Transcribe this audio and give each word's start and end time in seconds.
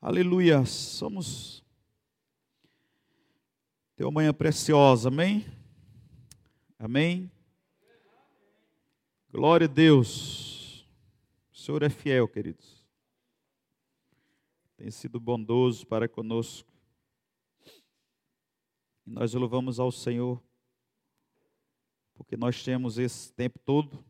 Aleluia. 0.00 0.64
Somos. 0.64 1.64
Tem 3.96 4.06
uma 4.06 4.12
manhã 4.12 4.32
preciosa, 4.32 5.08
amém? 5.08 5.44
Amém? 6.78 7.28
Glória 9.28 9.64
a 9.64 9.68
Deus. 9.68 10.86
O 11.52 11.56
Senhor 11.56 11.82
é 11.82 11.90
fiel, 11.90 12.28
queridos. 12.28 12.86
Tem 14.76 14.88
sido 14.88 15.18
bondoso 15.18 15.84
para 15.84 16.08
conosco. 16.08 16.72
E 19.04 19.10
nós 19.10 19.34
louvamos 19.34 19.80
ao 19.80 19.90
Senhor, 19.90 20.40
porque 22.14 22.36
nós 22.36 22.62
temos 22.62 22.98
esse 22.98 23.32
tempo 23.32 23.58
todo 23.58 24.04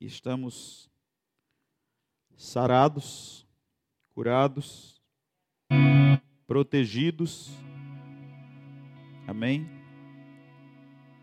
e 0.00 0.06
estamos 0.06 0.88
sarados, 2.36 3.44
curados 4.14 4.95
protegidos. 6.46 7.50
Amém? 9.26 9.68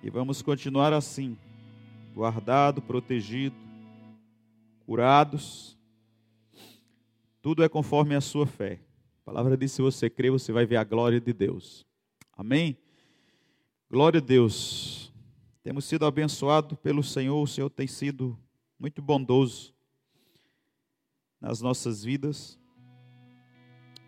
E 0.02 0.10
vamos 0.10 0.42
continuar 0.42 0.92
assim, 0.92 1.38
guardado, 2.14 2.82
protegido, 2.82 3.56
curados. 4.86 5.78
Tudo 7.42 7.64
é 7.64 7.70
conforme 7.70 8.16
a 8.16 8.22
sua 8.22 8.46
fé. 8.46 8.82
A 9.22 9.26
palavra 9.26 9.56
diz: 9.56 9.72
se 9.72 9.82
você 9.82 10.10
crê, 10.10 10.30
você 10.30 10.52
vai 10.52 10.66
ver 10.66 10.76
a 10.76 10.84
glória 10.84 11.22
de 11.22 11.32
Deus. 11.32 11.86
Amém? 12.36 12.78
Glória 13.90 14.20
a 14.20 14.24
Deus. 14.24 15.14
Temos 15.64 15.86
sido 15.86 16.06
abençoados 16.06 16.78
pelo 16.80 17.02
Senhor, 17.02 17.42
o 17.42 17.48
Senhor 17.48 17.70
tem 17.70 17.88
sido 17.88 18.38
muito 18.78 19.02
bondoso 19.02 19.74
nas 21.40 21.62
nossas 21.62 22.04
vidas 22.04 22.60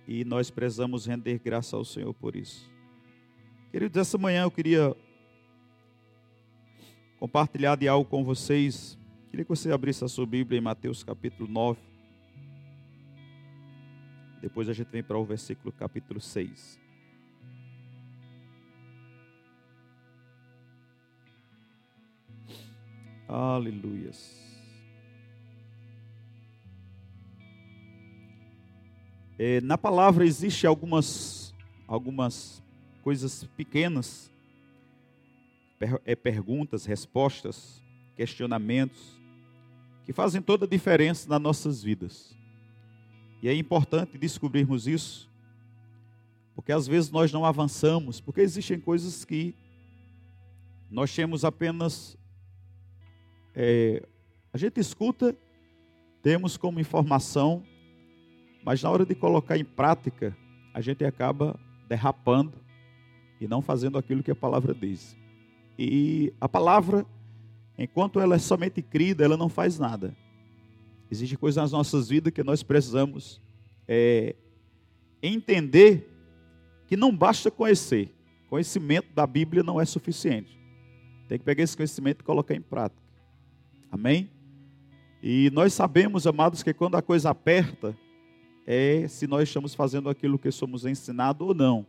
e 0.07 0.23
nós 0.23 0.49
precisamos 0.49 1.05
render 1.05 1.39
graça 1.39 1.75
ao 1.75 1.83
Senhor 1.83 2.13
por 2.13 2.35
isso. 2.35 2.69
Queridos, 3.71 3.97
essa 3.97 4.17
manhã 4.17 4.43
eu 4.43 4.51
queria 4.51 4.95
compartilhar 7.19 7.75
de 7.75 7.87
algo 7.87 8.09
com 8.09 8.23
vocês. 8.23 8.97
Queria 9.29 9.43
que 9.43 9.49
você 9.49 9.71
abrisse 9.71 10.03
a 10.03 10.07
sua 10.07 10.25
Bíblia 10.25 10.59
em 10.59 10.61
Mateus 10.61 11.03
capítulo 11.03 11.49
9. 11.49 11.79
Depois 14.41 14.69
a 14.69 14.73
gente 14.73 14.89
vem 14.91 15.03
para 15.03 15.17
o 15.17 15.25
versículo 15.25 15.71
capítulo 15.71 16.21
6. 16.21 16.79
Aleluias. 23.27 24.44
É, 29.37 29.59
na 29.59 29.77
palavra 29.77 30.25
existe 30.25 30.65
algumas, 30.65 31.53
algumas 31.87 32.63
coisas 33.03 33.43
pequenas, 33.57 34.31
per, 35.77 36.01
é, 36.05 36.15
perguntas, 36.15 36.85
respostas, 36.85 37.83
questionamentos, 38.15 39.19
que 40.05 40.13
fazem 40.13 40.41
toda 40.41 40.65
a 40.65 40.69
diferença 40.69 41.27
nas 41.27 41.41
nossas 41.41 41.83
vidas. 41.83 42.33
E 43.41 43.49
é 43.49 43.53
importante 43.53 44.17
descobrirmos 44.17 44.87
isso, 44.87 45.29
porque 46.55 46.71
às 46.71 46.87
vezes 46.87 47.11
nós 47.11 47.31
não 47.33 47.43
avançamos, 47.43 48.21
porque 48.21 48.39
existem 48.39 48.79
coisas 48.79 49.25
que 49.25 49.53
nós 50.89 51.13
temos 51.13 51.43
apenas. 51.43 52.17
É, 53.53 54.01
a 54.53 54.57
gente 54.57 54.79
escuta, 54.79 55.35
temos 56.21 56.55
como 56.55 56.79
informação, 56.79 57.63
mas 58.65 58.81
na 58.81 58.89
hora 58.89 59.05
de 59.05 59.13
colocar 59.13 59.57
em 59.57 59.63
prática, 59.63 60.35
a 60.73 60.81
gente 60.81 61.05
acaba 61.05 61.57
derrapando 61.87 62.53
e 63.39 63.47
não 63.47 63.61
fazendo 63.61 63.95
aquilo 63.95 64.23
que 64.23 64.31
a 64.31 64.35
palavra 64.35 64.73
diz. 64.73 65.15
E 65.77 66.33
a 66.41 66.49
palavra, 66.49 67.05
enquanto 67.77 68.19
ela 68.19 68.35
é 68.35 68.39
somente 68.39 68.81
crida, 68.81 69.23
ela 69.23 69.37
não 69.37 69.49
faz 69.49 69.77
nada. 69.77 70.17
Existem 71.11 71.37
coisas 71.37 71.61
nas 71.61 71.71
nossas 71.71 72.09
vidas 72.09 72.33
que 72.33 72.43
nós 72.43 72.63
precisamos 72.63 73.39
é, 73.87 74.35
entender 75.21 76.11
que 76.87 76.97
não 76.97 77.15
basta 77.15 77.51
conhecer. 77.51 78.11
Conhecimento 78.49 79.13
da 79.13 79.27
Bíblia 79.27 79.61
não 79.61 79.79
é 79.79 79.85
suficiente. 79.85 80.59
Tem 81.27 81.37
que 81.37 81.45
pegar 81.45 81.63
esse 81.63 81.77
conhecimento 81.77 82.21
e 82.21 82.23
colocar 82.23 82.55
em 82.55 82.61
prática. 82.61 83.01
Amém? 83.91 84.31
E 85.21 85.51
nós 85.51 85.73
sabemos, 85.73 86.25
amados, 86.25 86.63
que 86.63 86.73
quando 86.73 86.95
a 86.95 87.01
coisa 87.01 87.29
aperta, 87.29 87.95
é 88.65 89.07
se 89.07 89.27
nós 89.27 89.47
estamos 89.47 89.75
fazendo 89.75 90.09
aquilo 90.09 90.39
que 90.39 90.51
somos 90.51 90.85
ensinados 90.85 91.47
ou 91.47 91.53
não. 91.53 91.85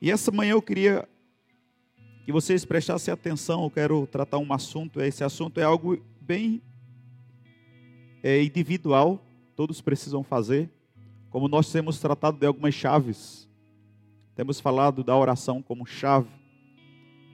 E 0.00 0.10
essa 0.10 0.30
manhã 0.30 0.52
eu 0.52 0.62
queria 0.62 1.08
que 2.24 2.32
vocês 2.32 2.64
prestassem 2.64 3.12
atenção, 3.12 3.64
eu 3.64 3.70
quero 3.70 4.06
tratar 4.06 4.38
um 4.38 4.52
assunto, 4.52 5.00
esse 5.00 5.24
assunto 5.24 5.58
é 5.58 5.64
algo 5.64 5.98
bem 6.20 6.62
é, 8.22 8.42
individual, 8.42 9.20
todos 9.56 9.80
precisam 9.80 10.22
fazer, 10.22 10.70
como 11.28 11.48
nós 11.48 11.70
temos 11.70 11.98
tratado 11.98 12.38
de 12.38 12.46
algumas 12.46 12.74
chaves, 12.74 13.48
temos 14.34 14.60
falado 14.60 15.02
da 15.02 15.16
oração 15.16 15.60
como 15.60 15.84
chave, 15.84 16.30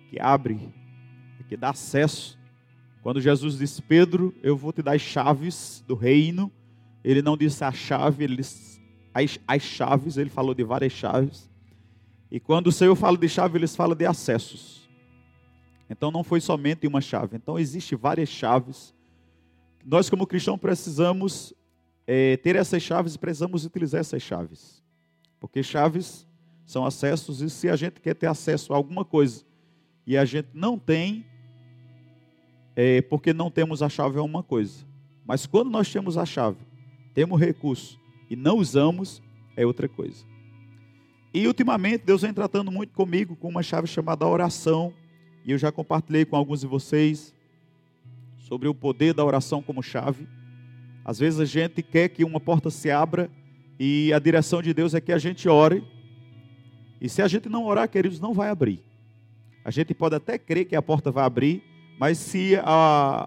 que 0.09 0.21
abre, 0.21 0.73
que 1.49 1.57
dá 1.57 1.71
acesso. 1.71 2.39
Quando 3.03 3.21
Jesus 3.21 3.59
disse, 3.59 3.81
Pedro, 3.81 4.35
eu 4.43 4.57
vou 4.57 4.73
te 4.73 4.83
dar 4.83 4.95
as 4.95 5.03
chaves 5.03 5.85
do 5.87 5.95
reino, 5.95 6.51
ele 7.07 7.23
não 7.23 7.37
disse 7.37 7.63
a 7.63 7.71
chave, 7.71 8.25
ele 8.25 8.37
disse 8.37 8.81
as, 9.15 9.39
as 9.47 9.63
chaves, 9.63 10.17
ele 10.17 10.29
falou 10.29 10.53
de 10.53 10.65
várias 10.65 10.93
chaves. 10.93 11.49
E 12.29 12.41
quando 12.41 12.67
o 12.67 12.73
Senhor 12.73 12.97
fala 12.97 13.17
de 13.17 13.29
chave, 13.29 13.57
eles 13.57 13.77
falam 13.77 13.95
de 13.95 14.05
acessos. 14.05 14.89
Então 15.89 16.11
não 16.11 16.25
foi 16.25 16.41
somente 16.41 16.85
uma 16.85 17.01
chave. 17.01 17.37
Então 17.37 17.57
existem 17.57 17.97
várias 17.97 18.29
chaves. 18.29 18.93
Nós, 19.85 20.11
como 20.11 20.27
cristãos, 20.27 20.59
precisamos 20.59 21.55
é, 22.09 22.37
ter 22.39 22.57
essas 22.57 22.83
chaves 22.83 23.15
e 23.15 23.19
precisamos 23.19 23.65
utilizar 23.65 24.01
essas 24.01 24.21
chaves. 24.21 24.83
Porque 25.39 25.63
chaves 25.63 26.27
são 26.65 26.85
acessos, 26.85 27.41
e 27.41 27.49
se 27.49 27.69
a 27.69 27.77
gente 27.77 28.01
quer 28.01 28.15
ter 28.15 28.27
acesso 28.27 28.73
a 28.73 28.77
alguma 28.77 29.05
coisa 29.05 29.45
e 30.05 30.19
a 30.19 30.25
gente 30.25 30.49
não 30.53 30.77
tem, 30.77 31.25
é 32.75 33.01
porque 33.03 33.33
não 33.33 33.49
temos 33.49 33.81
a 33.81 33.89
chave 33.89 34.19
a 34.19 34.23
uma 34.23 34.43
coisa. 34.43 34.85
Mas 35.25 35.47
quando 35.47 35.71
nós 35.71 35.93
temos 35.93 36.19
a 36.19 36.27
chave, 36.27 36.66
temos 37.17 37.41
recurso 37.41 37.99
e 38.29 38.37
não 38.37 38.59
usamos, 38.59 39.23
é 39.57 39.65
outra 39.65 39.89
coisa. 39.89 40.23
E 41.33 41.47
ultimamente 41.47 42.05
Deus 42.05 42.21
vem 42.21 42.33
tratando 42.35 42.71
muito 42.71 42.93
comigo 42.93 43.35
com 43.35 43.49
uma 43.49 43.63
chave 43.63 43.87
chamada 43.87 44.27
oração, 44.27 44.93
e 45.43 45.51
eu 45.51 45.57
já 45.57 45.73
compartilhei 45.73 46.27
com 46.27 46.37
alguns 46.37 46.61
de 46.61 46.67
vocês 46.67 47.35
sobre 48.39 48.69
o 48.69 48.75
poder 48.75 49.15
da 49.15 49.25
oração 49.25 49.63
como 49.63 49.83
chave. 49.83 50.29
Às 51.07 51.19
vezes 51.19 51.41
a 51.41 51.47
gente 51.47 51.83
quer 51.83 52.11
que 52.11 52.23
uma 52.23 52.39
porta 52.39 52.69
se 52.69 52.91
abra 52.91 53.31
e 53.81 54.13
a 54.13 54.19
direção 54.19 54.61
de 54.61 54.75
Deus 54.75 54.93
é 54.93 55.01
que 55.01 55.13
a 55.13 55.19
gente 55.19 55.49
ore. 55.49 55.83
E 57.01 57.09
se 57.09 57.23
a 57.23 57.29
gente 57.29 57.49
não 57.49 57.65
orar, 57.65 57.89
queridos, 57.89 58.21
não 58.21 58.35
vai 58.35 58.51
abrir. 58.51 58.85
A 59.65 59.71
gente 59.71 59.95
pode 59.95 60.17
até 60.17 60.37
crer 60.37 60.67
que 60.67 60.77
a 60.77 60.83
porta 60.83 61.11
vai 61.11 61.25
abrir, 61.25 61.63
mas 61.99 62.19
se 62.19 62.57
a, 62.63 63.27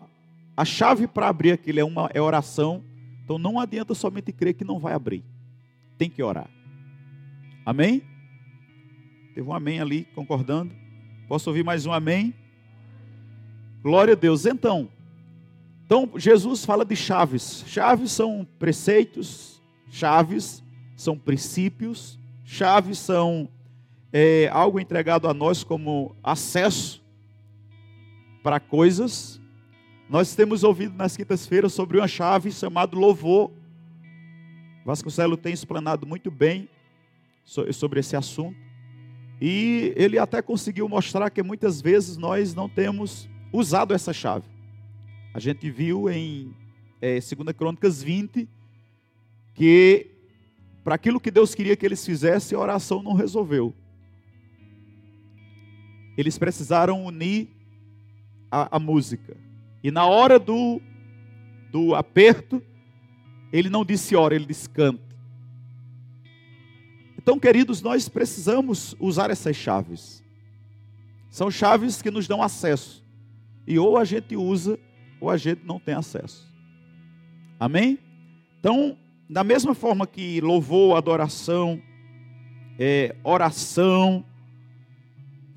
a 0.56 0.64
chave 0.64 1.08
para 1.08 1.28
abrir 1.28 1.54
aquilo 1.54 1.80
é 1.80 1.84
uma 1.84 2.08
é 2.14 2.22
oração, 2.22 2.84
então 3.30 3.38
não 3.38 3.60
adianta 3.60 3.94
somente 3.94 4.32
crer 4.32 4.56
que 4.56 4.66
não 4.66 4.80
vai 4.80 4.92
abrir. 4.92 5.24
Tem 6.00 6.10
que 6.10 6.24
orar. 6.24 6.50
Amém? 7.64 8.02
Teve 9.36 9.48
um 9.48 9.54
amém 9.54 9.80
ali 9.80 10.06
concordando. 10.16 10.74
Posso 11.28 11.48
ouvir 11.48 11.64
mais 11.64 11.86
um 11.86 11.94
amém? 11.94 12.34
Glória 13.84 14.14
a 14.14 14.18
Deus. 14.18 14.48
Então, 14.48 14.90
então 15.86 16.10
Jesus 16.16 16.66
fala 16.66 16.84
de 16.84 16.96
chaves. 16.96 17.64
Chaves 17.68 18.12
são 18.12 18.48
preceitos, 18.58 19.62
chaves 19.92 20.64
são 20.96 21.16
princípios, 21.16 22.18
chaves 22.44 22.98
são 22.98 23.48
é, 24.12 24.50
algo 24.52 24.80
entregado 24.80 25.28
a 25.28 25.36
nós 25.36 25.64
como 25.64 26.16
acesso 26.24 27.00
para 28.42 28.60
coisas. 28.60 29.39
Nós 30.10 30.34
temos 30.34 30.64
ouvido 30.64 30.96
nas 30.96 31.16
quintas-feiras 31.16 31.72
sobre 31.72 32.00
uma 32.00 32.08
chave 32.08 32.52
chamada 32.52 32.98
louvor. 32.98 33.52
Vasconcelos 34.84 35.38
tem 35.40 35.54
explanado 35.54 36.08
muito 36.08 36.32
bem 36.32 36.68
sobre 37.46 38.00
esse 38.00 38.16
assunto. 38.16 38.58
E 39.40 39.94
ele 39.96 40.18
até 40.18 40.42
conseguiu 40.42 40.90
mostrar 40.90 41.30
que 41.30 41.44
muitas 41.44 41.80
vezes 41.80 42.18
nós 42.18 42.56
não 42.56 42.68
temos 42.68 43.30
usado 43.54 43.94
essa 43.94 44.12
chave. 44.12 44.48
A 45.32 45.40
gente 45.40 45.70
viu 45.70 46.10
em 46.10 46.56
é, 47.00 47.20
2 47.20 47.56
Crônicas 47.56 48.02
20 48.02 48.50
que 49.54 50.08
para 50.84 50.96
aquilo 50.96 51.20
que 51.20 51.30
Deus 51.30 51.54
queria 51.54 51.78
que 51.78 51.86
eles 51.86 52.04
fizessem, 52.04 52.58
a 52.58 52.62
oração 52.62 53.04
não 53.04 53.14
resolveu. 53.14 53.76
Eles 56.18 56.36
precisaram 56.40 57.06
unir 57.06 57.48
a, 58.50 58.78
a 58.78 58.80
música. 58.80 59.38
E 59.84 59.92
na 59.92 60.06
hora 60.06 60.38
do, 60.38 60.82
do 61.72 61.96
aperto, 61.96 62.62
ele 63.52 63.70
não 63.70 63.86
disse 63.86 64.16
ora, 64.16 64.36
ele 64.36 64.46
disse 64.46 64.70
canta. 64.70 65.10
Então, 67.18 67.40
queridos, 67.40 67.82
nós 67.82 68.10
precisamos 68.10 68.96
usar 69.00 69.30
essas 69.30 69.56
chaves. 69.56 70.24
São 71.30 71.52
chaves 71.52 72.02
que 72.02 72.10
nos 72.10 72.28
dão 72.28 72.42
acesso. 72.42 73.06
E 73.68 73.78
ou 73.78 73.98
a 73.98 74.04
gente 74.04 74.36
usa, 74.36 74.80
ou 75.22 75.30
a 75.30 75.38
gente 75.38 75.62
não 75.64 75.80
tem 75.80 75.94
acesso. 75.94 76.52
Amém? 77.60 78.00
Então, 78.60 78.98
da 79.30 79.44
mesma 79.44 79.76
forma 79.76 80.08
que 80.08 80.42
louvor, 80.42 80.98
adoração, 80.98 81.80
é, 82.80 83.16
oração, 83.24 84.26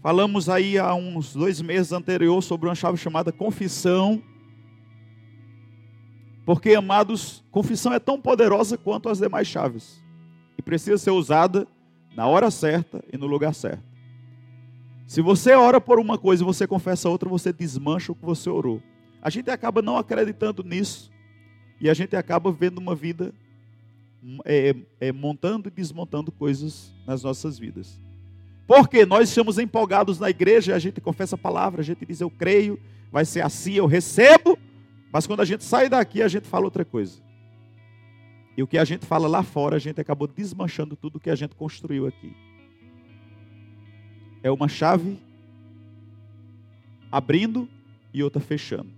falamos 0.03 0.49
aí 0.49 0.79
há 0.79 0.95
uns 0.95 1.35
dois 1.35 1.63
meses 1.63 1.93
anterior 1.93 2.43
sobre 2.43 2.69
uma 2.69 2.75
chave 2.75 2.99
chamada 2.99 3.33
confissão. 3.33 4.23
Porque, 6.45 6.75
amados, 6.75 7.45
confissão 7.51 7.93
é 7.93 7.99
tão 7.99 8.21
poderosa 8.21 8.77
quanto 8.77 9.09
as 9.09 9.19
demais 9.19 9.47
chaves. 9.47 10.03
E 10.59 10.63
precisa 10.63 10.99
ser 10.99 11.13
usada 11.13 11.67
na 12.17 12.27
hora 12.27 12.51
certa 12.51 13.03
e 13.13 13.17
no 13.17 13.27
lugar 13.27 13.55
certo. 13.55 13.85
Se 15.07 15.21
você 15.21 15.53
ora 15.55 15.81
por 15.81 15.99
uma 15.99 16.19
coisa 16.19 16.43
e 16.43 16.47
você 16.47 16.67
confessa 16.67 17.09
outra, 17.09 17.29
você 17.29 17.53
desmancha 17.53 18.13
o 18.13 18.15
que 18.15 18.25
você 18.25 18.51
orou. 18.51 18.83
A 19.23 19.31
gente 19.31 19.51
acaba 19.51 19.81
não 19.81 19.97
acreditando 19.97 20.65
nisso. 20.65 21.11
E 21.81 21.89
a 21.89 21.95
gente 21.95 22.17
acaba 22.17 22.51
vendo 22.51 22.79
uma 22.79 22.95
vida 22.95 23.33
é, 24.45 24.75
é, 25.01 25.13
montando 25.13 25.69
e 25.69 25.71
desmontando 25.71 26.33
coisas 26.33 26.95
nas 27.07 27.23
nossas 27.23 27.59
vidas. 27.59 28.01
Porque 28.67 29.05
nós 29.05 29.29
estamos 29.29 29.59
empolgados 29.59 30.19
na 30.19 30.31
igreja, 30.31 30.75
a 30.75 30.79
gente 30.79 31.01
confessa 31.01 31.35
a 31.35 31.39
palavra, 31.39 31.81
a 31.81 31.85
gente 31.85 32.07
diz 32.07 32.21
eu 32.21 32.31
creio, 32.31 32.79
vai 33.11 33.25
ser 33.25 33.43
assim, 33.43 33.75
eu 33.75 33.87
recebo, 33.87 34.59
mas 35.13 35.27
quando 35.27 35.41
a 35.41 35.45
gente 35.45 35.65
sai 35.65 35.89
daqui, 35.89 36.23
a 36.23 36.29
gente 36.29 36.47
fala 36.47 36.65
outra 36.65 36.85
coisa. 36.85 37.21
E 38.57 38.63
o 38.63 38.67
que 38.67 38.79
a 38.79 38.85
gente 38.85 39.07
fala 39.07 39.29
lá 39.29 39.43
fora, 39.43 39.77
a 39.77 39.79
gente 39.79 40.01
acabou 40.01 40.27
desmanchando 40.27 40.97
tudo 40.97 41.21
que 41.21 41.31
a 41.31 41.35
gente 41.35 41.55
construiu 41.55 42.07
aqui. 42.07 42.35
É 44.43 44.51
uma 44.51 44.69
chave 44.69 45.19
abrindo 47.11 47.69
e 48.13 48.23
outra 48.23 48.41
fechando. 48.41 48.91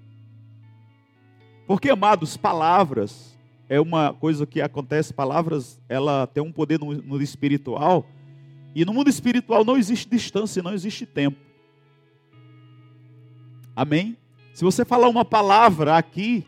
Porque, 1.67 1.88
amados, 1.88 2.37
palavras 2.37 3.37
é 3.69 3.81
uma 3.81 4.12
coisa 4.12 4.46
que 4.46 4.60
acontece, 4.60 5.12
palavras, 5.12 5.81
ela 5.88 6.26
tem 6.26 6.43
um 6.43 6.52
poder 6.52 6.78
no, 6.78 6.93
no 6.93 7.22
espiritual, 7.22 8.06
e 8.74 8.84
no 8.84 8.92
mundo 8.92 9.08
espiritual 9.08 9.64
não 9.64 9.76
existe 9.76 10.08
distância, 10.08 10.62
não 10.62 10.72
existe 10.72 11.06
tempo. 11.06 11.38
Amém? 13.76 14.16
Se 14.52 14.64
você 14.64 14.84
falar 14.84 15.08
uma 15.08 15.24
palavra 15.24 15.96
aqui, 15.96 16.44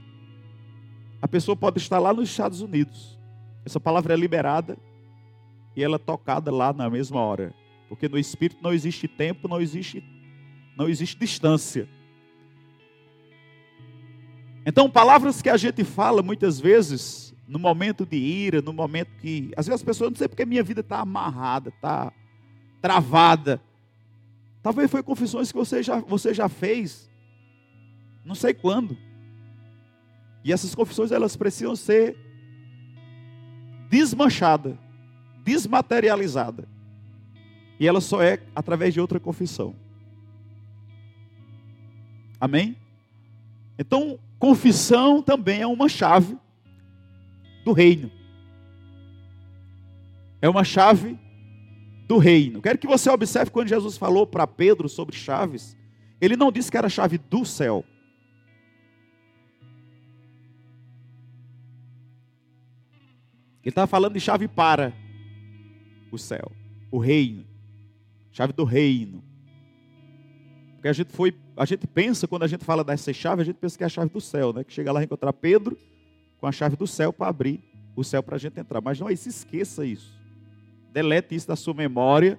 a 1.20 1.28
pessoa 1.28 1.56
pode 1.56 1.78
estar 1.78 1.98
lá 1.98 2.12
nos 2.12 2.28
Estados 2.28 2.60
Unidos. 2.60 3.18
Essa 3.64 3.80
palavra 3.80 4.14
é 4.14 4.16
liberada 4.16 4.76
e 5.74 5.82
ela 5.82 5.96
é 5.96 5.98
tocada 5.98 6.50
lá 6.50 6.72
na 6.72 6.88
mesma 6.88 7.20
hora. 7.20 7.54
Porque 7.88 8.08
no 8.08 8.18
espírito 8.18 8.62
não 8.62 8.72
existe 8.72 9.06
tempo, 9.06 9.48
não 9.48 9.60
existe 9.60 10.02
não 10.76 10.88
existe 10.88 11.18
distância. 11.18 11.88
Então, 14.64 14.90
palavras 14.90 15.40
que 15.40 15.48
a 15.48 15.56
gente 15.56 15.84
fala 15.84 16.22
muitas 16.22 16.60
vezes, 16.60 17.34
no 17.46 17.58
momento 17.58 18.04
de 18.04 18.16
ira, 18.16 18.60
no 18.60 18.72
momento 18.72 19.10
que. 19.20 19.52
Às 19.56 19.66
vezes 19.66 19.80
as 19.80 19.84
pessoas 19.84 20.10
não 20.10 20.16
sei 20.16 20.28
porque 20.28 20.44
minha 20.44 20.62
vida 20.62 20.80
está 20.80 21.00
amarrada, 21.00 21.68
está 21.68 22.12
travada. 22.80 23.60
Talvez 24.62 24.90
foi 24.90 25.02
confissões 25.02 25.52
que 25.52 25.56
você 25.56 25.82
já, 25.82 26.00
você 26.00 26.34
já 26.34 26.48
fez, 26.48 27.08
não 28.24 28.34
sei 28.34 28.52
quando. 28.52 28.96
E 30.42 30.52
essas 30.52 30.74
confissões 30.74 31.12
elas 31.12 31.36
precisam 31.36 31.76
ser 31.76 32.16
desmanchadas, 33.88 34.76
desmaterializadas. 35.44 36.66
E 37.78 37.86
ela 37.86 38.00
só 38.00 38.22
é 38.22 38.40
através 38.54 38.92
de 38.92 39.00
outra 39.00 39.20
confissão. 39.20 39.74
Amém? 42.40 42.76
Então, 43.78 44.18
confissão 44.38 45.22
também 45.22 45.60
é 45.60 45.66
uma 45.66 45.88
chave 45.88 46.36
do 47.66 47.72
reino. 47.72 48.12
É 50.40 50.48
uma 50.48 50.62
chave 50.62 51.18
do 52.06 52.16
reino. 52.16 52.62
Quero 52.62 52.78
que 52.78 52.86
você 52.86 53.10
observe 53.10 53.50
quando 53.50 53.66
Jesus 53.66 53.98
falou 53.98 54.24
para 54.24 54.46
Pedro 54.46 54.88
sobre 54.88 55.16
chaves, 55.16 55.76
ele 56.20 56.36
não 56.36 56.52
disse 56.52 56.70
que 56.70 56.76
era 56.76 56.88
chave 56.88 57.18
do 57.18 57.44
céu. 57.44 57.84
Ele 63.64 63.72
estava 63.72 63.88
falando 63.88 64.12
de 64.14 64.20
chave 64.20 64.46
para 64.46 64.92
o 66.12 66.18
céu, 66.18 66.52
o 66.88 66.98
reino. 66.98 67.44
Chave 68.30 68.52
do 68.52 68.62
reino. 68.62 69.24
Porque 70.76 70.86
a 70.86 70.92
gente 70.92 71.12
foi, 71.12 71.34
a 71.56 71.64
gente 71.64 71.84
pensa, 71.84 72.28
quando 72.28 72.44
a 72.44 72.46
gente 72.46 72.64
fala 72.64 72.84
dessa 72.84 73.12
chave, 73.12 73.42
a 73.42 73.44
gente 73.44 73.56
pensa 73.56 73.76
que 73.76 73.82
é 73.82 73.86
a 73.86 73.90
chave 73.90 74.10
do 74.10 74.20
céu, 74.20 74.52
né? 74.52 74.62
Que 74.62 74.72
chega 74.72 74.92
lá 74.92 75.00
e 75.00 75.04
encontrar 75.04 75.32
Pedro 75.32 75.76
com 76.40 76.46
a 76.46 76.52
chave 76.52 76.76
do 76.76 76.86
céu 76.86 77.12
para 77.12 77.28
abrir 77.28 77.60
o 77.94 78.04
céu 78.04 78.22
para 78.22 78.36
a 78.36 78.38
gente 78.38 78.58
entrar. 78.60 78.80
Mas 78.80 79.00
não 79.00 79.08
é 79.08 79.12
isso, 79.12 79.28
esqueça 79.28 79.84
isso. 79.84 80.14
Delete 80.92 81.34
isso 81.34 81.48
da 81.48 81.56
sua 81.56 81.74
memória. 81.74 82.38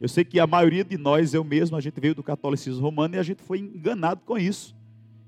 Eu 0.00 0.08
sei 0.08 0.24
que 0.24 0.40
a 0.40 0.46
maioria 0.46 0.84
de 0.84 0.96
nós, 0.96 1.34
eu 1.34 1.44
mesmo, 1.44 1.76
a 1.76 1.80
gente 1.80 2.00
veio 2.00 2.14
do 2.14 2.22
catolicismo 2.22 2.82
romano 2.82 3.14
e 3.14 3.18
a 3.18 3.22
gente 3.22 3.42
foi 3.42 3.58
enganado 3.58 4.22
com 4.24 4.36
isso. 4.36 4.74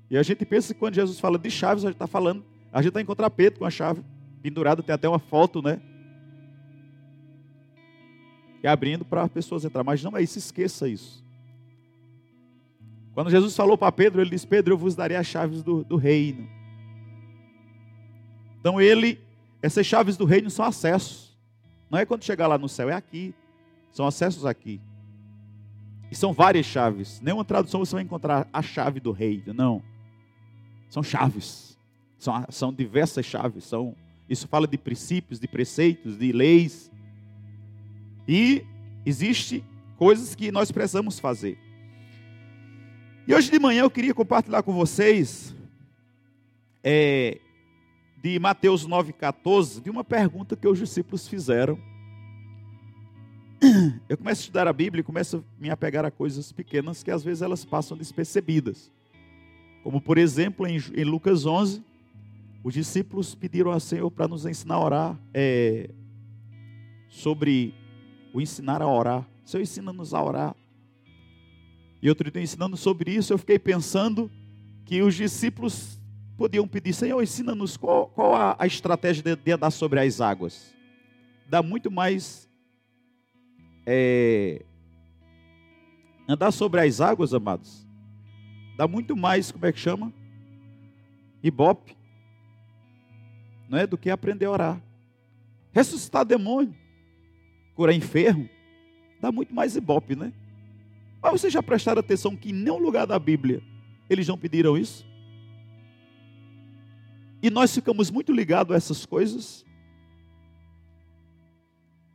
E 0.09 0.17
a 0.17 0.23
gente 0.23 0.45
pensa 0.45 0.73
que 0.73 0.79
quando 0.79 0.95
Jesus 0.95 1.19
fala 1.19 1.37
de 1.37 1.49
chaves, 1.49 1.83
a 1.83 1.87
gente 1.87 1.95
está 1.95 2.07
falando, 2.07 2.43
a 2.71 2.81
gente 2.81 2.89
está 2.89 3.01
encontrar 3.01 3.29
Pedro 3.29 3.59
com 3.59 3.65
a 3.65 3.71
chave 3.71 4.01
pendurada, 4.41 4.83
tem 4.83 4.93
até 4.93 5.07
uma 5.07 5.19
foto, 5.19 5.61
né? 5.61 5.81
E 8.63 8.67
abrindo 8.67 9.05
para 9.05 9.27
pessoas 9.27 9.63
entrar. 9.65 9.83
Mas 9.83 10.03
não 10.03 10.15
é 10.17 10.21
isso, 10.21 10.37
esqueça 10.37 10.87
isso. 10.87 11.23
Quando 13.13 13.29
Jesus 13.29 13.55
falou 13.55 13.77
para 13.77 13.91
Pedro, 13.91 14.21
ele 14.21 14.29
disse: 14.29 14.45
Pedro, 14.45 14.73
eu 14.73 14.77
vos 14.77 14.95
darei 14.95 15.17
as 15.17 15.25
chaves 15.25 15.63
do, 15.63 15.83
do 15.83 15.95
reino. 15.95 16.47
Então 18.67 18.81
ele, 18.81 19.17
essas 19.61 19.85
chaves 19.85 20.17
do 20.17 20.25
reino 20.25 20.49
são 20.49 20.65
acessos. 20.65 21.33
Não 21.89 21.97
é 21.97 22.05
quando 22.05 22.25
chegar 22.25 22.47
lá 22.47 22.57
no 22.57 22.67
céu, 22.67 22.89
é 22.89 22.93
aqui. 22.93 23.33
São 23.93 24.05
acessos 24.05 24.45
aqui. 24.45 24.81
E 26.11 26.15
são 26.17 26.33
várias 26.33 26.65
chaves. 26.65 27.21
Nenhuma 27.21 27.45
tradução 27.45 27.79
você 27.79 27.95
vai 27.95 28.03
encontrar 28.03 28.45
a 28.51 28.61
chave 28.61 28.99
do 28.99 29.13
reino. 29.13 29.53
Não. 29.53 29.81
São 30.89 31.01
chaves. 31.01 31.77
São, 32.19 32.45
são 32.49 32.73
diversas 32.73 33.25
chaves. 33.25 33.63
São, 33.63 33.95
isso 34.29 34.49
fala 34.49 34.67
de 34.67 34.77
princípios, 34.77 35.39
de 35.39 35.47
preceitos, 35.47 36.17
de 36.17 36.33
leis. 36.33 36.91
E 38.27 38.65
existe 39.05 39.63
coisas 39.95 40.35
que 40.35 40.51
nós 40.51 40.73
precisamos 40.73 41.19
fazer. 41.21 41.57
E 43.25 43.33
hoje 43.33 43.49
de 43.49 43.59
manhã 43.59 43.83
eu 43.83 43.89
queria 43.89 44.13
compartilhar 44.13 44.61
com 44.61 44.73
vocês 44.73 45.55
é, 46.83 47.39
de 48.27 48.37
Mateus 48.39 48.85
9,14, 48.85 49.81
de 49.81 49.89
uma 49.89 50.03
pergunta 50.03 50.57
que 50.57 50.67
os 50.67 50.77
discípulos 50.77 51.29
fizeram. 51.29 51.79
Eu 54.09 54.17
começo 54.17 54.41
a 54.41 54.43
estudar 54.43 54.67
a 54.67 54.73
Bíblia 54.73 54.99
e 54.99 55.03
começo 55.03 55.37
a 55.37 55.61
me 55.61 55.69
apegar 55.69 56.03
a 56.03 56.11
coisas 56.11 56.51
pequenas 56.51 57.01
que 57.01 57.09
às 57.09 57.23
vezes 57.23 57.41
elas 57.41 57.63
passam 57.63 57.95
despercebidas. 57.95 58.91
Como 59.81 60.01
por 60.01 60.17
exemplo 60.17 60.67
em, 60.67 60.77
Lucas 61.05 61.45
11, 61.45 61.81
os 62.65 62.73
discípulos 62.73 63.33
pediram 63.33 63.71
ao 63.71 63.79
Senhor 63.79 64.11
para 64.11 64.27
nos 64.27 64.45
ensinar 64.45 64.75
a 64.75 64.79
orar 64.83 65.19
é, 65.33 65.89
sobre 67.07 67.73
o 68.33 68.41
ensinar 68.41 68.81
a 68.81 68.87
orar. 68.87 69.25
Senhor, 69.45 69.63
ensina-nos 69.63 70.13
a 70.13 70.21
orar. 70.21 70.53
E 72.01 72.09
outro 72.09 72.29
dia 72.29 72.41
ensinando 72.41 72.75
sobre 72.75 73.09
isso, 73.15 73.31
eu 73.31 73.37
fiquei 73.37 73.57
pensando 73.57 74.29
que 74.83 75.01
os 75.01 75.15
discípulos 75.15 75.96
podiam 76.37 76.67
pedir, 76.67 76.93
Senhor, 76.93 77.21
ensina-nos 77.21 77.75
qual, 77.75 78.07
qual 78.09 78.35
a, 78.35 78.55
a, 78.59 78.67
estratégia 78.67 79.23
de, 79.23 79.35
de, 79.35 79.51
andar 79.51 79.71
sobre 79.71 79.99
as 79.99 80.21
águas. 80.21 80.73
Dá 81.49 81.63
muito 81.63 81.89
mais. 81.89 82.47
É, 83.85 84.63
andar 86.27 86.51
sobre 86.51 86.81
as 86.81 87.01
águas, 87.01 87.33
amados, 87.33 87.87
dá 88.77 88.87
muito 88.87 89.15
mais, 89.15 89.51
como 89.51 89.65
é 89.65 89.71
que 89.71 89.79
chama? 89.79 90.13
Ibope. 91.41 91.97
Não 93.67 93.77
é? 93.77 93.87
Do 93.87 93.97
que 93.97 94.09
aprender 94.09 94.45
a 94.45 94.51
orar. 94.51 94.81
Ressuscitar 95.71 96.23
demônio, 96.23 96.75
curar 97.75 97.93
enfermo, 97.93 98.49
dá 99.19 99.31
muito 99.31 99.53
mais 99.53 99.75
ibope, 99.75 100.15
né? 100.15 100.33
Mas 101.21 101.31
vocês 101.33 101.51
já 101.51 101.61
prestaram 101.61 101.99
atenção 101.99 102.35
que 102.35 102.49
em 102.49 102.53
nenhum 102.53 102.77
lugar 102.77 103.05
da 103.05 103.17
Bíblia 103.19 103.61
eles 104.09 104.27
não 104.27 104.37
pediram 104.37 104.77
isso? 104.77 105.05
E 107.41 107.49
nós 107.49 107.73
ficamos 107.73 108.09
muito 108.09 108.31
ligados 108.31 108.73
a 108.73 108.77
essas 108.77 109.05
coisas. 109.05 109.65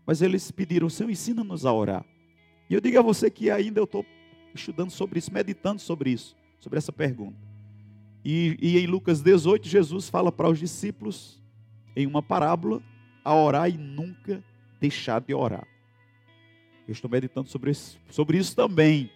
Mas 0.06 0.20
eles 0.20 0.50
pediram, 0.50 0.88
Senhor, 0.88 1.10
ensina-nos 1.10 1.64
a 1.64 1.72
orar. 1.72 2.04
E 2.68 2.74
eu 2.74 2.80
digo 2.80 2.98
a 2.98 3.02
você 3.02 3.30
que 3.30 3.50
ainda 3.50 3.78
eu 3.78 3.84
estou 3.84 4.04
estudando 4.54 4.90
sobre 4.90 5.18
isso, 5.18 5.32
meditando 5.32 5.80
sobre 5.80 6.10
isso, 6.10 6.36
sobre 6.58 6.78
essa 6.78 6.92
pergunta. 6.92 7.38
E, 8.24 8.56
e 8.60 8.78
em 8.78 8.86
Lucas 8.86 9.20
18, 9.20 9.68
Jesus 9.68 10.08
fala 10.08 10.30
para 10.30 10.48
os 10.48 10.58
discípulos, 10.58 11.40
em 11.94 12.06
uma 12.06 12.22
parábola, 12.22 12.82
a 13.24 13.34
orar 13.34 13.68
e 13.68 13.76
nunca 13.76 14.42
deixar 14.80 15.20
de 15.20 15.34
orar. 15.34 15.66
Eu 16.86 16.92
estou 16.92 17.10
meditando 17.10 17.48
sobre 17.48 17.70
isso, 17.70 17.98
sobre 18.10 18.38
isso 18.38 18.54
também. 18.56 19.10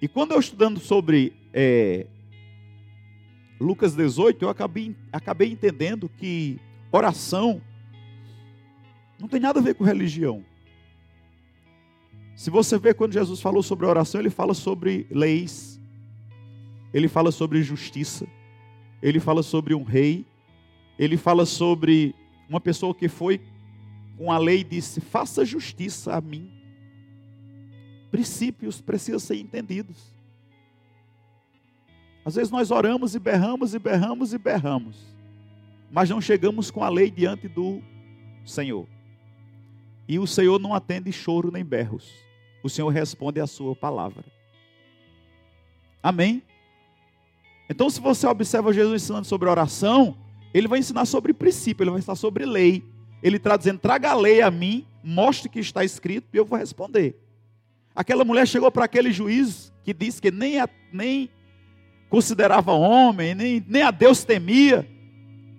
E 0.00 0.08
quando 0.08 0.32
eu 0.32 0.40
estudando 0.40 0.80
sobre 0.80 1.34
é, 1.52 2.06
Lucas 3.60 3.94
18, 3.94 4.44
eu 4.44 4.48
acabei, 4.48 4.94
acabei 5.12 5.50
entendendo 5.50 6.08
que 6.08 6.60
oração 6.92 7.60
não 9.18 9.26
tem 9.26 9.40
nada 9.40 9.58
a 9.58 9.62
ver 9.62 9.74
com 9.74 9.82
religião. 9.82 10.44
Se 12.36 12.50
você 12.50 12.78
vê 12.78 12.94
quando 12.94 13.12
Jesus 13.12 13.40
falou 13.40 13.64
sobre 13.64 13.84
oração, 13.84 14.20
ele 14.20 14.30
fala 14.30 14.54
sobre 14.54 15.08
leis, 15.10 15.80
ele 16.94 17.08
fala 17.08 17.32
sobre 17.32 17.62
justiça, 17.62 18.28
ele 19.02 19.18
fala 19.18 19.42
sobre 19.42 19.74
um 19.74 19.82
rei, 19.82 20.24
ele 20.96 21.16
fala 21.16 21.44
sobre 21.44 22.14
uma 22.48 22.60
pessoa 22.60 22.94
que 22.94 23.08
foi 23.08 23.40
com 24.16 24.30
a 24.30 24.38
lei 24.38 24.60
e 24.60 24.64
disse: 24.64 25.00
faça 25.00 25.44
justiça 25.44 26.14
a 26.14 26.20
mim. 26.20 26.48
Princípios 28.10 28.80
precisam 28.80 29.18
ser 29.18 29.36
entendidos. 29.36 30.14
Às 32.28 32.34
vezes 32.34 32.50
nós 32.50 32.70
oramos 32.70 33.14
e 33.14 33.18
berramos 33.18 33.72
e 33.72 33.78
berramos 33.78 34.34
e 34.34 34.38
berramos, 34.38 34.98
mas 35.90 36.10
não 36.10 36.20
chegamos 36.20 36.70
com 36.70 36.84
a 36.84 36.88
lei 36.90 37.10
diante 37.10 37.48
do 37.48 37.80
Senhor. 38.44 38.86
E 40.06 40.18
o 40.18 40.26
Senhor 40.26 40.60
não 40.60 40.74
atende 40.74 41.10
choro 41.10 41.50
nem 41.50 41.64
berros. 41.64 42.12
O 42.62 42.68
Senhor 42.68 42.90
responde 42.90 43.40
a 43.40 43.46
sua 43.46 43.74
palavra. 43.74 44.26
Amém? 46.02 46.42
Então, 47.66 47.88
se 47.88 47.98
você 47.98 48.26
observa 48.26 48.74
Jesus 48.74 49.04
ensinando 49.04 49.26
sobre 49.26 49.48
oração, 49.48 50.14
ele 50.52 50.68
vai 50.68 50.80
ensinar 50.80 51.06
sobre 51.06 51.32
princípio, 51.32 51.82
ele 51.82 51.92
vai 51.92 52.00
ensinar 52.00 52.16
sobre 52.16 52.44
lei. 52.44 52.84
Ele 53.22 53.38
está 53.38 53.56
dizendo: 53.56 53.78
traga 53.78 54.10
a 54.10 54.14
lei 54.14 54.42
a 54.42 54.50
mim, 54.50 54.86
mostre 55.02 55.48
que 55.48 55.60
está 55.60 55.82
escrito 55.82 56.28
e 56.34 56.36
eu 56.36 56.44
vou 56.44 56.58
responder. 56.58 57.18
Aquela 57.94 58.22
mulher 58.22 58.46
chegou 58.46 58.70
para 58.70 58.84
aquele 58.84 59.12
juiz 59.12 59.72
que 59.82 59.94
disse 59.94 60.20
que 60.20 60.30
nem, 60.30 60.60
a, 60.60 60.68
nem 60.92 61.30
considerava 62.08 62.72
homem, 62.72 63.34
nem, 63.34 63.64
nem 63.66 63.82
a 63.82 63.90
Deus 63.90 64.24
temia. 64.24 64.88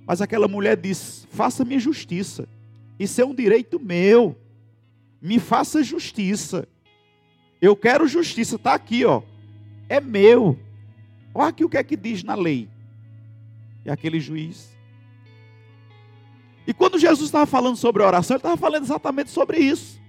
Mas 0.05 0.21
aquela 0.21 0.47
mulher 0.47 0.75
disse: 0.75 1.27
faça-me 1.27 1.79
justiça. 1.79 2.47
Isso 2.99 3.21
é 3.21 3.25
um 3.25 3.33
direito 3.33 3.79
meu. 3.79 4.37
Me 5.21 5.39
faça 5.39 5.83
justiça. 5.83 6.67
Eu 7.61 7.75
quero 7.75 8.07
justiça. 8.07 8.55
Está 8.55 8.73
aqui, 8.73 9.05
ó. 9.05 9.21
É 9.87 9.99
meu. 9.99 10.59
Olha 11.33 11.49
aqui 11.49 11.63
o 11.63 11.69
que 11.69 11.77
é 11.77 11.83
que 11.83 11.95
diz 11.95 12.23
na 12.23 12.35
lei. 12.35 12.67
E 13.85 13.89
aquele 13.89 14.19
juiz. 14.19 14.77
E 16.65 16.73
quando 16.73 16.99
Jesus 16.99 17.27
estava 17.27 17.45
falando 17.45 17.75
sobre 17.75 18.03
oração, 18.03 18.35
ele 18.35 18.39
estava 18.39 18.57
falando 18.57 18.83
exatamente 18.83 19.29
sobre 19.31 19.57
isso. 19.59 19.99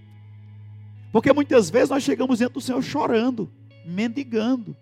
Porque 1.13 1.33
muitas 1.33 1.71
vezes 1.71 1.91
nós 1.91 2.03
chegamos 2.03 2.39
diante 2.39 2.53
do 2.53 2.61
Senhor 2.61 2.83
chorando, 2.83 3.51
mendigando. 3.85 4.77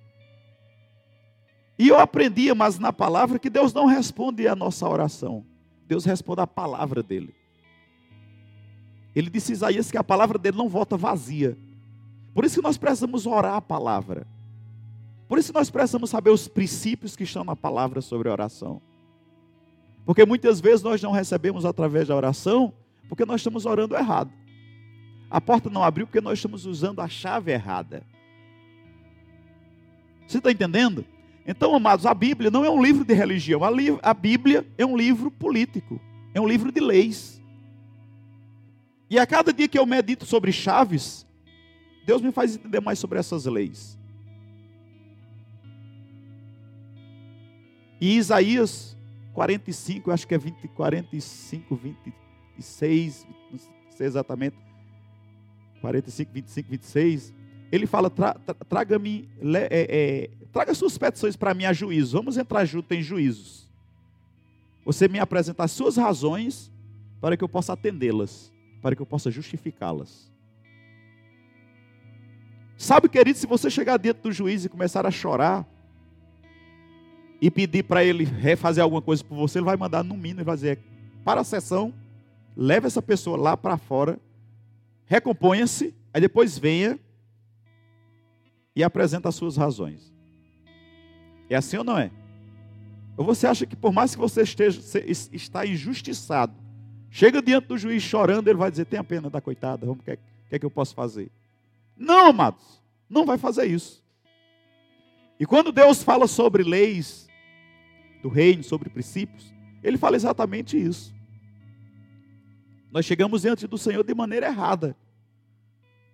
E 1.78 1.88
eu 1.88 1.98
aprendi, 1.98 2.52
mas 2.52 2.78
na 2.78 2.92
palavra, 2.92 3.38
que 3.38 3.48
Deus 3.48 3.72
não 3.72 3.86
responde 3.86 4.48
a 4.48 4.56
nossa 4.56 4.88
oração. 4.88 5.44
Deus 5.86 6.04
responde 6.04 6.40
a 6.40 6.46
palavra 6.46 7.02
dele. 7.02 7.32
Ele 9.14 9.30
disse 9.30 9.52
a 9.52 9.54
Isaías 9.54 9.90
que 9.90 9.96
a 9.96 10.04
palavra 10.04 10.38
dele 10.38 10.56
não 10.56 10.68
volta 10.68 10.96
vazia. 10.96 11.56
Por 12.34 12.44
isso 12.44 12.56
que 12.56 12.62
nós 12.62 12.76
precisamos 12.76 13.26
orar 13.26 13.54
a 13.54 13.60
palavra. 13.60 14.26
Por 15.28 15.38
isso 15.38 15.52
nós 15.52 15.70
precisamos 15.70 16.10
saber 16.10 16.30
os 16.30 16.48
princípios 16.48 17.14
que 17.14 17.24
estão 17.24 17.44
na 17.44 17.54
palavra 17.54 18.00
sobre 18.00 18.28
oração. 18.28 18.82
Porque 20.04 20.24
muitas 20.24 20.60
vezes 20.60 20.82
nós 20.82 21.02
não 21.02 21.12
recebemos 21.12 21.64
através 21.64 22.08
da 22.08 22.16
oração, 22.16 22.72
porque 23.08 23.24
nós 23.24 23.40
estamos 23.40 23.66
orando 23.66 23.94
errado. 23.94 24.32
A 25.30 25.40
porta 25.40 25.68
não 25.68 25.84
abriu 25.84 26.06
porque 26.06 26.20
nós 26.20 26.38
estamos 26.38 26.64
usando 26.64 27.00
a 27.00 27.08
chave 27.08 27.52
errada. 27.52 28.02
Você 30.26 30.38
está 30.38 30.50
entendendo? 30.50 31.04
Então, 31.50 31.74
amados, 31.74 32.04
a 32.04 32.12
Bíblia 32.12 32.50
não 32.50 32.62
é 32.62 32.68
um 32.68 32.82
livro 32.82 33.06
de 33.06 33.14
religião. 33.14 33.62
A, 34.02 34.12
Bíblia 34.12 34.66
é 34.76 34.84
um 34.84 34.94
livro 34.94 35.30
político. 35.30 35.98
É 36.34 36.40
um 36.40 36.46
livro 36.46 36.70
de 36.70 36.78
leis. 36.78 37.42
E 39.08 39.18
a 39.18 39.26
cada 39.26 39.50
dia 39.50 39.66
que 39.66 39.78
eu 39.78 39.86
medito 39.86 40.26
sobre 40.26 40.52
chaves, 40.52 41.26
Deus 42.04 42.20
me 42.20 42.30
faz 42.32 42.54
entender 42.54 42.80
mais 42.80 42.98
sobre 42.98 43.18
essas 43.18 43.46
leis. 43.46 43.98
E 47.98 48.18
Isaías 48.18 48.94
45, 49.32 50.10
acho 50.10 50.28
que 50.28 50.34
é 50.34 50.38
20, 50.38 50.68
45, 50.68 51.80
26, 52.56 53.26
não 53.50 53.58
sei 53.88 54.06
exatamente, 54.06 54.56
45, 55.80 56.30
25, 56.30 56.70
26, 56.70 57.34
ele 57.70 57.86
fala: 57.86 58.10
tra, 58.10 58.34
tra, 58.34 58.54
traga-me, 58.54 59.28
é, 59.42 59.68
é, 59.70 60.30
traga 60.52 60.74
suas 60.74 60.96
petições 60.96 61.36
para 61.36 61.54
mim 61.54 61.64
a 61.64 61.72
juízo. 61.72 62.16
Vamos 62.16 62.36
entrar 62.36 62.64
junto 62.64 62.92
em 62.92 63.02
juízos. 63.02 63.68
Você 64.84 65.08
me 65.08 65.18
apresentar 65.18 65.68
suas 65.68 65.96
razões 65.96 66.72
para 67.20 67.36
que 67.36 67.44
eu 67.44 67.48
possa 67.48 67.72
atendê-las, 67.74 68.52
para 68.80 68.96
que 68.96 69.02
eu 69.02 69.06
possa 69.06 69.30
justificá-las. 69.30 70.32
Sabe, 72.76 73.08
querido, 73.08 73.38
se 73.38 73.46
você 73.46 73.68
chegar 73.68 73.96
dentro 73.96 74.22
do 74.22 74.32
juiz 74.32 74.64
e 74.64 74.68
começar 74.68 75.04
a 75.04 75.10
chorar, 75.10 75.66
e 77.40 77.50
pedir 77.50 77.84
para 77.84 78.04
ele 78.04 78.24
refazer 78.24 78.82
alguma 78.82 79.02
coisa 79.02 79.22
por 79.22 79.36
você, 79.36 79.58
ele 79.58 79.64
vai 79.64 79.76
mandar 79.76 80.02
no 80.02 80.16
mínimo, 80.16 80.44
vai 80.44 80.54
dizer, 80.54 80.78
para 81.24 81.40
a 81.40 81.44
sessão, 81.44 81.92
leve 82.56 82.86
essa 82.86 83.00
pessoa 83.00 83.36
lá 83.36 83.56
para 83.56 83.76
fora, 83.76 84.18
recomponha-se, 85.06 85.94
aí 86.12 86.20
depois 86.20 86.58
venha 86.58 86.98
e 88.78 88.84
apresenta 88.84 89.28
as 89.28 89.34
suas 89.34 89.56
razões. 89.56 90.14
É 91.50 91.56
assim 91.56 91.78
ou 91.78 91.82
não 91.82 91.98
é? 91.98 92.12
Ou 93.16 93.24
você 93.24 93.44
acha 93.44 93.66
que 93.66 93.74
por 93.74 93.92
mais 93.92 94.14
que 94.14 94.20
você 94.20 94.42
esteja 94.42 94.80
está 95.04 95.66
injustiçado, 95.66 96.54
chega 97.10 97.42
diante 97.42 97.66
do 97.66 97.76
juiz 97.76 98.04
chorando, 98.04 98.46
ele 98.46 98.56
vai 98.56 98.70
dizer, 98.70 98.84
tem 98.84 99.00
a 99.00 99.02
pena 99.02 99.28
da 99.28 99.40
coitada, 99.40 99.84
vamos, 99.84 100.00
o 100.00 100.04
que, 100.04 100.12
é, 100.12 100.16
que 100.16 100.54
é 100.54 100.58
que 100.60 100.64
eu 100.64 100.70
posso 100.70 100.94
fazer? 100.94 101.28
Não, 101.96 102.28
amados, 102.28 102.80
não 103.10 103.26
vai 103.26 103.36
fazer 103.36 103.66
isso. 103.66 104.00
E 105.40 105.44
quando 105.44 105.72
Deus 105.72 106.04
fala 106.04 106.28
sobre 106.28 106.62
leis, 106.62 107.26
do 108.22 108.28
reino, 108.28 108.62
sobre 108.62 108.88
princípios, 108.88 109.52
ele 109.82 109.98
fala 109.98 110.14
exatamente 110.14 110.80
isso. 110.80 111.12
Nós 112.92 113.04
chegamos 113.04 113.42
diante 113.42 113.66
do 113.66 113.76
Senhor 113.76 114.04
de 114.04 114.14
maneira 114.14 114.46
errada. 114.46 114.96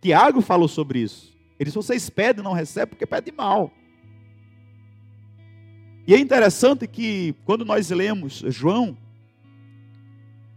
Tiago 0.00 0.40
falou 0.40 0.66
sobre 0.66 1.00
isso. 1.00 1.33
Ele 1.58 1.68
disse: 1.68 1.76
vocês 1.76 2.10
pedem 2.10 2.42
não 2.42 2.52
recebem 2.52 2.88
porque 2.88 3.06
pedem 3.06 3.34
mal. 3.34 3.70
E 6.06 6.14
é 6.14 6.18
interessante 6.18 6.86
que 6.86 7.34
quando 7.44 7.64
nós 7.64 7.88
lemos 7.90 8.42
João, 8.48 8.96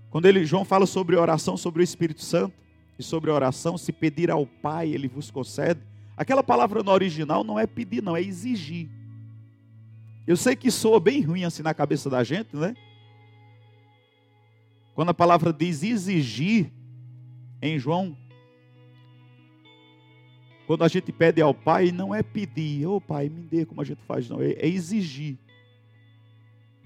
quando 0.10 0.26
ele, 0.26 0.46
João 0.46 0.66
fala 0.66 0.86
sobre 0.86 1.16
oração 1.16 1.56
sobre 1.56 1.82
o 1.82 1.84
Espírito 1.84 2.22
Santo 2.22 2.54
e 3.00 3.04
sobre 3.04 3.30
oração, 3.30 3.78
se 3.78 3.92
pedir 3.92 4.30
ao 4.32 4.46
Pai, 4.46 4.90
ele 4.90 5.08
vos 5.08 5.32
concede. 5.32 5.80
Aquela 6.18 6.44
palavra 6.44 6.82
no 6.82 6.92
original 6.92 7.44
não 7.44 7.60
é 7.60 7.68
pedir, 7.68 8.02
não, 8.02 8.18
é 8.18 8.22
exigir. 8.22 8.90
Eu 10.26 10.36
sei 10.36 10.56
que 10.56 10.70
soa 10.72 11.00
bem 11.00 11.22
ruim 11.22 11.46
assim 11.46 11.62
na 11.62 11.74
cabeça 11.74 12.10
da 12.10 12.24
gente, 12.24 12.56
né? 12.56 12.76
Quando 14.96 15.10
a 15.10 15.14
palavra 15.14 15.54
diz 15.54 15.84
exigir, 15.84 16.72
em 17.62 17.78
João, 17.80 18.18
quando 20.68 20.84
a 20.84 20.88
gente 20.88 21.12
pede 21.12 21.42
ao 21.42 21.54
Pai, 21.54 21.92
não 21.92 22.14
é 22.14 22.22
pedir, 22.22 22.86
ô 22.86 22.98
oh, 22.98 23.02
Pai, 23.02 23.30
me 23.30 23.42
dê 23.42 23.66
como 23.66 23.82
a 23.82 23.84
gente 23.84 24.04
faz, 24.04 24.30
não, 24.30 24.40
é, 24.40 24.52
é 24.52 24.68
exigir. 24.68 25.38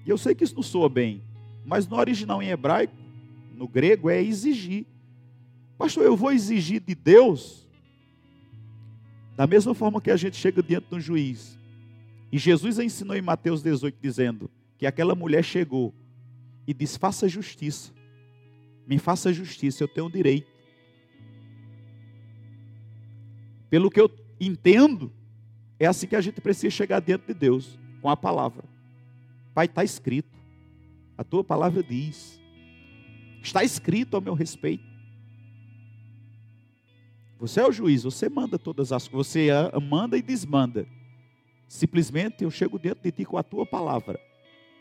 E 0.06 0.08
eu 0.08 0.16
sei 0.16 0.34
que 0.34 0.42
isso 0.42 0.54
não 0.54 0.62
soa 0.62 0.88
bem, 0.88 1.22
mas 1.66 1.86
no 1.86 1.96
original 1.96 2.42
em 2.42 2.48
hebraico, 2.48 2.94
no 3.54 3.68
grego, 3.68 4.08
é 4.08 4.22
exigir. 4.22 4.86
Pastor, 5.76 6.04
eu 6.04 6.16
vou 6.16 6.32
exigir 6.32 6.80
de 6.80 6.94
Deus, 6.94 7.68
da 9.36 9.46
mesma 9.46 9.74
forma 9.74 10.00
que 10.00 10.10
a 10.10 10.16
gente 10.16 10.36
chega 10.36 10.62
diante 10.62 10.88
de 10.88 10.94
um 10.94 11.00
juiz 11.00 11.60
e 12.32 12.38
Jesus 12.38 12.78
ensinou 12.78 13.14
em 13.14 13.20
Mateus 13.20 13.62
18, 13.62 13.98
dizendo 14.00 14.50
que 14.78 14.86
aquela 14.86 15.14
mulher 15.14 15.44
chegou 15.44 15.94
e 16.66 16.72
disse: 16.72 16.98
Faça 16.98 17.28
justiça, 17.28 17.92
me 18.86 18.98
faça 18.98 19.30
justiça, 19.30 19.84
eu 19.84 19.88
tenho 19.88 20.10
direito. 20.10 20.50
Pelo 23.72 23.90
que 23.90 23.98
eu 23.98 24.10
entendo, 24.38 25.10
é 25.80 25.86
assim 25.86 26.06
que 26.06 26.14
a 26.14 26.20
gente 26.20 26.42
precisa 26.42 26.68
chegar 26.68 27.00
diante 27.00 27.28
de 27.28 27.32
Deus, 27.32 27.78
com 28.02 28.10
a 28.10 28.14
palavra. 28.14 28.64
Pai, 29.54 29.64
está 29.64 29.82
escrito, 29.82 30.38
a 31.16 31.24
tua 31.24 31.42
palavra 31.42 31.82
diz, 31.82 32.38
está 33.42 33.64
escrito 33.64 34.14
ao 34.14 34.20
meu 34.20 34.34
respeito. 34.34 34.84
Você 37.40 37.60
é 37.60 37.66
o 37.66 37.72
juiz, 37.72 38.02
você 38.02 38.28
manda 38.28 38.58
todas 38.58 38.92
as 38.92 39.08
coisas, 39.08 39.32
você 39.32 39.48
manda 39.80 40.18
e 40.18 40.22
desmanda. 40.22 40.86
Simplesmente 41.66 42.44
eu 42.44 42.50
chego 42.50 42.78
dentro 42.78 43.02
de 43.02 43.10
ti 43.10 43.24
com 43.24 43.38
a 43.38 43.42
tua 43.42 43.64
palavra. 43.64 44.20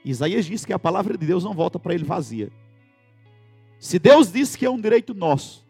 Isaías 0.04 0.46
diz 0.46 0.66
que 0.66 0.74
a 0.74 0.80
palavra 0.80 1.18
de 1.18 1.26
Deus 1.26 1.46
não 1.46 1.54
volta 1.54 1.80
para 1.80 1.94
ele 1.94 2.04
vazia. 2.04 2.52
Se 3.80 3.98
Deus 3.98 4.34
disse 4.34 4.58
que 4.58 4.66
é 4.66 4.70
um 4.70 4.82
direito 4.82 5.14
nosso, 5.14 5.66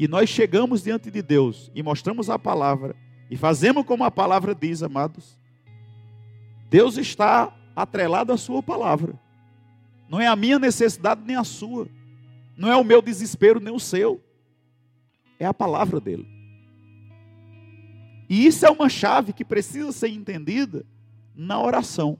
e 0.00 0.08
nós 0.08 0.30
chegamos 0.30 0.82
diante 0.82 1.10
de 1.10 1.20
Deus 1.20 1.70
e 1.74 1.82
mostramos 1.82 2.30
a 2.30 2.38
palavra 2.38 2.96
e 3.30 3.36
fazemos 3.36 3.84
como 3.84 4.02
a 4.02 4.10
palavra 4.10 4.54
diz, 4.54 4.82
amados, 4.82 5.38
Deus 6.70 6.96
está 6.96 7.54
atrelado 7.76 8.32
à 8.32 8.38
sua 8.38 8.62
palavra. 8.62 9.12
Não 10.08 10.18
é 10.18 10.26
a 10.26 10.34
minha 10.34 10.58
necessidade 10.58 11.20
nem 11.22 11.36
a 11.36 11.44
sua. 11.44 11.86
Não 12.56 12.72
é 12.72 12.76
o 12.78 12.82
meu 12.82 13.02
desespero 13.02 13.60
nem 13.60 13.74
o 13.74 13.78
seu. 13.78 14.24
É 15.38 15.44
a 15.44 15.52
palavra 15.52 16.00
dele. 16.00 16.26
E 18.26 18.46
isso 18.46 18.64
é 18.64 18.70
uma 18.70 18.88
chave 18.88 19.34
que 19.34 19.44
precisa 19.44 19.92
ser 19.92 20.08
entendida 20.08 20.86
na 21.36 21.60
oração. 21.60 22.18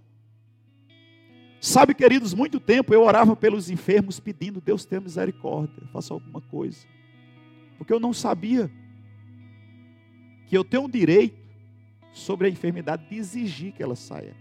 Sabe, 1.63 1.95
queridos, 1.95 2.35
muito 2.35 2.61
tempo 2.61 2.93
eu 2.93 3.03
orava 3.03 3.35
pelos 3.35 3.71
enfermos 3.71 4.21
pedindo, 4.21 4.61
Deus 4.61 4.85
tenha 4.85 5.01
misericórdia, 5.01 5.83
faça 5.91 6.13
alguma 6.13 6.43
coisa. 6.43 6.87
Porque 7.81 7.95
eu 7.95 7.99
não 7.99 8.13
sabia 8.13 8.71
que 10.47 10.55
eu 10.55 10.63
tenho 10.63 10.85
o 10.85 10.91
direito 10.91 11.41
sobre 12.13 12.47
a 12.47 12.51
enfermidade 12.51 13.09
de 13.09 13.17
exigir 13.17 13.73
que 13.73 13.83
ela 13.83 13.97
saia. 13.97 14.37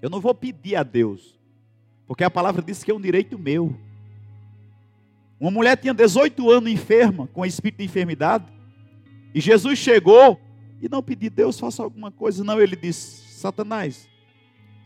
Eu 0.00 0.08
não 0.08 0.18
vou 0.18 0.34
pedir 0.34 0.74
a 0.74 0.82
Deus, 0.82 1.38
porque 2.06 2.24
a 2.24 2.30
palavra 2.30 2.62
diz 2.62 2.82
que 2.82 2.90
é 2.90 2.94
um 2.94 3.00
direito 3.00 3.38
meu. 3.38 3.78
Uma 5.38 5.50
mulher 5.50 5.76
tinha 5.76 5.92
18 5.92 6.50
anos 6.50 6.72
enferma, 6.72 7.26
com 7.26 7.44
espírito 7.44 7.80
de 7.80 7.84
enfermidade, 7.84 8.46
e 9.34 9.38
Jesus 9.38 9.78
chegou 9.78 10.40
e 10.80 10.88
não 10.88 11.02
pediu, 11.02 11.30
Deus, 11.30 11.60
faça 11.60 11.82
alguma 11.82 12.10
coisa. 12.10 12.42
Não, 12.42 12.58
ele 12.58 12.74
disse: 12.74 13.34
Satanás, 13.34 14.08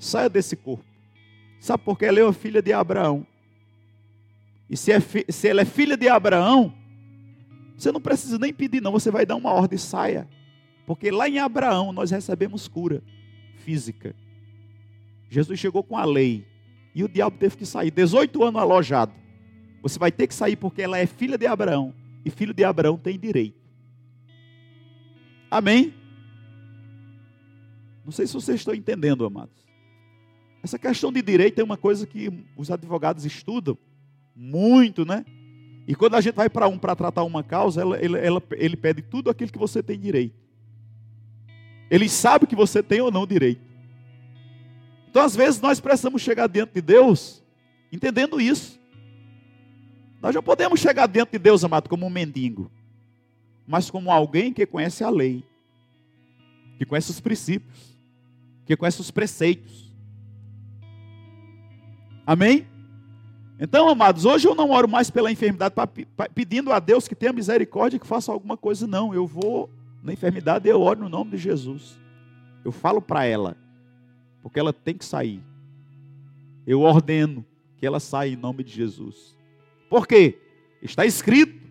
saia 0.01 0.29
desse 0.29 0.57
corpo. 0.57 0.85
Sabe 1.61 1.85
por 1.85 1.97
que 1.97 2.05
ela 2.05 2.19
é 2.19 2.25
uma 2.25 2.33
filha 2.33 2.61
de 2.61 2.73
Abraão? 2.73 3.25
E 4.69 4.77
se, 4.77 4.91
é 4.91 4.99
se 4.99 5.47
ela 5.47 5.61
é 5.61 5.65
filha 5.65 5.97
de 5.97 6.09
Abraão, 6.09 6.75
você 7.77 7.93
não 7.93 8.01
precisa 8.01 8.39
nem 8.39 8.53
pedir, 8.53 8.81
não. 8.81 8.93
Você 8.93 9.11
vai 9.11 9.27
dar 9.27 9.37
uma 9.37 9.53
ordem, 9.53 9.79
saia. 9.79 10.29
Porque 10.87 11.11
lá 11.11 11.29
em 11.29 11.39
Abraão 11.39 11.93
nós 11.93 12.11
recebemos 12.11 12.69
cura 12.69 13.03
física. 13.57 14.15
Jesus 15.29 15.59
chegou 15.59 15.83
com 15.83 15.97
a 15.97 16.05
lei. 16.05 16.47
E 16.95 17.05
o 17.05 17.09
diabo 17.09 17.37
teve 17.37 17.57
que 17.57 17.67
sair. 17.67 17.91
18 17.91 18.43
anos 18.43 18.61
alojado. 18.61 19.13
Você 19.83 19.99
vai 19.99 20.11
ter 20.11 20.27
que 20.27 20.35
sair 20.35 20.57
porque 20.57 20.81
ela 20.81 20.99
é 20.99 21.07
filha 21.07 21.37
de 21.37 21.47
Abraão. 21.47 21.93
E 22.25 22.31
filho 22.31 22.55
de 22.55 22.65
Abraão 22.65 22.97
tem 22.97 23.19
direito. 23.19 23.61
Amém? 25.51 25.93
Não 28.05 28.13
sei 28.13 28.27
se 28.27 28.33
vocês 28.33 28.61
estão 28.61 28.75
entendendo, 28.75 29.25
amados. 29.25 29.67
Essa 30.63 30.79
questão 30.79 31.13
de 31.13 31.21
direito 31.21 31.61
é 31.61 31.65
uma 31.65 31.77
coisa 31.77 32.07
que 32.07 32.33
os 32.57 32.71
advogados 32.71 33.25
estudam 33.25 33.77
muito, 34.35 35.05
né? 35.05 35.25
E 35.87 35.95
quando 35.95 36.17
a 36.17 36.21
gente 36.21 36.35
vai 36.35 36.51
para 36.51 36.67
um 36.67 36.79
para 36.79 36.97
tratar 36.97 37.23
uma 37.23 37.43
causa, 37.43 37.81
ela, 37.81 37.97
ela, 37.97 38.19
ela, 38.19 38.43
ele 38.53 38.77
pede 38.77 39.03
tudo 39.03 39.31
aquilo 39.31 39.53
que 39.53 39.59
você 39.59 39.83
tem 39.83 39.99
direito. 39.99 40.35
Ele 41.89 42.09
sabe 42.09 42.47
que 42.47 42.57
você 42.57 42.83
tem 42.83 43.01
ou 43.01 43.11
não 43.11 43.27
direito. 43.27 43.61
Então, 45.09 45.23
às 45.23 45.37
vezes, 45.37 45.61
nós 45.61 45.81
precisamos 45.81 46.21
chegar 46.21 46.49
diante 46.49 46.75
de 46.75 46.81
Deus 46.81 47.43
entendendo 47.93 48.41
isso. 48.41 48.81
Nós 50.21 50.35
não 50.35 50.43
podemos 50.43 50.81
chegar 50.81 51.07
diante 51.07 51.33
de 51.33 51.39
Deus, 51.39 51.63
amado, 51.65 51.89
como 51.89 52.07
um 52.07 52.11
mendigo, 52.11 52.71
mas 53.67 53.91
como 53.91 54.11
alguém 54.11 54.53
que 54.53 54.67
conhece 54.67 55.05
a 55.05 55.11
lei, 55.11 55.45
que 56.79 56.85
conhece 56.85 57.11
os 57.11 57.21
princípios, 57.21 57.97
que 58.65 58.77
conhece 58.77 59.01
os 59.01 59.11
preceitos. 59.11 59.93
Amém? 62.27 62.67
Então, 63.59 63.89
amados, 63.89 64.27
hoje 64.27 64.47
eu 64.47 64.55
não 64.55 64.71
oro 64.71 64.87
mais 64.87 65.11
pela 65.11 65.33
enfermidade, 65.33 65.75
pedindo 66.35 66.71
a 66.73 66.79
Deus 66.79 67.09
que 67.09 67.15
tenha 67.15 67.33
misericórdia 67.33 67.97
e 67.97 68.01
que 68.01 68.07
faça 68.07 68.31
alguma 68.31 68.57
coisa, 68.57 68.87
não. 68.87 69.15
Eu 69.15 69.27
vou 69.27 69.71
na 70.03 70.13
enfermidade, 70.13 70.69
eu 70.69 70.81
oro 70.81 71.01
no 71.01 71.09
nome 71.09 71.33
de 71.33 71.39
Jesus. 71.39 71.99
Eu 72.65 72.71
falo 72.71 73.01
para 73.01 73.25
ela, 73.25 73.57
porque 74.43 74.61
ela 74.61 74.73
tem 74.73 74.95
que 74.95 75.05
sair. 75.05 75.43
Eu 76.67 76.83
ordeno 76.83 77.45
que 77.79 77.87
ela 77.87 77.99
saia 77.99 78.31
em 78.31 78.37
nome 78.37 78.63
de 78.63 78.73
Jesus. 78.73 79.37
Por 79.89 80.07
quê? 80.07 80.39
Está 80.83 81.07
escrito 81.07 81.67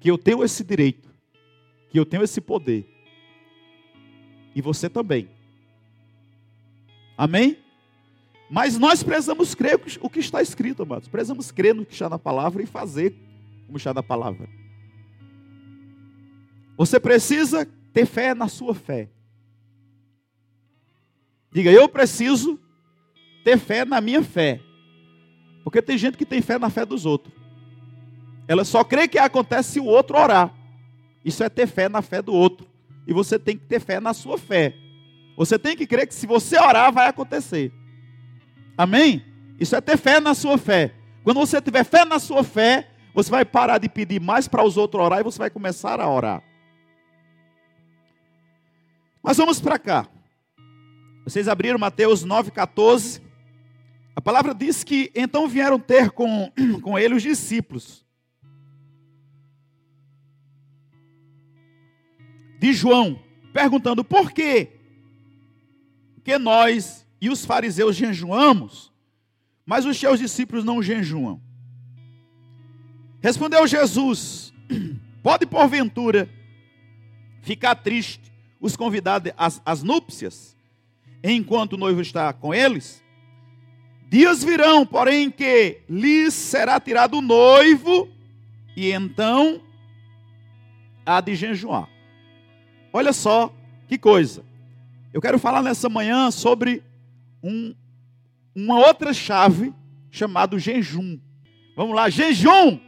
que 0.00 0.10
eu 0.10 0.18
tenho 0.18 0.42
esse 0.42 0.64
direito, 0.64 1.08
que 1.88 1.98
eu 1.98 2.04
tenho 2.04 2.24
esse 2.24 2.40
poder. 2.40 2.86
E 4.54 4.60
você 4.60 4.88
também. 4.88 5.28
Amém? 7.16 7.63
Mas 8.50 8.78
nós 8.78 9.02
precisamos 9.02 9.54
crer 9.54 9.80
o 10.00 10.10
que 10.10 10.20
está 10.20 10.42
escrito, 10.42 10.82
amados. 10.82 11.08
Precisamos 11.08 11.50
crer 11.50 11.74
no 11.74 11.84
que 11.84 11.92
está 11.92 12.08
na 12.08 12.18
palavra 12.18 12.62
e 12.62 12.66
fazer 12.66 13.14
como 13.66 13.78
está 13.78 13.94
na 13.94 14.02
palavra. 14.02 14.48
Você 16.76 17.00
precisa 17.00 17.66
ter 17.92 18.06
fé 18.06 18.34
na 18.34 18.48
sua 18.48 18.74
fé. 18.74 19.08
Diga, 21.50 21.70
eu 21.70 21.88
preciso 21.88 22.58
ter 23.44 23.58
fé 23.58 23.84
na 23.84 24.00
minha 24.00 24.22
fé. 24.22 24.60
Porque 25.62 25.80
tem 25.80 25.96
gente 25.96 26.18
que 26.18 26.26
tem 26.26 26.42
fé 26.42 26.58
na 26.58 26.68
fé 26.68 26.84
dos 26.84 27.06
outros. 27.06 27.32
Ela 28.46 28.64
só 28.64 28.84
crê 28.84 29.08
que 29.08 29.18
acontece 29.18 29.72
se 29.72 29.80
o 29.80 29.84
outro 29.84 30.18
orar. 30.18 30.52
Isso 31.24 31.42
é 31.42 31.48
ter 31.48 31.66
fé 31.66 31.88
na 31.88 32.02
fé 32.02 32.20
do 32.20 32.34
outro. 32.34 32.66
E 33.06 33.12
você 33.12 33.38
tem 33.38 33.56
que 33.56 33.64
ter 33.64 33.80
fé 33.80 34.00
na 34.00 34.12
sua 34.12 34.36
fé. 34.36 34.74
Você 35.36 35.58
tem 35.58 35.76
que 35.76 35.86
crer 35.86 36.06
que 36.06 36.14
se 36.14 36.26
você 36.26 36.58
orar, 36.58 36.92
vai 36.92 37.08
acontecer. 37.08 37.72
Amém? 38.76 39.24
Isso 39.58 39.76
é 39.76 39.80
ter 39.80 39.96
fé 39.96 40.20
na 40.20 40.34
sua 40.34 40.58
fé. 40.58 40.94
Quando 41.22 41.40
você 41.40 41.60
tiver 41.60 41.84
fé 41.84 42.04
na 42.04 42.18
sua 42.18 42.42
fé, 42.42 42.90
você 43.14 43.30
vai 43.30 43.44
parar 43.44 43.78
de 43.78 43.88
pedir 43.88 44.20
mais 44.20 44.48
para 44.48 44.64
os 44.64 44.76
outros 44.76 45.02
orar 45.02 45.20
e 45.20 45.24
você 45.24 45.38
vai 45.38 45.50
começar 45.50 46.00
a 46.00 46.10
orar. 46.10 46.42
Mas 49.22 49.36
vamos 49.36 49.60
para 49.60 49.78
cá. 49.78 50.06
Vocês 51.24 51.48
abriram 51.48 51.78
Mateus 51.78 52.26
9,14. 52.26 53.22
A 54.14 54.20
palavra 54.20 54.54
diz 54.54 54.84
que 54.84 55.10
então 55.14 55.48
vieram 55.48 55.78
ter 55.78 56.10
com, 56.10 56.52
com 56.82 56.98
ele 56.98 57.14
os 57.14 57.22
discípulos. 57.22 58.04
De 62.58 62.72
João, 62.72 63.18
perguntando 63.52 64.04
por 64.04 64.32
quê 64.32 64.72
que 66.22 66.38
nós 66.38 67.03
e 67.24 67.30
os 67.30 67.44
fariseus 67.44 67.96
jejuamos, 67.96 68.92
mas 69.64 69.84
os 69.84 69.98
seus 69.98 70.18
discípulos 70.18 70.64
não 70.64 70.82
jejuam. 70.82 71.40
Respondeu 73.20 73.66
Jesus: 73.66 74.52
Pode 75.22 75.46
porventura 75.46 76.28
ficar 77.42 77.74
triste 77.76 78.32
os 78.60 78.76
convidados 78.76 79.32
às, 79.36 79.60
às 79.64 79.82
núpcias? 79.82 80.54
enquanto 81.32 81.72
o 81.72 81.78
noivo 81.78 82.02
está 82.02 82.32
com 82.32 82.52
eles. 82.52 83.02
Dias 84.10 84.44
virão, 84.44 84.84
porém, 84.84 85.30
que 85.30 85.80
lhes 85.88 86.34
será 86.34 86.78
tirado 86.78 87.18
o 87.18 87.22
noivo, 87.22 88.08
e 88.76 88.92
então 88.92 89.60
há 91.04 91.20
de 91.20 91.34
jejuar. 91.34 91.88
Olha 92.92 93.12
só 93.12 93.52
que 93.88 93.96
coisa. 93.96 94.44
Eu 95.12 95.20
quero 95.20 95.38
falar 95.38 95.62
nessa 95.62 95.88
manhã 95.88 96.30
sobre 96.30 96.82
um, 97.44 97.74
uma 98.54 98.78
outra 98.78 99.12
chave 99.12 99.72
chamada 100.10 100.58
jejum. 100.58 101.20
Vamos 101.76 101.94
lá, 101.94 102.08
jejum 102.08 102.80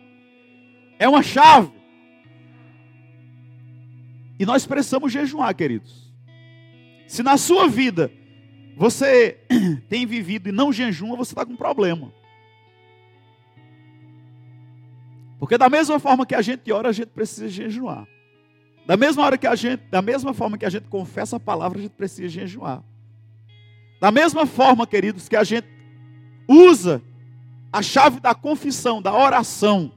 é 0.99 1.09
uma 1.09 1.23
chave. 1.23 1.73
E 4.39 4.45
nós 4.45 4.67
precisamos 4.67 5.13
jejuar, 5.13 5.55
queridos. 5.55 6.13
Se 7.07 7.23
na 7.23 7.37
sua 7.37 7.69
vida 7.69 8.11
você 8.77 9.39
tem 9.89 10.05
vivido 10.07 10.49
e 10.49 10.53
não 10.53 10.73
jejuma, 10.73 11.17
você 11.17 11.33
está 11.33 11.45
com 11.45 11.57
problema. 11.57 12.13
Porque 15.39 15.57
da 15.57 15.69
mesma 15.69 15.99
forma 15.99 16.27
que 16.27 16.35
a 16.35 16.43
gente 16.43 16.71
ora, 16.73 16.89
a 16.89 16.93
gente 16.93 17.09
precisa 17.09 17.49
jejuar. 17.49 18.07
Da 18.87 18.97
mesma 18.97 19.25
hora 19.25 19.37
que 19.37 19.47
a 19.47 19.55
gente, 19.55 19.83
da 19.91 20.01
mesma 20.01 20.33
forma 20.33 20.57
que 20.57 20.65
a 20.65 20.71
gente 20.71 20.87
confessa 20.89 21.37
a 21.37 21.41
palavra, 21.41 21.79
a 21.79 21.83
gente 21.83 21.93
precisa 21.93 22.29
jejuar. 22.29 22.83
Da 24.01 24.11
mesma 24.11 24.47
forma, 24.47 24.87
queridos, 24.87 25.29
que 25.29 25.37
a 25.37 25.45
gente 25.45 25.67
usa 26.49 27.03
a 27.73 27.83
chave 27.83 28.21
da 28.21 28.35
confissão, 28.35 29.03
da 29.03 29.15
oração, 29.15 29.93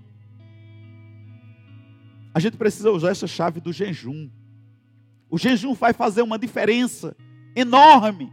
a 2.34 2.40
gente 2.40 2.58
precisa 2.58 2.92
usar 2.92 3.12
essa 3.12 3.28
chave 3.28 3.60
do 3.60 3.74
jejum. 3.74 4.30
O 5.30 5.38
jejum 5.38 5.74
vai 5.74 5.94
fazer 5.94 6.22
uma 6.22 6.40
diferença 6.40 7.16
enorme 7.56 8.32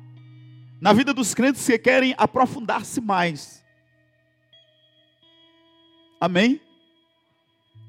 na 0.81 0.93
vida 0.93 1.13
dos 1.13 1.35
crentes 1.35 1.65
que 1.67 1.79
querem 1.79 2.15
aprofundar-se 2.17 3.01
mais. 3.01 3.65
Amém? 6.21 6.61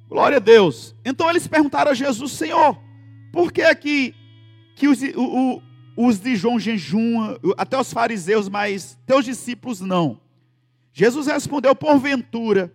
Glória 0.09 0.37
a 0.37 0.39
Deus. 0.39 0.95
Então 1.03 1.29
eles 1.29 1.47
perguntaram 1.47 1.91
a 1.91 1.93
Jesus, 1.93 2.31
Senhor, 2.31 2.77
por 3.31 3.51
que 3.51 3.61
aqui 3.61 4.15
que 4.75 4.87
os, 4.87 5.01
o, 5.01 5.55
o, 5.55 5.61
os 5.97 6.19
de 6.19 6.35
João 6.35 6.59
jejuam, 6.59 7.37
até 7.57 7.77
os 7.77 7.91
fariseus, 7.91 8.47
mas 8.47 8.97
teus 9.05 9.25
discípulos 9.25 9.81
não? 9.81 10.21
Jesus 10.93 11.27
respondeu, 11.27 11.75
porventura, 11.75 12.73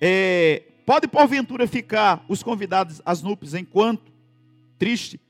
É, 0.00 0.62
pode 0.86 1.08
porventura 1.08 1.66
ficar 1.66 2.24
os 2.28 2.42
convidados 2.42 3.02
às 3.04 3.22
núpcias 3.22 3.54
enquanto 3.54 4.12
triste, 4.78 5.20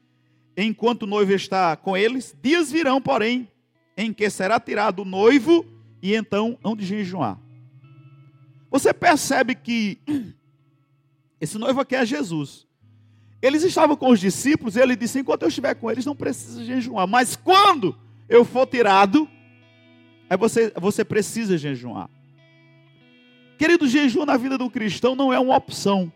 enquanto 0.57 1.03
o 1.03 1.07
noivo 1.07 1.33
está 1.33 1.75
com 1.75 1.97
eles? 1.97 2.37
Dias 2.43 2.71
virão, 2.71 3.01
porém, 3.01 3.51
em 3.97 4.13
que 4.13 4.29
será 4.29 4.61
tirado 4.61 5.01
o 5.01 5.05
noivo 5.05 5.65
e 6.03 6.15
então 6.15 6.59
hão 6.63 6.77
de 6.77 6.85
jejuar. 6.85 7.41
Você 8.71 8.93
percebe 8.93 9.55
que 9.55 9.99
esse 11.41 11.57
noivo 11.57 11.81
aqui 11.81 11.97
é 11.97 12.05
Jesus. 12.05 12.68
Eles 13.41 13.63
estavam 13.63 13.97
com 13.97 14.11
os 14.11 14.19
discípulos 14.19 14.77
e 14.77 14.81
ele 14.81 14.97
disse: 14.97 15.21
enquanto 15.21 15.43
eu 15.43 15.49
estiver 15.49 15.75
com 15.75 15.91
eles, 15.91 16.05
não 16.05 16.17
precisa 16.17 16.65
jejuar. 16.65 17.07
Mas 17.07 17.37
quando 17.37 17.97
eu 18.29 18.45
for 18.45 18.67
tirado, 18.67 19.29
aí 20.29 20.37
você, 20.37 20.73
você 20.77 21.05
precisa 21.05 21.57
jejuar. 21.57 22.11
Querido, 23.57 23.89
jejum 23.89 24.25
na 24.25 24.37
vida 24.37 24.57
do 24.57 24.71
cristão 24.71 25.15
não 25.15 25.33
é 25.33 25.39
uma 25.39 25.57
opção. 25.57 26.13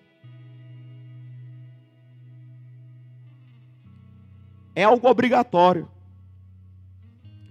É 4.74 4.84
algo 4.84 5.08
obrigatório. 5.08 5.88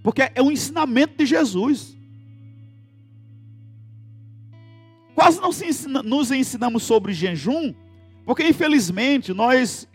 Porque 0.03 0.31
é 0.33 0.41
um 0.41 0.51
ensinamento 0.51 1.17
de 1.17 1.25
Jesus. 1.25 1.97
Quase 5.13 5.39
não 5.39 5.49
ensina, 5.49 6.01
nos 6.01 6.31
ensinamos 6.31 6.83
sobre 6.83 7.13
jejum, 7.13 7.73
porque 8.25 8.47
infelizmente 8.47 9.33
nós 9.33 9.87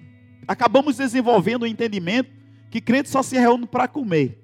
acabamos 0.47 0.97
desenvolvendo 0.97 1.63
o 1.63 1.67
entendimento 1.67 2.31
que 2.71 2.81
crente 2.81 3.09
só 3.09 3.23
se 3.23 3.39
reúne 3.39 3.67
para 3.67 3.89
comer. 3.89 4.43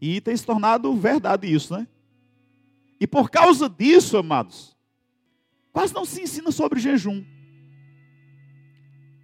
E 0.00 0.20
tem 0.20 0.36
se 0.36 0.44
tornado 0.44 0.94
verdade 0.94 1.52
isso, 1.52 1.76
né? 1.76 1.86
E 3.00 3.06
por 3.06 3.30
causa 3.30 3.68
disso, 3.68 4.16
amados, 4.16 4.76
quase 5.72 5.94
não 5.94 6.04
se 6.04 6.22
ensina 6.22 6.50
sobre 6.50 6.80
jejum. 6.80 7.24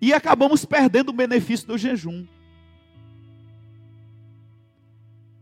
E 0.00 0.12
acabamos 0.12 0.64
perdendo 0.64 1.10
o 1.10 1.12
benefício 1.12 1.66
do 1.66 1.78
jejum. 1.78 2.26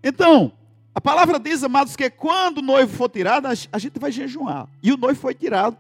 Então, 0.02 0.52
a 0.94 1.00
palavra 1.00 1.38
diz, 1.38 1.62
amados, 1.62 1.96
que 1.96 2.10
quando 2.10 2.58
o 2.58 2.62
noivo 2.62 2.94
for 2.94 3.08
tirado, 3.08 3.46
a 3.46 3.78
gente 3.78 3.98
vai 3.98 4.12
jejuar. 4.12 4.68
E 4.82 4.92
o 4.92 4.96
noivo 4.96 5.18
foi 5.18 5.34
tirado. 5.34 5.76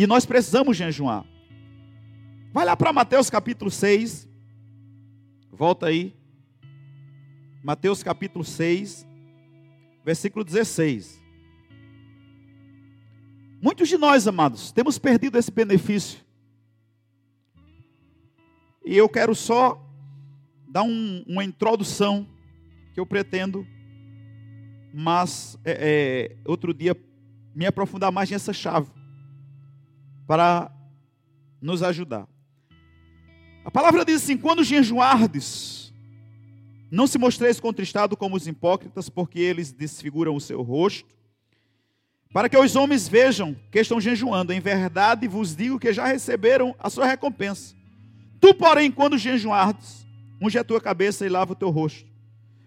E 0.00 0.06
nós 0.06 0.24
precisamos 0.24 0.78
jejuar. 0.78 1.26
Vai 2.54 2.64
lá 2.64 2.74
para 2.74 2.90
Mateus 2.90 3.28
capítulo 3.28 3.70
6. 3.70 4.26
Volta 5.52 5.88
aí. 5.88 6.16
Mateus 7.62 8.02
capítulo 8.02 8.42
6, 8.42 9.06
versículo 10.02 10.42
16. 10.42 11.22
Muitos 13.60 13.90
de 13.90 13.98
nós, 13.98 14.26
amados, 14.26 14.72
temos 14.72 14.98
perdido 14.98 15.36
esse 15.36 15.50
benefício. 15.50 16.18
E 18.82 18.96
eu 18.96 19.06
quero 19.06 19.34
só 19.34 19.86
dar 20.66 20.82
um, 20.82 21.22
uma 21.28 21.44
introdução 21.44 22.26
que 22.94 23.00
eu 23.00 23.04
pretendo 23.04 23.66
mas 24.94 25.58
é, 25.62 26.32
é, 26.32 26.36
outro 26.46 26.72
dia 26.72 26.96
me 27.54 27.66
aprofundar 27.66 28.10
mais 28.10 28.30
nessa 28.30 28.54
chave 28.54 28.98
para 30.30 30.70
nos 31.60 31.82
ajudar. 31.82 32.24
A 33.64 33.70
palavra 33.72 34.04
diz 34.04 34.22
assim: 34.22 34.36
quando 34.36 34.62
jejuardes, 34.62 35.92
não 36.88 37.08
se 37.08 37.18
mostreis 37.18 37.58
contristado 37.58 38.16
como 38.16 38.36
os 38.36 38.46
hipócritas, 38.46 39.08
porque 39.08 39.40
eles 39.40 39.72
desfiguram 39.72 40.36
o 40.36 40.40
seu 40.40 40.62
rosto, 40.62 41.16
para 42.32 42.48
que 42.48 42.56
os 42.56 42.76
homens 42.76 43.08
vejam 43.08 43.56
que 43.72 43.80
estão 43.80 44.00
jejuando. 44.00 44.52
Em 44.52 44.60
verdade 44.60 45.26
vos 45.26 45.56
digo 45.56 45.80
que 45.80 45.92
já 45.92 46.06
receberam 46.06 46.76
a 46.78 46.88
sua 46.88 47.06
recompensa. 47.06 47.74
Tu, 48.40 48.54
porém, 48.54 48.88
quando 48.88 49.18
jejuardes, 49.18 50.06
unge 50.40 50.56
a 50.56 50.62
tua 50.62 50.80
cabeça 50.80 51.26
e 51.26 51.28
lava 51.28 51.54
o 51.54 51.56
teu 51.56 51.70
rosto 51.70 52.08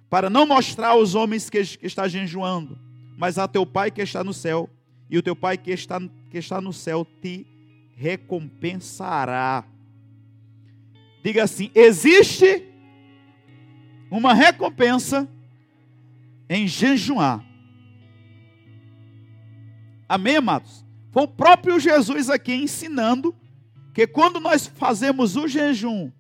para 0.10 0.30
não 0.30 0.46
mostrar 0.46 0.90
aos 0.90 1.16
homens 1.16 1.50
que, 1.50 1.64
que 1.78 1.88
está 1.88 2.10
jejuando, 2.10 2.78
mas 3.18 3.38
a 3.38 3.48
teu 3.48 3.66
Pai 3.66 3.90
que 3.90 4.02
está 4.02 4.22
no 4.22 4.34
céu, 4.34 4.70
e 5.10 5.18
o 5.18 5.24
teu 5.24 5.34
Pai 5.34 5.58
que 5.58 5.72
está, 5.72 6.02
que 6.30 6.38
está 6.38 6.60
no 6.60 6.74
céu 6.74 7.08
te 7.22 7.53
recompensará. 7.96 9.64
Diga 11.24 11.44
assim: 11.44 11.72
existe 11.74 12.68
uma 14.10 14.34
recompensa 14.34 15.28
em 16.50 16.68
jejuar. 16.68 17.44
Amém, 20.08 20.38
amados? 20.38 20.86
Foi 21.12 21.24
o 21.24 21.28
próprio 21.28 21.80
Jesus 21.80 22.30
aqui 22.30 22.54
ensinando 22.54 23.36
que 23.94 24.06
quando 24.06 24.40
nós 24.40 24.68
fazemos 24.68 25.36
o 25.36 25.48
jejum, 25.48 26.12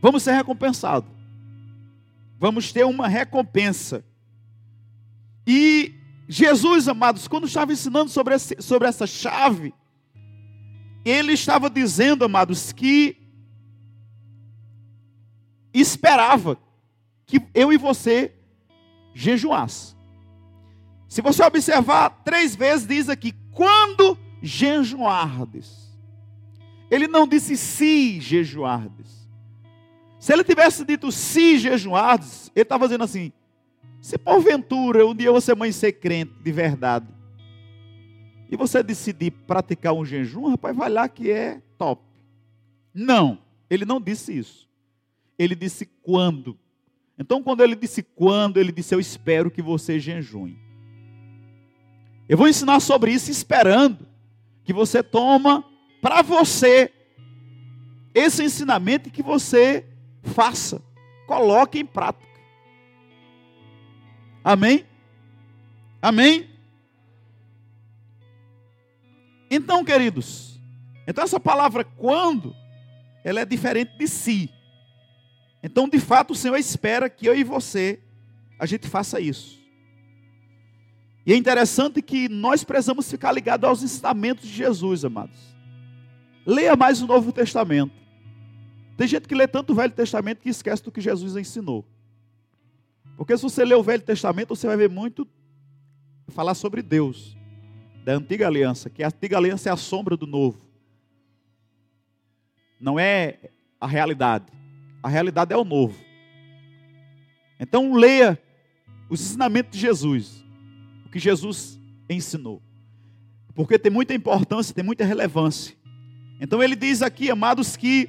vamos 0.00 0.22
ser 0.22 0.32
recompensados 0.32 1.20
vamos 2.40 2.72
ter 2.72 2.84
uma 2.84 3.06
recompensa. 3.06 4.02
E 5.46 5.99
Jesus, 6.32 6.86
amados, 6.86 7.26
quando 7.26 7.48
estava 7.48 7.72
ensinando 7.72 8.08
sobre, 8.08 8.36
esse, 8.36 8.54
sobre 8.60 8.86
essa 8.86 9.04
chave, 9.04 9.74
ele 11.04 11.32
estava 11.32 11.68
dizendo, 11.68 12.24
amados, 12.24 12.72
que 12.72 13.16
esperava 15.74 16.56
que 17.26 17.44
eu 17.52 17.72
e 17.72 17.76
você 17.76 18.32
jejuasse. 19.12 19.96
Se 21.08 21.20
você 21.20 21.42
observar, 21.42 22.22
três 22.24 22.54
vezes 22.54 22.86
diz 22.86 23.08
aqui, 23.08 23.34
quando 23.50 24.16
jejuardes. 24.40 25.98
Ele 26.88 27.08
não 27.08 27.26
disse 27.26 27.56
se 27.56 28.20
jejuardes. 28.20 29.28
Se 30.20 30.32
ele 30.32 30.44
tivesse 30.44 30.84
dito 30.84 31.10
se 31.10 31.58
jejuardes, 31.58 32.52
ele 32.54 32.62
estava 32.62 32.86
dizendo 32.86 33.02
assim: 33.02 33.32
se 34.00 34.16
porventura 34.18 35.06
um 35.06 35.14
dia 35.14 35.30
você 35.30 35.52
amanhecer 35.52 35.92
crente 35.92 36.32
de 36.42 36.52
verdade, 36.52 37.06
e 38.50 38.56
você 38.56 38.82
decidir 38.82 39.30
praticar 39.30 39.92
um 39.92 40.04
jejum, 40.04 40.48
rapaz, 40.48 40.76
vai 40.76 40.90
lá 40.90 41.08
que 41.08 41.30
é 41.30 41.62
top. 41.78 42.02
Não, 42.92 43.38
ele 43.68 43.84
não 43.84 44.00
disse 44.00 44.36
isso. 44.36 44.68
Ele 45.38 45.54
disse 45.54 45.86
quando. 46.02 46.58
Então, 47.16 47.42
quando 47.42 47.62
ele 47.62 47.76
disse 47.76 48.02
quando, 48.02 48.58
ele 48.58 48.72
disse: 48.72 48.92
Eu 48.92 48.98
espero 48.98 49.50
que 49.50 49.62
você 49.62 50.00
jejue. 50.00 50.58
Eu 52.28 52.36
vou 52.36 52.48
ensinar 52.48 52.80
sobre 52.80 53.12
isso 53.12 53.30
esperando 53.30 54.06
que 54.64 54.72
você 54.72 55.02
toma 55.02 55.64
para 56.02 56.20
você 56.22 56.92
esse 58.12 58.42
ensinamento 58.42 59.10
que 59.10 59.22
você 59.22 59.86
Faça, 60.22 60.82
coloque 61.26 61.78
em 61.78 61.86
prática. 61.86 62.29
Amém? 64.42 64.84
Amém? 66.00 66.48
Então, 69.50 69.84
queridos, 69.84 70.60
então 71.06 71.24
essa 71.24 71.40
palavra 71.40 71.84
quando, 71.84 72.54
ela 73.24 73.40
é 73.40 73.44
diferente 73.44 73.98
de 73.98 74.06
si. 74.06 74.50
Então, 75.62 75.88
de 75.88 75.98
fato, 75.98 76.32
o 76.32 76.36
Senhor 76.36 76.56
espera 76.56 77.10
que 77.10 77.26
eu 77.26 77.36
e 77.36 77.44
você, 77.44 78.00
a 78.58 78.64
gente 78.64 78.88
faça 78.88 79.20
isso. 79.20 79.58
E 81.26 81.32
é 81.32 81.36
interessante 81.36 82.00
que 82.00 82.28
nós 82.28 82.64
precisamos 82.64 83.10
ficar 83.10 83.32
ligados 83.32 83.68
aos 83.68 83.82
ensinamentos 83.82 84.48
de 84.48 84.54
Jesus, 84.54 85.04
amados. 85.04 85.38
Leia 86.46 86.74
mais 86.74 87.02
o 87.02 87.06
Novo 87.06 87.32
Testamento. 87.32 87.92
Tem 88.96 89.06
gente 89.06 89.28
que 89.28 89.34
lê 89.34 89.46
tanto 89.46 89.72
o 89.72 89.76
Velho 89.76 89.92
Testamento 89.92 90.40
que 90.40 90.48
esquece 90.48 90.82
do 90.82 90.92
que 90.92 91.00
Jesus 91.00 91.36
ensinou. 91.36 91.84
Porque 93.20 93.36
se 93.36 93.42
você 93.42 93.66
ler 93.66 93.74
o 93.74 93.82
Velho 93.82 94.02
Testamento, 94.02 94.56
você 94.56 94.66
vai 94.66 94.78
ver 94.78 94.88
muito 94.88 95.28
falar 96.28 96.54
sobre 96.54 96.80
Deus, 96.80 97.36
da 98.02 98.14
antiga 98.14 98.46
aliança, 98.46 98.88
que 98.88 99.02
a 99.02 99.08
antiga 99.08 99.36
aliança 99.36 99.68
é 99.68 99.72
a 99.72 99.76
sombra 99.76 100.16
do 100.16 100.26
novo. 100.26 100.58
Não 102.80 102.98
é 102.98 103.50
a 103.78 103.86
realidade. 103.86 104.46
A 105.02 105.08
realidade 105.10 105.52
é 105.52 105.56
o 105.58 105.64
novo. 105.64 106.02
Então 107.60 107.92
leia 107.92 108.42
os 109.10 109.20
ensinamentos 109.20 109.72
de 109.72 109.78
Jesus, 109.80 110.42
o 111.04 111.10
que 111.10 111.18
Jesus 111.18 111.78
ensinou. 112.08 112.62
Porque 113.54 113.78
tem 113.78 113.92
muita 113.92 114.14
importância, 114.14 114.74
tem 114.74 114.82
muita 114.82 115.04
relevância. 115.04 115.76
Então 116.40 116.62
ele 116.62 116.74
diz 116.74 117.02
aqui, 117.02 117.30
amados, 117.30 117.76
que 117.76 118.08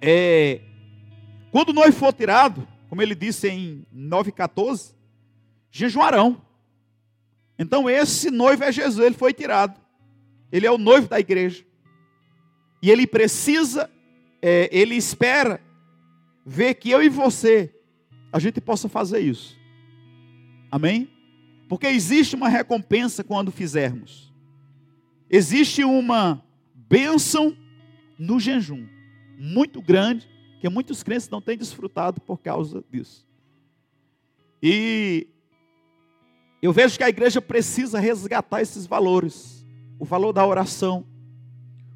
é, 0.00 0.60
quando 1.50 1.72
noivo 1.72 1.98
for 1.98 2.12
tirado, 2.12 2.64
como 2.88 3.02
ele 3.02 3.14
disse 3.14 3.48
em 3.48 3.86
9,14, 3.94 4.94
jejuarão. 5.70 6.40
Então 7.58 7.88
esse 7.88 8.30
noivo 8.30 8.64
é 8.64 8.72
Jesus, 8.72 9.04
ele 9.04 9.14
foi 9.14 9.32
tirado. 9.32 9.78
Ele 10.50 10.66
é 10.66 10.70
o 10.70 10.78
noivo 10.78 11.08
da 11.08 11.20
igreja. 11.20 11.64
E 12.82 12.90
ele 12.90 13.06
precisa, 13.06 13.90
é, 14.40 14.68
ele 14.72 14.94
espera 14.94 15.60
ver 16.46 16.74
que 16.74 16.90
eu 16.90 17.02
e 17.02 17.08
você, 17.08 17.74
a 18.32 18.38
gente 18.38 18.60
possa 18.60 18.88
fazer 18.88 19.20
isso. 19.20 19.58
Amém? 20.70 21.10
Porque 21.68 21.86
existe 21.86 22.34
uma 22.34 22.48
recompensa 22.48 23.22
quando 23.22 23.52
fizermos. 23.52 24.32
Existe 25.28 25.84
uma 25.84 26.42
bênção 26.74 27.54
no 28.18 28.40
jejum, 28.40 28.86
muito 29.38 29.82
grande, 29.82 30.28
que 30.58 30.68
muitos 30.68 31.02
crentes 31.02 31.28
não 31.28 31.40
têm 31.40 31.56
desfrutado 31.56 32.20
por 32.20 32.38
causa 32.38 32.84
disso. 32.90 33.26
E 34.62 35.28
eu 36.60 36.72
vejo 36.72 36.98
que 36.98 37.04
a 37.04 37.08
igreja 37.08 37.40
precisa 37.40 38.00
resgatar 38.00 38.60
esses 38.60 38.86
valores: 38.86 39.64
o 39.98 40.04
valor 40.04 40.32
da 40.32 40.44
oração, 40.44 41.06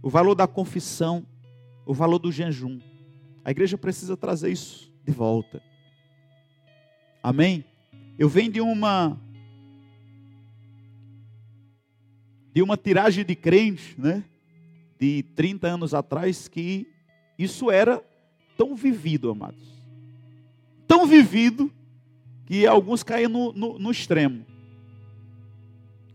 o 0.00 0.08
valor 0.08 0.34
da 0.34 0.46
confissão, 0.46 1.26
o 1.84 1.92
valor 1.92 2.18
do 2.18 2.30
jejum. 2.30 2.80
A 3.44 3.50
igreja 3.50 3.76
precisa 3.76 4.16
trazer 4.16 4.52
isso 4.52 4.92
de 5.04 5.12
volta. 5.12 5.60
Amém? 7.20 7.64
Eu 8.18 8.28
venho 8.28 8.52
de 8.52 8.60
uma 8.60 9.18
de 12.52 12.62
uma 12.62 12.76
tiragem 12.76 13.24
de 13.24 13.34
crentes, 13.34 13.96
né? 13.96 14.22
De 15.00 15.24
30 15.34 15.66
anos 15.66 15.94
atrás 15.94 16.46
que 16.46 16.86
isso 17.38 17.70
era 17.70 18.04
tão 18.56 18.74
vivido, 18.74 19.30
amados. 19.30 19.62
Tão 20.86 21.06
vivido 21.06 21.70
que 22.46 22.66
alguns 22.66 23.02
caíam 23.02 23.30
no, 23.30 23.52
no, 23.52 23.78
no 23.78 23.90
extremo. 23.90 24.44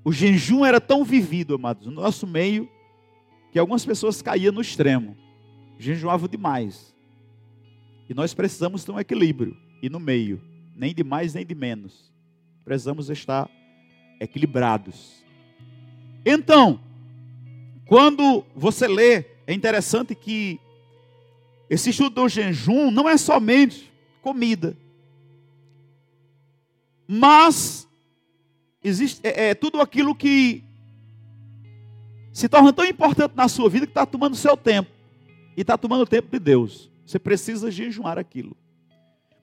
O 0.04 0.12
jejum 0.12 0.66
era 0.66 0.80
tão 0.80 1.04
vivido, 1.04 1.56
amados, 1.56 1.86
no 1.86 1.94
nosso 1.94 2.26
meio, 2.26 2.70
que 3.52 3.60
algumas 3.60 3.86
pessoas 3.86 4.22
caíam 4.22 4.54
no 4.54 4.62
extremo. 4.62 5.18
Jejuavam 5.78 6.30
demais. 6.30 6.96
E 8.10 8.14
nós 8.14 8.34
precisamos 8.34 8.84
ter 8.84 8.92
um 8.92 9.00
equilíbrio. 9.00 9.58
E 9.82 9.90
no 9.90 10.00
meio, 10.00 10.42
nem 10.76 10.94
de 10.94 11.04
mais 11.04 11.34
nem 11.34 11.46
de 11.46 11.54
menos. 11.54 12.14
Precisamos 12.64 13.10
estar 13.10 13.50
equilibrados. 14.20 15.24
Então, 16.26 16.80
quando 17.86 18.46
você 18.56 18.88
lê, 18.88 19.26
é 19.46 19.54
interessante 19.54 20.14
que 20.14 20.60
esse 21.70 21.90
estudo 21.90 22.22
do 22.22 22.30
jejum 22.30 22.92
não 22.92 23.08
é 23.08 23.18
somente 23.18 23.92
comida, 24.22 24.78
mas 27.08 27.88
existe 28.84 29.20
é, 29.24 29.50
é 29.50 29.56
tudo 29.56 29.82
aquilo 29.82 30.14
que 30.14 30.64
se 32.32 32.48
torna 32.48 32.72
tão 32.72 32.86
importante 32.86 33.34
na 33.36 33.48
sua 33.48 33.70
vida 33.70 33.86
que 33.86 33.92
está 33.92 34.06
tomando 34.06 34.36
seu 34.36 34.56
tempo 34.56 34.92
e 35.56 35.62
está 35.62 35.78
tomando 35.78 36.02
o 36.02 36.08
tempo 36.08 36.30
de 36.32 36.38
Deus. 36.38 36.92
Você 37.06 37.18
precisa 37.18 37.72
jejuar 37.72 38.20
aquilo. 38.20 38.56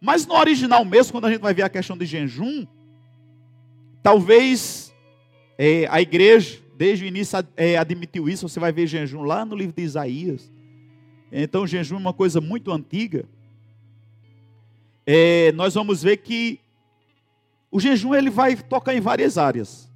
Mas 0.00 0.26
no 0.26 0.34
original 0.34 0.84
mesmo, 0.84 1.12
quando 1.12 1.24
a 1.24 1.30
gente 1.30 1.40
vai 1.40 1.52
ver 1.52 1.62
a 1.62 1.68
questão 1.68 1.96
de 1.96 2.06
jejum, 2.06 2.66
talvez 4.02 4.94
é, 5.58 5.88
a 5.90 6.00
igreja, 6.00 6.60
desde 6.76 7.04
o 7.04 7.08
início, 7.08 7.38
é, 7.56 7.76
admitiu 7.76 8.28
isso. 8.28 8.48
Você 8.48 8.60
vai 8.60 8.70
ver 8.70 8.86
jejum 8.86 9.22
lá 9.22 9.44
no 9.44 9.56
livro 9.56 9.74
de 9.74 9.82
Isaías. 9.82 10.52
Então, 11.30 11.66
jejum 11.66 11.96
é 11.96 11.98
uma 11.98 12.12
coisa 12.12 12.40
muito 12.40 12.72
antiga. 12.72 13.24
É, 15.06 15.52
nós 15.52 15.74
vamos 15.74 16.02
ver 16.02 16.18
que 16.18 16.60
o 17.70 17.80
jejum 17.80 18.14
ele 18.14 18.30
vai 18.30 18.56
tocar 18.56 18.94
em 18.94 19.00
várias 19.00 19.36
áreas. 19.36 19.90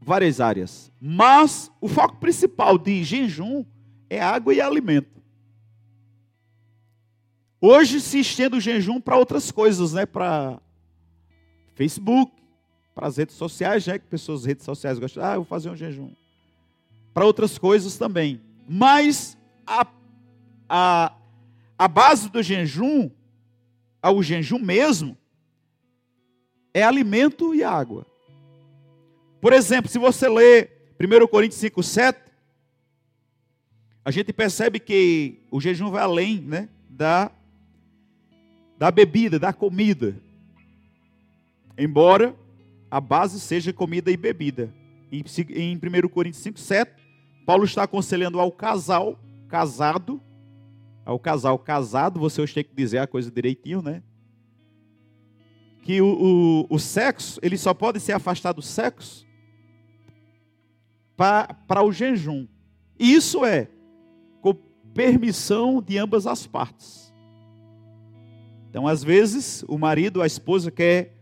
Várias 0.00 0.40
áreas. 0.40 0.92
Mas 1.00 1.70
o 1.80 1.88
foco 1.88 2.16
principal 2.16 2.76
de 2.76 3.02
jejum 3.02 3.64
é 4.08 4.20
água 4.20 4.52
e 4.54 4.60
alimento. 4.60 5.20
Hoje 7.60 8.00
se 8.00 8.20
estende 8.20 8.56
o 8.56 8.60
jejum 8.60 9.00
para 9.00 9.16
outras 9.16 9.50
coisas, 9.50 9.92
né? 9.92 10.06
Para 10.06 10.60
Facebook, 11.74 12.32
para 12.94 13.06
as 13.06 13.16
redes 13.16 13.34
sociais, 13.36 13.86
né? 13.86 13.98
que 13.98 14.06
pessoas 14.06 14.44
redes 14.44 14.64
sociais 14.64 14.98
gostam, 14.98 15.24
ah, 15.24 15.36
vou 15.36 15.44
fazer 15.44 15.70
um 15.70 15.76
jejum. 15.76 16.10
Para 17.14 17.24
outras 17.24 17.56
coisas 17.56 17.96
também. 17.96 18.40
Mas 18.68 19.38
a, 19.70 19.86
a, 20.68 21.12
a 21.78 21.88
base 21.88 22.28
do 22.28 22.42
jejum, 22.42 23.08
ao 24.02 24.20
jejum 24.20 24.58
mesmo, 24.58 25.16
é 26.74 26.82
alimento 26.82 27.54
e 27.54 27.62
água. 27.62 28.04
Por 29.40 29.52
exemplo, 29.52 29.88
se 29.88 29.98
você 29.98 30.28
lê 30.28 30.68
1 31.00 31.26
Coríntios 31.28 31.60
5, 31.60 31.82
7, 31.82 32.20
a 34.04 34.10
gente 34.10 34.32
percebe 34.32 34.80
que 34.80 35.40
o 35.50 35.60
jejum 35.60 35.90
vai 35.90 36.02
além 36.02 36.40
né, 36.40 36.68
da 36.88 37.30
da 38.76 38.90
bebida, 38.90 39.38
da 39.38 39.52
comida. 39.52 40.16
Embora 41.76 42.34
a 42.90 42.98
base 42.98 43.38
seja 43.38 43.74
comida 43.74 44.10
e 44.10 44.16
bebida. 44.16 44.72
Em, 45.12 45.22
em 45.50 45.76
1 45.76 46.08
Coríntios 46.08 46.42
5, 46.42 46.58
7, 46.58 46.90
Paulo 47.44 47.64
está 47.64 47.82
aconselhando 47.82 48.40
ao 48.40 48.50
casal 48.50 49.18
casado, 49.50 50.22
ao 51.04 51.18
casal 51.18 51.58
casado, 51.58 52.20
você 52.20 52.40
hoje 52.40 52.54
tem 52.54 52.64
que 52.64 52.74
dizer 52.74 52.98
a 52.98 53.06
coisa 53.06 53.30
direitinho, 53.30 53.82
né? 53.82 54.00
Que 55.82 56.00
o, 56.00 56.66
o, 56.70 56.74
o 56.74 56.78
sexo, 56.78 57.40
ele 57.42 57.58
só 57.58 57.74
pode 57.74 57.98
ser 57.98 58.12
afastado 58.12 58.56
do 58.56 58.62
sexo 58.62 59.26
para 61.16 61.82
o 61.82 61.90
jejum. 61.90 62.46
Isso 62.98 63.44
é 63.44 63.68
com 64.40 64.54
permissão 64.94 65.82
de 65.82 65.98
ambas 65.98 66.26
as 66.26 66.46
partes. 66.46 67.12
Então, 68.68 68.86
às 68.86 69.02
vezes, 69.02 69.64
o 69.66 69.76
marido, 69.76 70.22
a 70.22 70.26
esposa 70.26 70.70
quer 70.70 71.12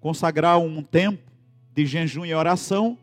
consagrar 0.00 0.58
um 0.58 0.82
tempo 0.82 1.30
de 1.72 1.86
jejum 1.86 2.24
e 2.24 2.34
oração, 2.34 2.98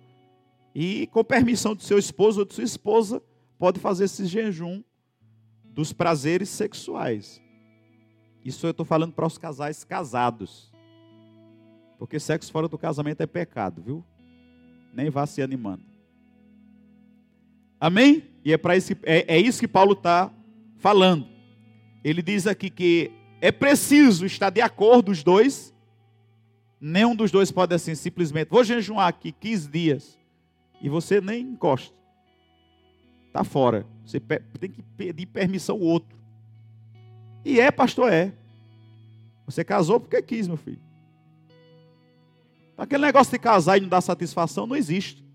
e 0.75 1.07
com 1.07 1.23
permissão 1.23 1.73
do 1.73 1.81
seu 1.81 1.97
esposo 1.97 2.41
ou 2.41 2.45
de 2.45 2.53
sua 2.53 2.65
esposa, 2.65 3.23
pode 3.57 3.79
fazer 3.79 4.05
esse 4.05 4.25
jejum 4.25 4.83
dos 5.63 5.93
prazeres 5.93 6.49
sexuais. 6.49 7.41
Isso 8.43 8.65
eu 8.65 8.71
estou 8.71 8.85
falando 8.85 9.13
para 9.13 9.25
os 9.25 9.37
casais 9.37 9.83
casados. 9.83 10.71
Porque 11.99 12.19
sexo 12.19 12.51
fora 12.51 12.67
do 12.67 12.77
casamento 12.77 13.21
é 13.21 13.27
pecado, 13.27 13.81
viu? 13.81 14.03
Nem 14.93 15.09
vá 15.09 15.25
se 15.25 15.41
animando. 15.41 15.83
Amém? 17.79 18.23
E 18.43 18.53
é, 18.53 18.57
para 18.57 18.75
isso, 18.75 18.93
é, 19.03 19.35
é 19.35 19.39
isso 19.39 19.59
que 19.59 19.67
Paulo 19.67 19.93
está 19.93 20.31
falando. 20.77 21.27
Ele 22.03 22.21
diz 22.21 22.47
aqui 22.47 22.69
que 22.69 23.11
é 23.41 23.51
preciso 23.51 24.25
estar 24.25 24.49
de 24.49 24.61
acordo 24.61 25.11
os 25.11 25.23
dois. 25.23 25.73
Nenhum 26.79 27.15
dos 27.15 27.31
dois 27.31 27.51
pode 27.51 27.73
assim 27.73 27.95
simplesmente, 27.95 28.49
vou 28.49 28.63
jejuar 28.63 29.07
aqui 29.07 29.31
15 29.31 29.67
dias 29.69 30.19
e 30.79 30.89
você 30.89 31.19
nem 31.19 31.41
encosta. 31.41 31.96
Está 33.27 33.43
fora. 33.43 33.85
Você 34.05 34.19
tem 34.19 34.71
que 34.71 34.81
pedir 34.95 35.25
permissão 35.25 35.75
ao 35.75 35.81
outro. 35.81 36.17
E 37.45 37.59
é, 37.59 37.71
pastor, 37.71 38.11
é. 38.11 38.33
Você 39.45 39.63
casou 39.63 39.99
porque 39.99 40.21
quis, 40.21 40.47
meu 40.47 40.57
filho. 40.57 40.81
Aquele 42.77 43.05
negócio 43.05 43.31
de 43.31 43.39
casar 43.39 43.77
e 43.77 43.81
não 43.81 43.89
dar 43.89 44.01
satisfação 44.01 44.67
não 44.67 44.75
existe. 44.75 45.25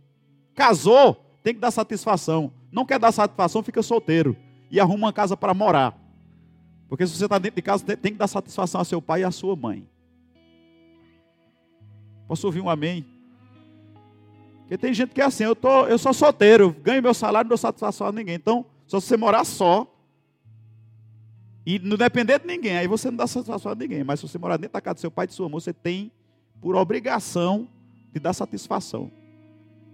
Casou, 0.54 1.14
tem 1.42 1.54
que 1.54 1.60
dar 1.60 1.70
satisfação. 1.70 2.52
Não 2.70 2.84
quer 2.84 2.98
dar 2.98 3.12
satisfação, 3.12 3.62
fica 3.62 3.82
solteiro. 3.82 4.36
E 4.70 4.78
arruma 4.78 5.06
uma 5.06 5.12
casa 5.12 5.36
para 5.36 5.52
morar. 5.52 5.98
Porque 6.88 7.06
se 7.06 7.16
você 7.16 7.24
está 7.24 7.38
dentro 7.38 7.56
de 7.56 7.62
casa, 7.62 7.84
tem 7.84 8.12
que 8.12 8.18
dar 8.18 8.28
satisfação 8.28 8.80
a 8.80 8.84
seu 8.84 9.00
pai 9.00 9.22
e 9.22 9.24
a 9.24 9.30
sua 9.30 9.56
mãe. 9.56 9.88
Posso 12.28 12.46
ouvir 12.46 12.60
um 12.60 12.70
amém? 12.70 13.04
Porque 14.72 14.86
tem 14.86 14.94
gente 14.94 15.12
que 15.12 15.20
é 15.20 15.24
assim, 15.26 15.44
eu, 15.44 15.54
tô, 15.54 15.84
eu 15.84 15.98
sou 15.98 16.14
solteiro, 16.14 16.74
ganho 16.80 17.02
meu 17.02 17.12
salário, 17.12 17.44
não 17.44 17.50
dou 17.50 17.58
satisfação 17.58 18.06
a 18.06 18.12
ninguém. 18.12 18.36
Então, 18.36 18.64
só 18.86 18.98
se 18.98 19.06
você 19.06 19.18
morar 19.18 19.44
só 19.44 19.86
e 21.66 21.78
não 21.78 21.94
depender 21.94 22.38
de 22.38 22.46
ninguém, 22.46 22.78
aí 22.78 22.86
você 22.86 23.10
não 23.10 23.18
dá 23.18 23.26
satisfação 23.26 23.72
a 23.72 23.74
ninguém. 23.74 24.02
Mas 24.02 24.18
se 24.18 24.26
você 24.26 24.38
morar 24.38 24.56
dentro 24.56 24.72
da 24.72 24.80
casa 24.80 24.94
do 24.94 25.00
seu 25.00 25.10
pai 25.10 25.26
e 25.26 25.28
de 25.28 25.34
sua 25.34 25.46
mãe, 25.46 25.60
você 25.60 25.74
tem 25.74 26.10
por 26.58 26.74
obrigação 26.74 27.68
de 28.14 28.18
dar 28.18 28.32
satisfação. 28.32 29.12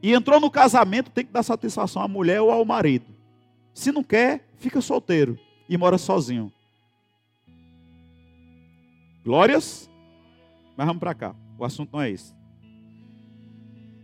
E 0.01 0.15
entrou 0.15 0.39
no 0.39 0.49
casamento, 0.49 1.11
tem 1.11 1.27
que 1.27 1.33
dar 1.33 1.43
satisfação 1.43 2.01
à 2.01 2.07
mulher 2.07 2.41
ou 2.41 2.53
ao 2.53 2.65
marido. 2.65 3.07
Se 3.75 3.91
não 3.91 4.05
quer, 4.05 4.49
fica 4.59 4.81
solteiro 4.81 5.37
e 5.69 5.77
mora 5.77 5.99
sozinho. 5.99 6.53
Glórias? 9.25 9.91
Mas 10.77 10.87
vamos 10.87 11.01
para 11.01 11.15
cá. 11.15 11.35
O 11.59 11.65
assunto 11.65 11.95
não 11.95 12.01
é 12.01 12.13
esse. 12.13 12.38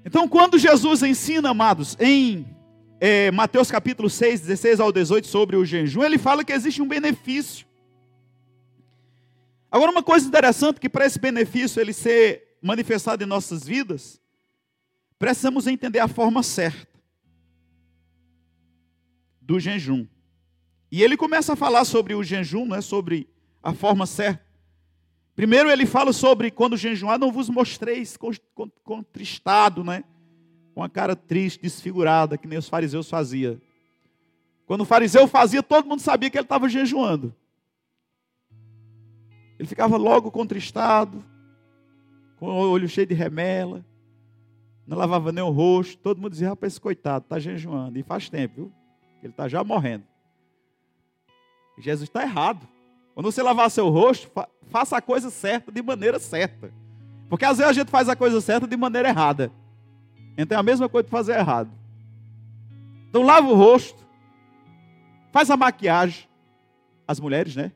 Então, 0.04 0.28
quando 0.28 0.58
Jesus 0.58 1.02
ensina, 1.02 1.50
amados, 1.50 1.96
em 1.98 2.46
é, 3.00 3.30
Mateus 3.30 3.70
capítulo 3.70 4.10
6, 4.10 4.42
16 4.42 4.80
ao 4.80 4.92
18, 4.92 5.26
sobre 5.26 5.56
o 5.56 5.64
jejum, 5.64 6.04
ele 6.04 6.18
fala 6.18 6.44
que 6.44 6.52
existe 6.52 6.82
um 6.82 6.88
benefício. 6.88 7.66
Agora, 9.70 9.90
uma 9.90 10.02
coisa 10.02 10.26
interessante, 10.26 10.78
que 10.78 10.90
para 10.90 11.06
esse 11.06 11.18
benefício 11.18 11.80
ele 11.80 11.92
ser 11.92 12.58
manifestado 12.60 13.24
em 13.24 13.26
nossas 13.26 13.64
vidas, 13.64 14.20
precisamos 15.18 15.66
entender 15.66 16.00
a 16.00 16.08
forma 16.08 16.42
certa 16.42 17.00
do 19.40 19.58
jejum. 19.58 20.06
E 20.90 21.02
ele 21.02 21.16
começa 21.16 21.54
a 21.54 21.56
falar 21.56 21.84
sobre 21.84 22.14
o 22.14 22.22
jejum, 22.22 22.66
né, 22.66 22.80
sobre 22.80 23.28
a 23.62 23.72
forma 23.72 24.06
certa. 24.06 24.44
Primeiro 25.34 25.70
ele 25.70 25.84
fala 25.84 26.12
sobre 26.12 26.50
quando 26.50 26.76
jejuar, 26.76 27.18
não 27.18 27.32
vos 27.32 27.48
mostreis 27.48 28.16
contristado, 28.84 29.82
né? 29.82 30.04
Com 30.74 30.82
a 30.82 30.88
cara 30.88 31.16
triste, 31.16 31.62
desfigurada, 31.62 32.38
que 32.38 32.46
nem 32.46 32.58
os 32.58 32.68
fariseus 32.68 33.08
faziam. 33.08 33.60
Quando 34.66 34.82
o 34.82 34.86
fariseu 34.86 35.26
fazia, 35.26 35.62
todo 35.62 35.88
mundo 35.88 36.00
sabia 36.00 36.30
que 36.30 36.38
ele 36.38 36.44
estava 36.44 36.68
jejuando. 36.68 37.34
Ele 39.58 39.68
ficava 39.68 39.96
logo 39.96 40.30
contristado, 40.30 41.24
com 42.36 42.46
o 42.46 42.70
olho 42.70 42.88
cheio 42.88 43.06
de 43.06 43.14
remela, 43.14 43.84
não 44.86 44.98
lavava 44.98 45.32
nem 45.32 45.42
o 45.42 45.50
rosto. 45.50 45.98
Todo 45.98 46.20
mundo 46.20 46.32
dizia: 46.32 46.50
rapaz, 46.50 46.72
esse 46.72 46.80
coitado 46.80 47.24
está 47.24 47.38
jejuando. 47.38 47.98
E 47.98 48.02
faz 48.02 48.28
tempo, 48.28 48.54
viu? 48.54 48.72
Ele 49.22 49.32
está 49.32 49.48
já 49.48 49.64
morrendo. 49.64 50.04
Jesus 51.78 52.08
está 52.08 52.22
errado. 52.22 52.68
Quando 53.14 53.30
você 53.30 53.42
lavar 53.42 53.70
seu 53.70 53.88
rosto, 53.88 54.30
faça 54.68 54.96
a 54.96 55.00
coisa 55.00 55.30
certa 55.30 55.70
de 55.70 55.80
maneira 55.80 56.18
certa. 56.18 56.72
Porque 57.28 57.44
às 57.44 57.58
vezes 57.58 57.70
a 57.70 57.72
gente 57.72 57.90
faz 57.90 58.08
a 58.08 58.16
coisa 58.16 58.40
certa 58.40 58.66
de 58.66 58.76
maneira 58.76 59.08
errada. 59.08 59.52
Então 60.36 60.56
é 60.56 60.60
a 60.60 60.64
mesma 60.64 60.88
coisa 60.88 61.04
de 61.04 61.10
fazer 61.10 61.38
errado. 61.38 61.70
Então 63.08 63.22
lava 63.22 63.46
o 63.46 63.54
rosto, 63.54 64.04
faz 65.32 65.48
a 65.50 65.56
maquiagem. 65.56 66.28
As 67.06 67.20
mulheres, 67.20 67.54
né? 67.54 67.70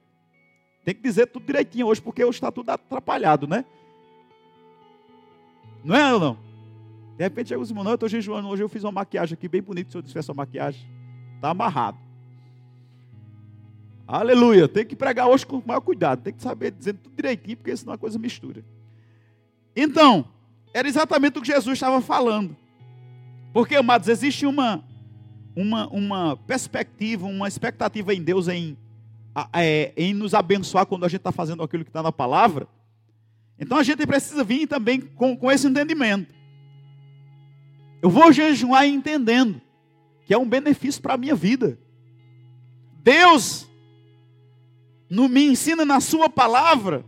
Tem 0.84 0.94
que 0.94 1.02
dizer 1.02 1.26
tudo 1.26 1.44
direitinho 1.44 1.86
hoje, 1.86 2.00
porque 2.00 2.24
hoje 2.24 2.38
está 2.38 2.50
tudo 2.50 2.70
atrapalhado, 2.70 3.46
né? 3.46 3.64
Não 5.84 5.94
é 5.94 6.14
ou 6.14 6.18
não? 6.18 6.38
De 7.16 7.24
repente 7.24 7.48
chega 7.48 7.60
os 7.60 7.68
irmãos, 7.68 7.84
não, 7.84 7.90
eu 7.92 7.96
estou 7.96 8.08
jejuando, 8.08 8.48
hoje 8.48 8.62
eu 8.62 8.68
fiz 8.68 8.84
uma 8.84 8.92
maquiagem 8.92 9.34
aqui 9.34 9.48
bem 9.48 9.60
bonita, 9.60 9.90
se 9.90 9.96
eu 9.96 10.02
desfez 10.02 10.28
a 10.28 10.34
maquiagem. 10.34 10.88
Está 11.36 11.50
amarrado. 11.50 12.07
Aleluia. 14.08 14.66
Tem 14.66 14.86
que 14.86 14.96
pregar 14.96 15.28
hoje 15.28 15.44
com 15.44 15.62
maior 15.66 15.82
cuidado. 15.82 16.22
Tem 16.22 16.32
que 16.32 16.42
saber 16.42 16.70
dizendo 16.70 17.00
tudo 17.02 17.14
direitinho, 17.14 17.58
porque 17.58 17.76
senão 17.76 17.92
a 17.92 17.98
coisa 17.98 18.18
mistura. 18.18 18.64
Então, 19.76 20.24
era 20.72 20.88
exatamente 20.88 21.38
o 21.38 21.42
que 21.42 21.48
Jesus 21.48 21.74
estava 21.74 22.00
falando. 22.00 22.56
Porque, 23.52 23.76
amados, 23.76 24.08
existe 24.08 24.46
uma, 24.46 24.82
uma, 25.54 25.86
uma 25.88 26.36
perspectiva, 26.38 27.26
uma 27.26 27.46
expectativa 27.46 28.14
em 28.14 28.22
Deus 28.22 28.48
em 28.48 28.78
é, 29.52 29.92
em 29.96 30.14
nos 30.14 30.34
abençoar 30.34 30.86
quando 30.86 31.04
a 31.04 31.08
gente 31.08 31.20
está 31.20 31.30
fazendo 31.30 31.62
aquilo 31.62 31.84
que 31.84 31.90
está 31.90 32.02
na 32.02 32.10
palavra. 32.10 32.66
Então 33.58 33.78
a 33.78 33.82
gente 33.82 34.06
precisa 34.06 34.42
vir 34.42 34.66
também 34.66 35.00
com, 35.00 35.36
com 35.36 35.50
esse 35.50 35.66
entendimento. 35.66 36.34
Eu 38.00 38.10
vou 38.10 38.32
jejuar 38.32 38.86
entendendo 38.86 39.60
que 40.24 40.32
é 40.32 40.38
um 40.38 40.48
benefício 40.48 41.00
para 41.00 41.14
a 41.14 41.18
minha 41.18 41.34
vida. 41.34 41.78
Deus 43.02 43.67
no, 45.08 45.28
me 45.28 45.44
ensina 45.44 45.84
na 45.84 46.00
Sua 46.00 46.28
palavra 46.28 47.04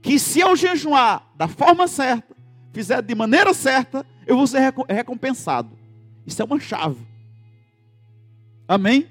que 0.00 0.18
se 0.18 0.40
eu 0.40 0.56
jejuar 0.56 1.30
da 1.36 1.46
forma 1.46 1.86
certa, 1.86 2.36
fizer 2.72 3.00
de 3.00 3.14
maneira 3.14 3.54
certa, 3.54 4.04
eu 4.26 4.36
vou 4.36 4.46
ser 4.46 4.74
recompensado. 4.88 5.78
Isso 6.26 6.42
é 6.42 6.44
uma 6.44 6.58
chave. 6.58 7.06
Amém? 8.66 9.08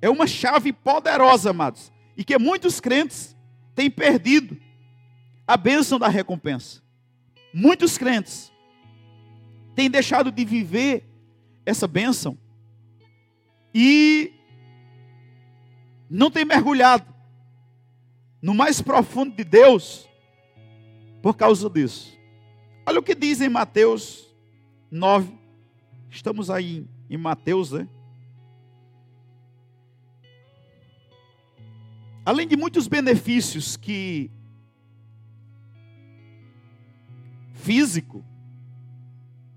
É 0.00 0.08
uma 0.08 0.26
chave 0.26 0.72
poderosa, 0.72 1.50
amados. 1.50 1.92
E 2.16 2.24
que 2.24 2.38
muitos 2.38 2.80
crentes 2.80 3.36
têm 3.74 3.90
perdido 3.90 4.56
a 5.46 5.56
bênção 5.56 5.98
da 5.98 6.08
recompensa. 6.08 6.80
Muitos 7.52 7.98
crentes 7.98 8.50
têm 9.74 9.90
deixado 9.90 10.32
de 10.32 10.44
viver 10.44 11.04
essa 11.66 11.86
bênção 11.86 12.38
e 13.74 14.32
não 16.10 16.30
têm 16.30 16.44
mergulhado 16.44 17.14
no 18.42 18.52
mais 18.52 18.82
profundo 18.82 19.36
de 19.36 19.44
Deus 19.44 20.08
por 21.22 21.36
causa 21.36 21.70
disso. 21.70 22.18
Olha 22.86 22.98
o 22.98 23.02
que 23.02 23.14
diz 23.14 23.40
em 23.40 23.48
Mateus 23.48 24.34
9. 24.90 25.38
Estamos 26.10 26.50
aí 26.50 26.86
em 27.08 27.16
Mateus, 27.16 27.72
né? 27.72 27.88
além 32.24 32.46
de 32.46 32.56
muitos 32.56 32.86
benefícios 32.86 33.76
que 33.76 34.30
físico, 37.54 38.24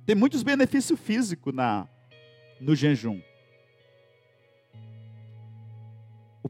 tem 0.06 0.16
muitos 0.16 0.44
benefícios 0.44 1.00
físicos 1.00 1.54
na 1.54 1.88
no 2.60 2.76
jejum. 2.76 3.22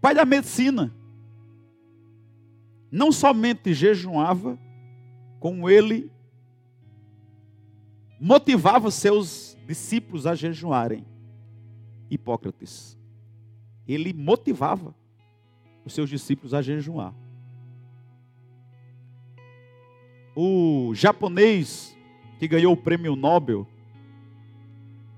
Pai 0.04 0.14
da 0.14 0.26
medicina 0.26 0.94
não 2.92 3.10
somente 3.10 3.74
jejuava, 3.74 4.60
como 5.40 5.70
ele 5.70 6.12
motivava 8.20 8.92
seus 8.92 9.58
discípulos 9.66 10.28
a 10.28 10.36
jejuarem. 10.36 11.06
Hipócrates. 12.12 13.00
Ele 13.88 14.12
motivava 14.12 14.94
os 15.86 15.94
seus 15.94 16.10
discípulos 16.10 16.54
a 16.54 16.62
jejuar. 16.62 17.16
O 20.36 20.92
japonês 20.94 21.98
que 22.40 22.48
ganhou 22.50 22.74
o 22.74 22.78
prêmio 22.78 23.16
Nobel 23.16 23.66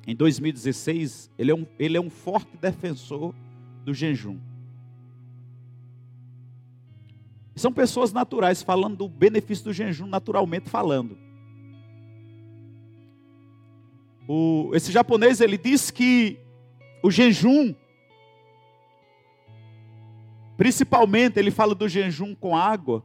em 0.05 0.15
2016, 0.15 1.31
ele 1.39 1.49
é 1.49 1.55
um, 1.55 1.65
ele 1.79 1.97
é 1.97 2.01
um 2.01 2.11
forte 2.11 2.55
defensor 2.55 3.33
do 3.83 3.91
jejum. 3.91 4.37
São 7.55 7.71
pessoas 7.71 8.11
naturais 8.11 8.61
falando 8.61 8.97
do 8.97 9.07
benefício 9.07 9.65
do 9.65 9.73
jejum, 9.73 10.07
naturalmente 10.07 10.69
falando. 10.69 11.17
O, 14.27 14.71
esse 14.73 14.91
japonês 14.91 15.39
ele 15.39 15.57
diz 15.57 15.89
que 15.91 16.37
o 17.01 17.11
jejum 17.11 17.73
Principalmente, 20.57 21.37
ele 21.37 21.51
fala 21.51 21.75
do 21.75 21.87
jejum 21.87 22.33
com 22.33 22.55
água. 22.55 23.03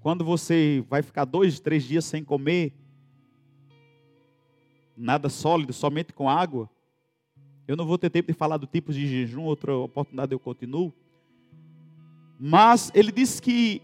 Quando 0.00 0.24
você 0.24 0.84
vai 0.88 1.02
ficar 1.02 1.24
dois, 1.24 1.60
três 1.60 1.84
dias 1.84 2.04
sem 2.04 2.24
comer, 2.24 2.72
nada 4.96 5.28
sólido, 5.28 5.72
somente 5.72 6.12
com 6.12 6.30
água. 6.30 6.68
Eu 7.66 7.76
não 7.76 7.84
vou 7.84 7.98
ter 7.98 8.08
tempo 8.08 8.32
de 8.32 8.38
falar 8.38 8.56
do 8.56 8.66
tipo 8.66 8.92
de 8.92 9.06
jejum, 9.06 9.42
outra 9.42 9.76
oportunidade 9.76 10.32
eu 10.32 10.38
continuo. 10.38 10.92
Mas 12.38 12.92
ele 12.94 13.10
diz 13.10 13.40
que 13.40 13.82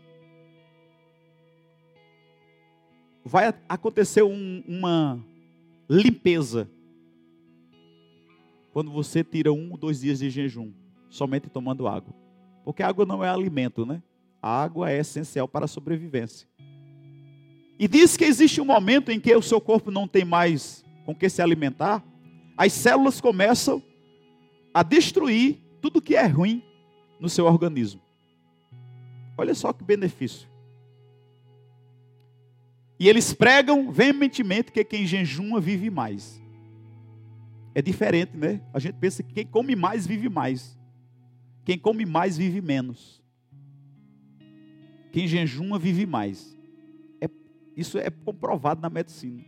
vai 3.24 3.52
acontecer 3.68 4.22
um, 4.22 4.62
uma 4.68 5.18
limpeza 5.88 6.70
quando 8.72 8.90
você 8.90 9.24
tira 9.24 9.52
um 9.52 9.70
ou 9.72 9.76
dois 9.76 10.00
dias 10.00 10.18
de 10.18 10.28
jejum, 10.30 10.72
somente 11.08 11.48
tomando 11.48 11.88
água. 11.88 12.14
Porque 12.64 12.82
água 12.82 13.06
não 13.06 13.24
é 13.24 13.28
alimento, 13.28 13.84
né? 13.86 14.02
A 14.42 14.62
água 14.62 14.90
é 14.90 14.98
essencial 14.98 15.48
para 15.48 15.64
a 15.64 15.68
sobrevivência. 15.68 16.48
E 17.78 17.88
diz 17.88 18.16
que 18.16 18.24
existe 18.24 18.60
um 18.60 18.64
momento 18.64 19.10
em 19.10 19.18
que 19.18 19.34
o 19.34 19.42
seu 19.42 19.60
corpo 19.60 19.90
não 19.90 20.06
tem 20.06 20.24
mais 20.24 20.84
com 21.04 21.14
que 21.14 21.28
se 21.28 21.42
alimentar, 21.42 22.04
as 22.56 22.72
células 22.72 23.20
começam 23.20 23.82
a 24.72 24.82
destruir 24.82 25.60
tudo 25.80 26.00
que 26.00 26.14
é 26.14 26.26
ruim 26.26 26.62
no 27.18 27.28
seu 27.28 27.46
organismo. 27.46 28.03
Olha 29.36 29.54
só 29.54 29.72
que 29.72 29.84
benefício. 29.84 30.48
E 32.98 33.08
eles 33.08 33.32
pregam 33.32 33.90
veementemente 33.90 34.70
que 34.70 34.84
quem 34.84 35.06
jejuma 35.06 35.60
vive 35.60 35.90
mais. 35.90 36.40
É 37.74 37.82
diferente, 37.82 38.36
né? 38.36 38.60
A 38.72 38.78
gente 38.78 38.94
pensa 38.94 39.22
que 39.22 39.32
quem 39.32 39.46
come 39.46 39.74
mais 39.74 40.06
vive 40.06 40.28
mais. 40.28 40.78
Quem 41.64 41.76
come 41.76 42.06
mais 42.06 42.36
vive 42.36 42.60
menos. 42.60 43.22
Quem 45.10 45.26
jejuma 45.26 45.78
vive 45.78 46.06
mais. 46.06 46.56
É, 47.20 47.28
isso 47.76 47.98
é 47.98 48.10
comprovado 48.10 48.80
na 48.80 48.88
medicina. 48.88 49.42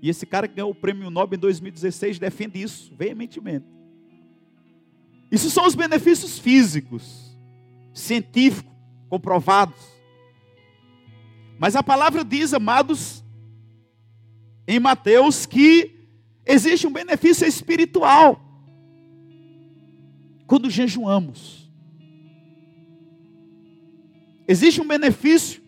E 0.00 0.08
esse 0.08 0.26
cara 0.26 0.48
que 0.48 0.56
ganhou 0.56 0.70
o 0.70 0.74
prêmio 0.74 1.10
Nobel 1.10 1.36
em 1.36 1.40
2016 1.40 2.18
defende 2.18 2.60
isso 2.60 2.92
veementemente. 2.96 3.66
Isso 5.30 5.48
são 5.48 5.64
os 5.64 5.76
benefícios 5.76 6.40
físicos, 6.40 7.38
científicos, 7.94 8.71
comprovados. 9.12 9.76
Mas 11.58 11.76
a 11.76 11.82
palavra 11.82 12.24
diz, 12.24 12.54
amados, 12.54 13.22
em 14.66 14.80
Mateus, 14.80 15.44
que 15.44 16.08
existe 16.46 16.86
um 16.86 16.92
benefício 16.92 17.46
espiritual 17.46 18.40
quando 20.46 20.70
jejuamos. 20.70 21.70
Existe 24.48 24.80
um 24.80 24.88
benefício 24.88 25.62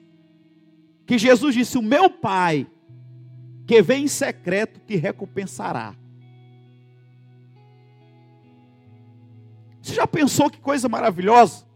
que 1.04 1.18
Jesus 1.18 1.54
disse: 1.54 1.76
O 1.76 1.82
meu 1.82 2.08
Pai, 2.08 2.66
que 3.66 3.82
vem 3.82 4.04
em 4.04 4.08
secreto, 4.08 4.80
te 4.86 4.96
recompensará. 4.96 5.94
Você 9.82 9.92
já 9.92 10.06
pensou 10.06 10.48
que 10.48 10.58
coisa 10.58 10.88
maravilhosa? 10.88 11.73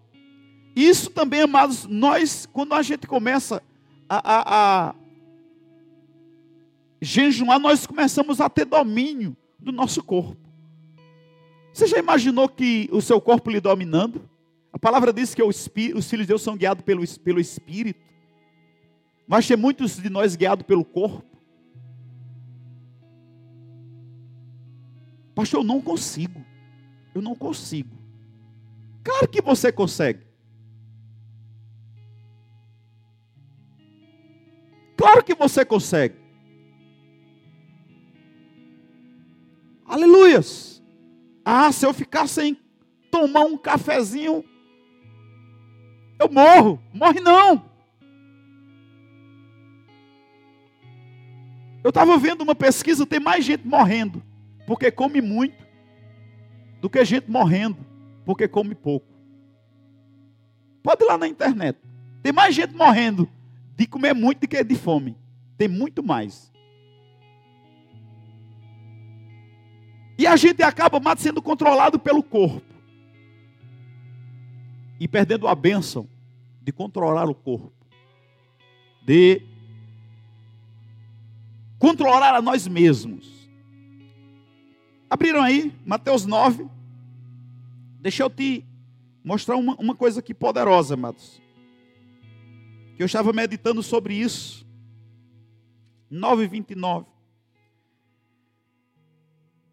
Isso 0.78 1.10
também, 1.10 1.40
amados, 1.40 1.86
nós, 1.86 2.46
quando 2.46 2.72
a 2.72 2.82
gente 2.82 3.04
começa 3.04 3.60
a, 4.08 4.16
a, 4.16 4.88
a 4.90 4.94
jejuar, 7.02 7.58
nós 7.58 7.84
começamos 7.84 8.40
a 8.40 8.48
ter 8.48 8.64
domínio 8.64 9.36
do 9.58 9.72
nosso 9.72 10.00
corpo. 10.04 10.38
Você 11.72 11.88
já 11.88 11.98
imaginou 11.98 12.48
que 12.48 12.88
o 12.92 13.02
seu 13.02 13.20
corpo 13.20 13.50
lhe 13.50 13.60
dominando? 13.60 14.30
A 14.72 14.78
palavra 14.78 15.12
diz 15.12 15.34
que 15.34 15.42
os 15.42 15.66
filhos 15.66 16.08
de 16.08 16.26
Deus 16.26 16.42
são 16.42 16.56
guiados 16.56 16.84
pelo, 16.84 17.02
pelo 17.24 17.40
Espírito. 17.40 18.06
Mas 19.26 19.48
tem 19.48 19.56
muitos 19.56 19.96
de 19.96 20.08
nós 20.08 20.36
guiados 20.36 20.64
pelo 20.64 20.84
corpo. 20.84 21.26
Pastor, 25.34 25.58
eu 25.58 25.64
não 25.64 25.80
consigo. 25.80 26.40
Eu 27.12 27.20
não 27.20 27.34
consigo. 27.34 27.96
Claro 29.02 29.26
que 29.26 29.42
você 29.42 29.72
consegue. 29.72 30.27
Claro 34.98 35.22
que 35.22 35.32
você 35.32 35.64
consegue. 35.64 36.16
Aleluias. 39.86 40.82
Ah, 41.44 41.70
se 41.70 41.86
eu 41.86 41.94
ficar 41.94 42.26
sem 42.26 42.58
tomar 43.08 43.42
um 43.42 43.56
cafezinho, 43.56 44.44
eu 46.18 46.28
morro. 46.28 46.82
Morre 46.92 47.20
não. 47.20 47.64
Eu 51.84 51.90
estava 51.90 52.18
vendo 52.18 52.42
uma 52.42 52.56
pesquisa, 52.56 53.06
tem 53.06 53.20
mais 53.20 53.44
gente 53.44 53.66
morrendo 53.66 54.20
porque 54.66 54.90
come 54.90 55.22
muito 55.22 55.64
do 56.80 56.90
que 56.90 57.02
gente 57.04 57.30
morrendo 57.30 57.78
porque 58.24 58.48
come 58.48 58.74
pouco. 58.74 59.06
Pode 60.82 61.04
ir 61.04 61.06
lá 61.06 61.16
na 61.16 61.28
internet. 61.28 61.78
Tem 62.20 62.32
mais 62.32 62.52
gente 62.52 62.74
morrendo 62.74 63.30
de 63.78 63.86
comer 63.86 64.12
muito 64.12 64.40
do 64.40 64.48
que 64.48 64.64
de 64.64 64.74
fome. 64.74 65.16
Tem 65.56 65.68
muito 65.68 66.02
mais. 66.02 66.52
E 70.18 70.26
a 70.26 70.34
gente 70.34 70.64
acaba 70.64 70.98
mais 70.98 71.20
sendo 71.20 71.40
controlado 71.40 71.96
pelo 71.96 72.20
corpo. 72.20 72.66
E 74.98 75.06
perdendo 75.06 75.46
a 75.46 75.54
bênção 75.54 76.08
de 76.60 76.72
controlar 76.72 77.30
o 77.30 77.34
corpo. 77.36 77.72
De 79.00 79.42
controlar 81.78 82.34
a 82.34 82.42
nós 82.42 82.66
mesmos. 82.66 83.48
Abriram 85.08 85.40
aí, 85.40 85.72
Mateus 85.86 86.26
9. 86.26 86.68
Deixa 88.00 88.24
eu 88.24 88.28
te 88.28 88.64
mostrar 89.22 89.56
uma, 89.56 89.76
uma 89.76 89.94
coisa 89.94 90.18
aqui 90.18 90.34
poderosa, 90.34 90.94
amados. 90.94 91.40
Que 92.98 93.02
eu 93.04 93.06
estava 93.06 93.32
meditando 93.32 93.80
sobre 93.80 94.12
isso. 94.12 94.66
9 96.10 96.48
29. 96.48 97.06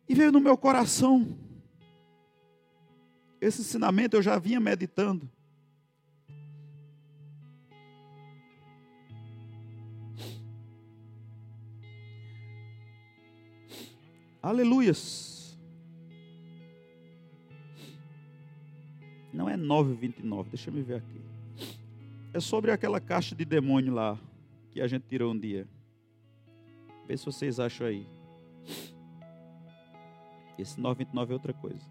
E 0.08 0.14
veio 0.14 0.32
no 0.32 0.40
meu 0.40 0.56
coração. 0.56 1.36
Esse 3.42 3.62
ensinamento 3.62 4.16
eu 4.16 4.22
já 4.22 4.38
vinha 4.38 4.60
meditando. 4.60 5.28
Aleluias. 14.40 15.58
Não 19.34 19.50
é 19.50 19.58
9,29, 19.58 20.50
deixa 20.50 20.70
eu 20.70 20.84
ver 20.84 20.98
aqui. 20.98 21.35
É 22.36 22.40
sobre 22.42 22.70
aquela 22.70 23.00
caixa 23.00 23.34
de 23.34 23.46
demônio 23.46 23.94
lá 23.94 24.20
que 24.74 24.82
a 24.82 24.88
gente 24.88 25.04
tirou 25.04 25.32
um 25.32 25.40
dia. 25.40 25.66
Vê 27.08 27.16
se 27.16 27.26
vocês 27.26 27.62
acham 27.62 27.88
aí. 27.88 28.06
Esse 30.60 30.78
929 30.78 31.32
é 31.32 31.34
outra 31.34 31.54
coisa. 31.54 31.90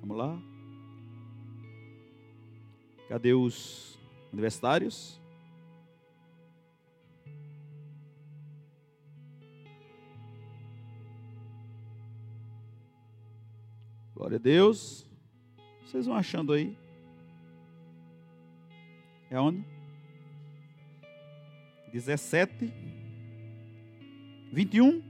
Vamos 0.00 0.16
lá? 0.16 0.42
Cadê 3.08 3.32
os 3.32 3.96
universitários? 4.32 5.20
Glória 14.16 14.34
a 14.34 14.40
Deus. 14.40 15.08
Vocês 15.84 16.06
vão 16.06 16.16
achando 16.16 16.52
aí? 16.52 16.76
É 19.30 19.38
onde? 19.38 19.64
17. 21.92 22.72
21. 24.52 25.02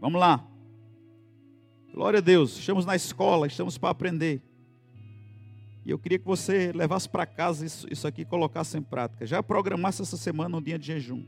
Vamos 0.00 0.20
lá. 0.20 0.44
Glória 1.92 2.18
a 2.18 2.22
Deus. 2.22 2.58
Estamos 2.58 2.84
na 2.84 2.96
escola, 2.96 3.46
estamos 3.46 3.78
para 3.78 3.90
aprender. 3.90 4.42
E 5.84 5.90
eu 5.90 5.98
queria 5.98 6.18
que 6.18 6.24
você 6.26 6.72
levasse 6.72 7.08
para 7.08 7.24
casa 7.24 7.64
isso, 7.64 7.86
isso 7.90 8.06
aqui 8.06 8.22
e 8.22 8.24
colocasse 8.24 8.76
em 8.76 8.82
prática. 8.82 9.26
Já 9.26 9.42
programasse 9.42 10.02
essa 10.02 10.16
semana 10.16 10.56
um 10.56 10.62
dia 10.62 10.78
de 10.78 10.86
jejum. 10.86 11.24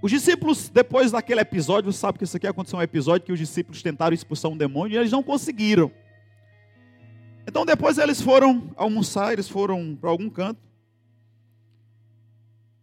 Os 0.00 0.10
discípulos, 0.10 0.68
depois 0.68 1.10
daquele 1.10 1.40
episódio, 1.40 1.92
você 1.92 1.98
sabe 1.98 2.18
que 2.18 2.24
isso 2.24 2.36
aqui 2.36 2.46
aconteceu 2.46 2.78
um 2.78 2.82
episódio 2.82 3.26
que 3.26 3.32
os 3.32 3.38
discípulos 3.38 3.82
tentaram 3.82 4.14
expulsar 4.14 4.50
um 4.50 4.56
demônio 4.56 4.94
e 4.94 4.98
eles 4.98 5.12
não 5.12 5.22
conseguiram. 5.22 5.90
Então 7.48 7.64
depois 7.64 7.96
eles 7.96 8.20
foram 8.20 8.70
almoçar, 8.76 9.32
eles 9.32 9.48
foram 9.48 9.96
para 9.98 10.10
algum 10.10 10.28
canto. 10.28 10.60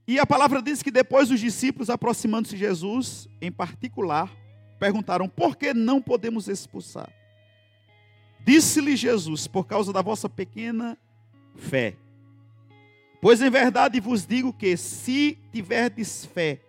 E 0.08 0.18
a 0.18 0.26
palavra 0.26 0.60
diz 0.60 0.82
que 0.82 0.90
depois 0.90 1.30
os 1.30 1.40
discípulos, 1.40 1.88
aproximando-se 1.88 2.56
de 2.56 2.62
Jesus, 2.62 3.30
em 3.40 3.52
particular, 3.52 4.28
perguntaram: 4.80 5.30
por 5.30 5.56
que 5.56 5.72
não 5.72 6.02
podemos 6.02 6.48
expulsar? 6.48 7.14
Disse-lhe 8.44 8.96
Jesus: 8.96 9.46
por 9.46 9.68
causa 9.68 9.94
da 9.94 10.02
vossa 10.02 10.28
pequena 10.28 10.98
fé. 11.56 11.96
Pois 13.22 13.44
em 13.44 13.52
verdade 13.52 14.00
vos 14.00 14.26
digo 14.26 14.52
que, 14.52 14.76
se 14.76 15.38
tiverdes 15.52 16.26
fé, 16.26 16.60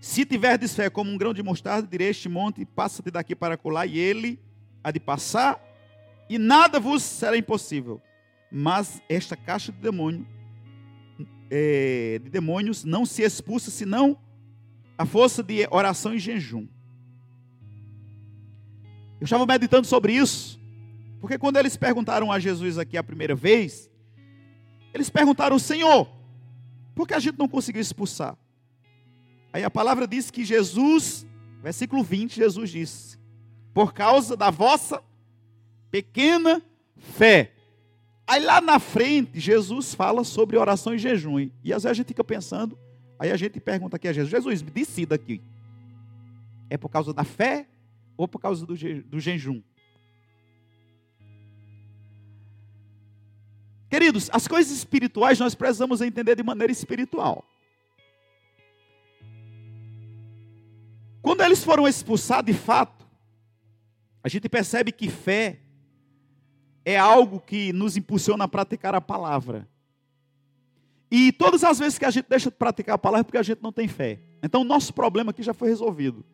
se 0.00 0.24
tiverdes 0.24 0.74
fé 0.74 0.88
como 0.88 1.10
um 1.10 1.18
grão 1.18 1.34
de 1.34 1.42
mostarda, 1.42 1.86
direi 1.86 2.08
este 2.08 2.28
monte, 2.28 2.64
passa-te 2.64 3.10
daqui 3.10 3.36
para 3.36 3.56
colar, 3.56 3.86
e 3.86 3.98
ele 3.98 4.40
há 4.82 4.90
de 4.90 4.98
passar, 4.98 5.62
e 6.28 6.38
nada 6.38 6.80
vos 6.80 7.02
será 7.02 7.36
impossível 7.36 8.00
mas 8.50 9.00
esta 9.08 9.36
caixa 9.36 9.70
de 9.70 9.78
demônio, 9.78 10.26
é, 11.50 12.18
de 12.22 12.28
demônios 12.28 12.84
não 12.84 13.06
se 13.06 13.22
expulsa 13.22 13.70
senão 13.70 14.18
a 14.98 15.06
força 15.06 15.42
de 15.42 15.66
oração 15.70 16.12
e 16.12 16.18
jejum. 16.18 16.66
Eu 19.20 19.24
estava 19.24 19.46
meditando 19.46 19.86
sobre 19.86 20.14
isso, 20.14 20.60
porque 21.20 21.38
quando 21.38 21.58
eles 21.58 21.76
perguntaram 21.76 22.32
a 22.32 22.38
Jesus 22.38 22.76
aqui 22.78 22.96
a 22.96 23.02
primeira 23.02 23.34
vez, 23.34 23.88
eles 24.92 25.08
perguntaram, 25.08 25.58
Senhor, 25.58 26.10
por 26.94 27.06
que 27.06 27.14
a 27.14 27.20
gente 27.20 27.38
não 27.38 27.48
conseguiu 27.48 27.80
expulsar? 27.80 28.36
Aí 29.52 29.64
a 29.64 29.70
palavra 29.70 30.06
diz 30.06 30.30
que 30.30 30.44
Jesus, 30.44 31.26
versículo 31.62 32.02
20, 32.02 32.36
Jesus 32.36 32.70
disse: 32.70 33.18
Por 33.74 33.92
causa 33.92 34.36
da 34.36 34.50
vossa 34.50 35.02
pequena 35.90 36.62
fé. 36.96 37.52
Aí 38.26 38.40
lá 38.44 38.60
na 38.60 38.78
frente, 38.78 39.40
Jesus 39.40 39.92
fala 39.92 40.22
sobre 40.22 40.56
oração 40.56 40.94
e 40.94 40.98
jejum. 40.98 41.50
E 41.64 41.72
às 41.72 41.82
vezes 41.82 41.86
a 41.86 41.94
gente 41.94 42.08
fica 42.08 42.22
pensando, 42.22 42.78
aí 43.18 43.32
a 43.32 43.36
gente 43.36 43.58
pergunta 43.58 43.96
aqui 43.96 44.06
a 44.06 44.12
Jesus: 44.12 44.30
Jesus, 44.30 44.62
me 44.62 44.70
decida 44.70 45.16
aqui. 45.16 45.42
É 46.68 46.76
por 46.76 46.88
causa 46.88 47.12
da 47.12 47.24
fé 47.24 47.66
ou 48.16 48.28
por 48.28 48.38
causa 48.38 48.64
do, 48.64 48.76
je 48.76 49.02
do 49.02 49.18
jejum? 49.18 49.60
Queridos, 53.88 54.30
as 54.32 54.46
coisas 54.46 54.70
espirituais 54.70 55.40
nós 55.40 55.56
precisamos 55.56 56.00
entender 56.00 56.36
de 56.36 56.44
maneira 56.44 56.72
espiritual. 56.72 57.44
Quando 61.30 61.42
eles 61.42 61.62
foram 61.62 61.86
expulsados 61.86 62.52
de 62.52 62.60
fato, 62.60 63.06
a 64.20 64.28
gente 64.28 64.48
percebe 64.48 64.90
que 64.90 65.08
fé 65.08 65.60
é 66.84 66.98
algo 66.98 67.38
que 67.38 67.72
nos 67.72 67.96
impulsiona 67.96 68.42
a 68.42 68.48
praticar 68.48 68.96
a 68.96 69.00
palavra. 69.00 69.68
E 71.08 71.30
todas 71.30 71.62
as 71.62 71.78
vezes 71.78 72.00
que 72.00 72.04
a 72.04 72.10
gente 72.10 72.26
deixa 72.28 72.50
de 72.50 72.56
praticar 72.56 72.96
a 72.96 72.98
palavra 72.98 73.20
é 73.20 73.22
porque 73.22 73.38
a 73.38 73.44
gente 73.44 73.62
não 73.62 73.70
tem 73.70 73.86
fé. 73.86 74.18
Então 74.42 74.62
o 74.62 74.64
nosso 74.64 74.92
problema 74.92 75.30
aqui 75.30 75.40
já 75.40 75.54
foi 75.54 75.68
resolvido. 75.68 76.24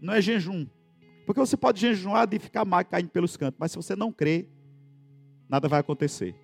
Não 0.00 0.12
é 0.12 0.20
jejum. 0.20 0.66
Porque 1.24 1.38
você 1.38 1.56
pode 1.56 1.80
jejuar 1.80 2.26
de 2.26 2.40
ficar 2.40 2.64
mal 2.64 2.84
caindo 2.84 3.10
pelos 3.10 3.36
cantos, 3.36 3.60
mas 3.60 3.70
se 3.70 3.76
você 3.76 3.94
não 3.94 4.10
crê, 4.10 4.48
nada 5.48 5.68
vai 5.68 5.78
acontecer. 5.78 6.34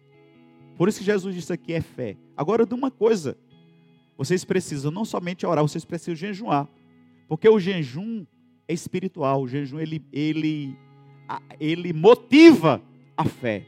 Por 0.77 0.89
isso 0.89 1.01
que 1.01 1.05
Jesus 1.05 1.35
disse 1.35 1.53
aqui 1.53 1.73
é 1.73 1.81
fé. 1.81 2.17
Agora, 2.37 2.65
de 2.65 2.75
uma 2.75 2.93
coisa, 2.93 3.37
vocês 4.17 4.45
precisam 4.45 4.93
não 4.93 5.05
somente 5.05 5.45
orar, 5.45 5.65
vocês 5.65 5.85
precisam 5.85 6.15
jejuar. 6.15 6.69
Porque 7.29 7.49
o 7.49 7.59
jejum 7.59 8.25
é 8.69 8.75
espiritual, 8.75 9.43
o 9.43 9.49
jejum 9.49 9.79
ele, 9.79 10.05
ele, 10.13 10.77
ele 11.59 11.93
motiva 11.93 12.83
a 13.17 13.25
fé. 13.25 13.67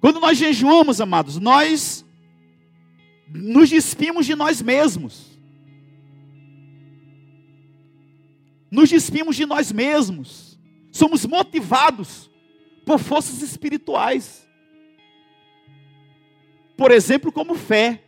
Quando 0.00 0.20
nós 0.20 0.38
jejuamos, 0.38 1.00
amados, 1.00 1.38
nós 1.38 2.04
nos 3.28 3.68
despimos 3.68 4.26
de 4.26 4.34
nós 4.34 4.62
mesmos. 4.62 5.38
Nos 8.70 8.88
despimos 8.88 9.34
de 9.36 9.44
nós 9.44 9.72
mesmos. 9.72 10.58
Somos 10.92 11.26
motivados 11.26 12.30
por 12.84 12.98
forças 12.98 13.42
espirituais. 13.42 14.48
Por 16.76 16.90
exemplo, 16.90 17.32
como 17.32 17.54
fé. 17.54 18.04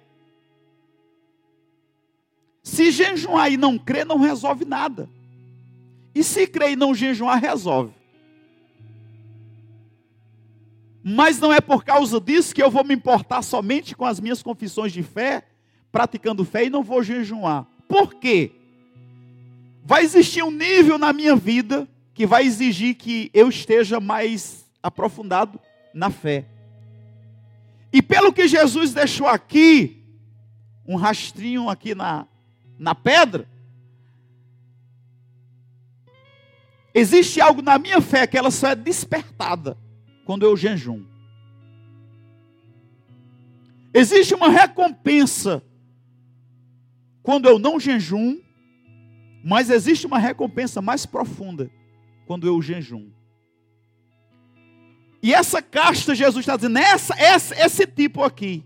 Se 2.63 2.91
jejuar 2.91 3.51
e 3.51 3.57
não 3.57 3.79
crer, 3.79 4.05
não 4.05 4.19
resolve 4.19 4.65
nada. 4.65 5.09
E 6.15 6.23
se 6.23 6.47
crer 6.47 6.73
e 6.73 6.77
não 6.77 6.95
jejuar, 6.95 7.41
resolve. 7.41 7.93
Mas 11.03 11.39
não 11.39 11.53
é 11.53 11.61
por 11.61 11.85
causa 11.85 12.21
disso 12.21 12.55
que 12.55 12.63
eu 12.63 12.71
vou 12.71 12.85
me 12.85 12.95
importar 12.95 13.43
somente 13.43 13.97
com 13.97 14.05
as 14.05 14.21
minhas 14.21 14.43
confissões 14.43 14.93
de 14.93 15.03
fé, 15.03 15.45
praticando 15.91 16.45
fé 16.45 16.67
e 16.67 16.71
não 16.71 16.83
vou 16.83 17.03
jejuar. 17.03 17.67
Por 17.89 18.15
quê? 18.15 18.53
Vai 19.83 20.05
existir 20.05 20.43
um 20.43 20.51
nível 20.51 20.99
na 20.99 21.13
minha 21.13 21.35
vida 21.35 21.89
que 22.13 22.27
vai 22.27 22.45
exigir 22.45 22.97
que 22.97 23.31
eu 23.33 23.49
esteja 23.49 23.99
mais 23.99 24.67
aprofundado 24.83 25.59
na 25.95 26.11
fé. 26.11 26.45
E 27.93 28.03
pelo 28.03 28.33
que 28.33 28.47
Jesus 28.47 28.93
deixou 28.93 29.27
aqui, 29.27 30.05
um 30.87 30.97
rastrinho 30.97 31.69
aqui 31.69 31.95
na, 31.95 32.27
na 32.81 32.95
pedra, 32.95 33.47
existe 36.95 37.39
algo 37.39 37.61
na 37.61 37.79
minha 37.79 38.01
fé 38.01 38.27
que 38.27 38.39
ela 38.39 38.51
só 38.51 38.69
é 38.69 38.75
despertada 38.75 39.77
quando 40.25 40.45
eu 40.45 40.57
jejum. 40.57 41.05
Existe 43.93 44.35
uma 44.35 44.49
recompensa 44.49 45.63
quando 47.23 47.47
eu 47.47 47.59
não 47.59 47.79
jejum, 47.79 48.41
mas 49.45 49.69
existe 49.69 50.07
uma 50.07 50.19
recompensa 50.19 50.81
mais 50.81 51.05
profunda 51.05 51.71
quando 52.27 52.47
eu 52.47 52.63
jejum. 52.63 53.11
E 55.23 55.35
essa 55.35 55.61
casta, 55.61 56.15
Jesus 56.15 56.45
está 56.45 56.57
dizendo, 56.57 56.79
essa, 56.79 57.15
essa, 57.19 57.55
esse 57.63 57.87
tipo 57.87 58.25
aqui, 58.25 58.65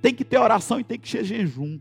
tem 0.00 0.14
que 0.14 0.24
ter 0.24 0.38
oração 0.38 0.80
e 0.80 0.84
tem 0.84 0.98
que 0.98 1.08
ser 1.08 1.24
jejum. 1.24 1.78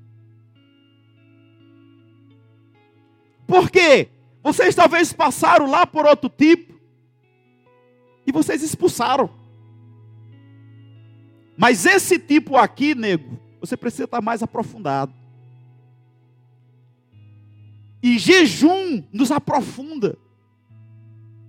Por 3.48 3.70
quê? 3.70 4.10
Vocês 4.44 4.76
talvez 4.76 5.12
passaram 5.12 5.70
lá 5.70 5.86
por 5.86 6.06
outro 6.06 6.30
tipo, 6.30 6.80
e 8.26 8.32
vocês 8.32 8.62
expulsaram. 8.62 9.30
Mas 11.58 11.86
esse 11.86 12.18
tipo 12.20 12.56
aqui, 12.56 12.96
nego, 12.96 13.40
você 13.60 13.76
precisa 13.76 14.06
estar 14.06 14.22
mais 14.22 14.42
aprofundado. 14.42 15.14
E 18.02 18.18
jejum 18.18 19.04
nos 19.12 19.32
aprofunda 19.32 20.18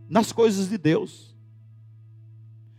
nas 0.08 0.32
coisas 0.32 0.68
de 0.68 0.76
Deus. 0.76 1.36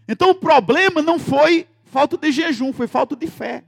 Então 0.08 0.32
o 0.32 0.36
problema 0.36 1.02
não 1.02 1.18
foi 1.18 1.68
falta 1.86 2.18
de 2.18 2.32
jejum, 2.32 2.74
foi 2.74 2.88
falta 2.88 3.16
de 3.16 3.28
fé. 3.28 3.64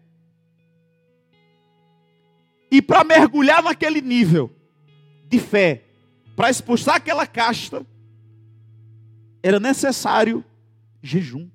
E 2.73 2.81
para 2.81 3.03
mergulhar 3.03 3.61
naquele 3.61 4.01
nível 4.01 4.51
de 5.27 5.37
fé, 5.37 5.83
para 6.35 6.49
expulsar 6.49 6.95
aquela 6.95 7.27
casta, 7.27 7.85
era 9.43 9.59
necessário 9.59 10.43
jejum. 10.99 11.51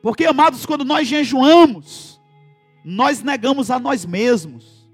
Porque, 0.00 0.26
amados, 0.26 0.64
quando 0.64 0.84
nós 0.84 1.08
jejuamos, 1.08 2.20
nós 2.84 3.20
negamos 3.20 3.68
a 3.68 3.80
nós 3.80 4.06
mesmos. 4.06 4.88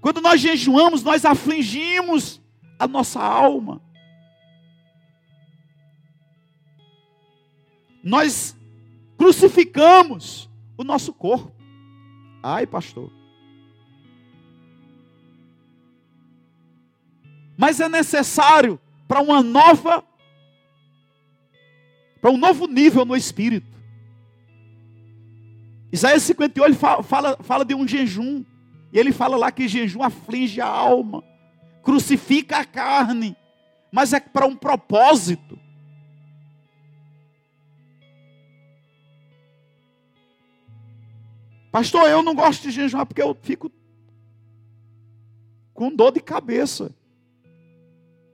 Quando 0.00 0.22
nós 0.22 0.40
jejuamos, 0.40 1.02
nós 1.02 1.26
afligimos 1.26 2.40
a 2.78 2.88
nossa 2.88 3.20
alma. 3.20 3.82
Nós 8.02 8.56
crucificamos 9.18 10.50
o 10.82 10.86
nosso 10.86 11.12
corpo. 11.12 11.52
Ai, 12.42 12.66
pastor. 12.66 13.10
mas 17.62 17.78
é 17.78 17.88
necessário 17.88 18.76
para 19.06 19.20
uma 19.20 19.40
nova, 19.40 20.04
para 22.20 22.28
um 22.28 22.36
novo 22.36 22.66
nível 22.66 23.04
no 23.04 23.16
espírito. 23.16 23.78
Isaías 25.92 26.24
58 26.24 26.76
fala, 26.76 27.02
fala, 27.04 27.36
fala 27.40 27.64
de 27.64 27.72
um 27.72 27.86
jejum, 27.86 28.44
e 28.92 28.98
ele 28.98 29.12
fala 29.12 29.36
lá 29.36 29.52
que 29.52 29.68
jejum 29.68 30.02
aflige 30.02 30.60
a 30.60 30.66
alma, 30.66 31.22
crucifica 31.84 32.58
a 32.58 32.64
carne, 32.64 33.36
mas 33.92 34.12
é 34.12 34.18
para 34.18 34.44
um 34.44 34.56
propósito. 34.56 35.56
Pastor, 41.72 42.06
eu 42.06 42.22
não 42.22 42.34
gosto 42.34 42.62
de 42.62 42.70
jejuar 42.70 43.06
porque 43.06 43.22
eu 43.22 43.34
fico 43.34 43.72
com 45.72 45.90
dor 45.90 46.12
de 46.12 46.20
cabeça. 46.20 46.94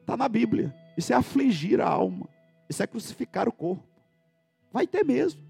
Está 0.01 0.17
na 0.17 0.29
Bíblia. 0.29 0.75
Isso 0.97 1.13
é 1.13 1.17
afligir 1.17 1.81
a 1.81 1.89
alma. 1.89 2.29
Isso 2.69 2.83
é 2.83 2.87
crucificar 2.87 3.49
o 3.49 3.53
corpo. 3.53 3.87
Vai 4.73 4.89
ter 4.89 5.05
mesmo. 5.05 5.41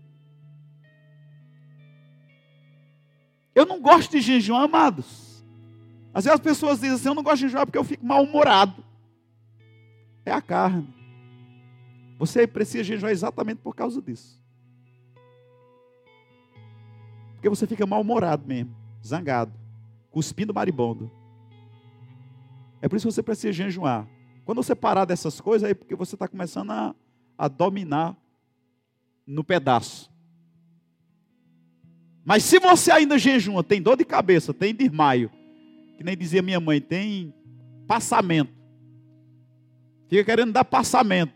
Eu 3.54 3.64
não 3.64 3.80
gosto 3.80 4.10
de 4.10 4.20
jejuar, 4.20 4.64
amados. 4.64 5.42
Às 6.12 6.24
vezes 6.24 6.38
as 6.38 6.44
pessoas 6.44 6.80
dizem 6.80 6.94
assim: 6.94 7.08
eu 7.08 7.14
não 7.14 7.22
gosto 7.22 7.36
de 7.36 7.46
jejuar 7.46 7.64
porque 7.64 7.78
eu 7.78 7.84
fico 7.84 8.04
mal-humorado. 8.04 8.84
É 10.26 10.30
a 10.30 10.42
carne. 10.42 10.94
Você 12.18 12.46
precisa 12.46 12.84
jejuar 12.84 13.12
exatamente 13.12 13.62
por 13.62 13.74
causa 13.74 14.02
disso. 14.02 14.38
Porque 17.38 17.48
você 17.48 17.68
fica 17.68 17.86
mal-humorado 17.86 18.44
mesmo, 18.44 18.74
zangado, 19.04 19.52
cuspindo 20.10 20.52
maribondo. 20.52 21.08
É 22.82 22.88
por 22.88 22.96
isso 22.96 23.06
que 23.06 23.14
você 23.14 23.22
precisa 23.22 23.52
jejuar. 23.52 24.08
Quando 24.44 24.60
você 24.60 24.74
parar 24.74 25.04
dessas 25.04 25.40
coisas, 25.40 25.70
é 25.70 25.72
porque 25.72 25.94
você 25.94 26.16
está 26.16 26.26
começando 26.26 26.72
a, 26.72 26.96
a 27.38 27.46
dominar 27.46 28.16
no 29.24 29.44
pedaço. 29.44 30.10
Mas 32.24 32.42
se 32.42 32.58
você 32.58 32.90
ainda 32.90 33.16
jejuma, 33.16 33.62
tem 33.62 33.80
dor 33.80 33.96
de 33.96 34.04
cabeça, 34.04 34.52
tem 34.52 34.74
desmaio, 34.74 35.30
que 35.96 36.02
nem 36.02 36.16
dizia 36.16 36.42
minha 36.42 36.58
mãe, 36.58 36.80
tem 36.80 37.32
passamento. 37.86 38.52
Fica 40.08 40.24
querendo 40.24 40.52
dar 40.52 40.64
passamento. 40.64 41.34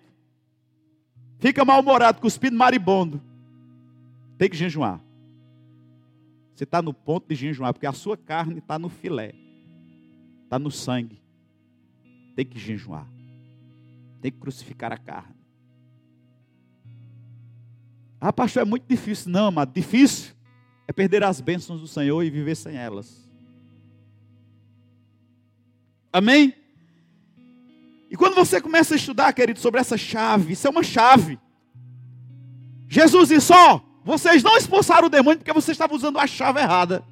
Fica 1.39 1.65
mal-humorado, 1.65 2.21
cuspindo 2.21 2.57
maribondo. 2.57 3.23
Tem 4.37 4.51
que 4.51 4.57
jejuar. 4.57 5.01
Você 6.63 6.65
está 6.65 6.81
no 6.81 6.95
ponto 6.95 7.27
de 7.29 7.35
jejuar, 7.35 7.73
porque 7.73 7.89
a 7.89 7.93
sua 7.93 8.17
carne 8.17 8.59
está 8.59 8.79
no 8.79 8.89
filé, 8.89 9.35
está 10.45 10.61
no 10.61 10.71
sangue 10.71 11.21
tem 12.37 12.47
que 12.47 12.57
jejuar, 12.57 13.05
tem 14.21 14.31
que 14.31 14.39
crucificar 14.39 14.93
a 14.93 14.97
carne. 14.97 15.35
Ah, 18.21 18.33
pastor, 18.33 18.63
é 18.63 18.65
muito 18.65 18.87
difícil. 18.87 19.33
Não, 19.33 19.51
mas 19.51 19.69
difícil 19.73 20.37
é 20.87 20.93
perder 20.93 21.25
as 21.25 21.41
bênçãos 21.41 21.81
do 21.81 21.89
Senhor 21.89 22.23
e 22.23 22.31
viver 22.31 22.55
sem 22.55 22.77
elas. 22.77 23.29
Amém? 26.13 26.55
E 28.09 28.17
quando 28.17 28.37
você 28.37 28.61
começa 28.61 28.95
a 28.95 28.97
estudar, 28.97 29.33
querido, 29.33 29.59
sobre 29.59 29.81
essa 29.81 29.97
chave, 29.97 30.53
isso 30.53 30.69
é 30.69 30.71
uma 30.71 30.85
chave. 30.85 31.41
Jesus 32.89 33.31
disse: 33.31 33.53
Ó, 33.53 33.92
vocês 34.05 34.43
não 34.43 34.57
expulsaram 34.57 35.07
o 35.07 35.11
demônio 35.11 35.39
porque 35.39 35.53
vocês 35.53 35.75
estavam 35.75 35.97
usando 35.97 36.19
a 36.19 36.27
chave 36.27 36.61
errada. 36.61 37.05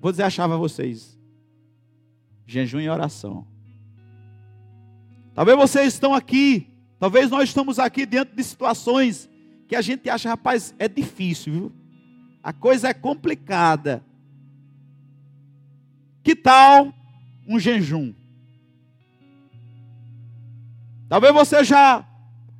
Vou 0.00 0.10
dizer 0.10 0.24
a 0.24 0.30
chave 0.30 0.54
a 0.54 0.56
vocês 0.56 1.18
jejum 2.48 2.80
e 2.80 2.88
oração. 2.88 3.46
Talvez 5.34 5.56
vocês 5.56 5.92
estão 5.92 6.14
aqui, 6.14 6.66
talvez 6.98 7.30
nós 7.30 7.50
estamos 7.50 7.78
aqui 7.78 8.06
diante 8.06 8.34
de 8.34 8.42
situações 8.42 9.28
que 9.68 9.76
a 9.76 9.82
gente 9.82 10.08
acha, 10.08 10.30
rapaz, 10.30 10.74
é 10.78 10.88
difícil, 10.88 11.52
viu? 11.52 11.72
A 12.42 12.52
coisa 12.52 12.88
é 12.88 12.94
complicada. 12.94 14.02
Que 16.22 16.34
tal 16.34 16.92
um 17.46 17.58
jejum? 17.58 18.14
Talvez 21.08 21.34
você 21.34 21.62
já 21.62 22.04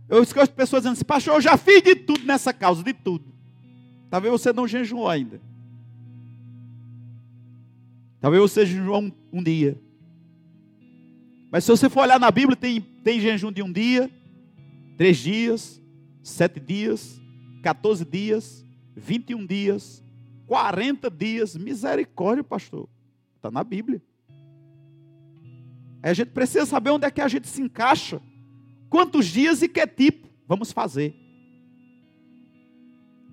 Eu 0.09 0.23
escuto 0.23 0.53
pessoas 0.53 0.83
dizendo 0.83 0.95
assim, 0.95 1.05
pastor, 1.05 1.35
eu 1.35 1.41
já 1.41 1.57
fiz 1.57 1.83
de 1.83 1.95
tudo 1.95 2.25
nessa 2.25 2.53
causa, 2.53 2.83
de 2.83 2.95
tudo. 2.95 3.27
Talvez 4.11 4.33
você 4.33 4.53
não 4.53 4.67
jejuou 4.67 5.09
ainda. 5.09 5.41
Talvez 8.21 8.41
você 8.41 8.65
jejuou 8.65 9.03
um, 9.03 9.13
um 9.33 9.43
dia. 9.43 9.79
Mas 11.51 11.65
se 11.65 11.71
você 11.71 11.89
for 11.89 12.03
olhar 12.03 12.19
na 12.19 12.31
Bíblia, 12.31 12.57
tem, 12.57 12.81
tem 12.81 13.21
jejum 13.21 13.53
de 13.53 13.63
um 13.63 13.71
dia, 13.71 14.11
três 14.97 15.19
dias, 15.19 15.81
sete 16.23 16.59
dias, 16.59 17.21
14 17.63 18.05
dias, 18.05 18.65
21 18.97 19.47
dias, 19.47 20.05
40 20.47 21.11
dias. 21.11 21.57
Misericórdia, 21.57 22.43
pastor. 22.43 22.89
Está 23.37 23.51
na 23.51 23.63
Bíblia. 23.63 24.03
A 26.03 26.13
gente 26.13 26.31
precisa 26.31 26.65
saber 26.65 26.91
onde 26.91 27.07
é 27.07 27.11
que 27.11 27.21
a 27.21 27.29
gente 27.29 27.49
se 27.49 27.61
encaixa. 27.61 28.21
Quantos 28.89 29.27
dias 29.27 29.63
e 29.63 29.69
que 29.69 29.87
tipo 29.87 30.29
vamos 30.47 30.73
fazer. 30.73 31.15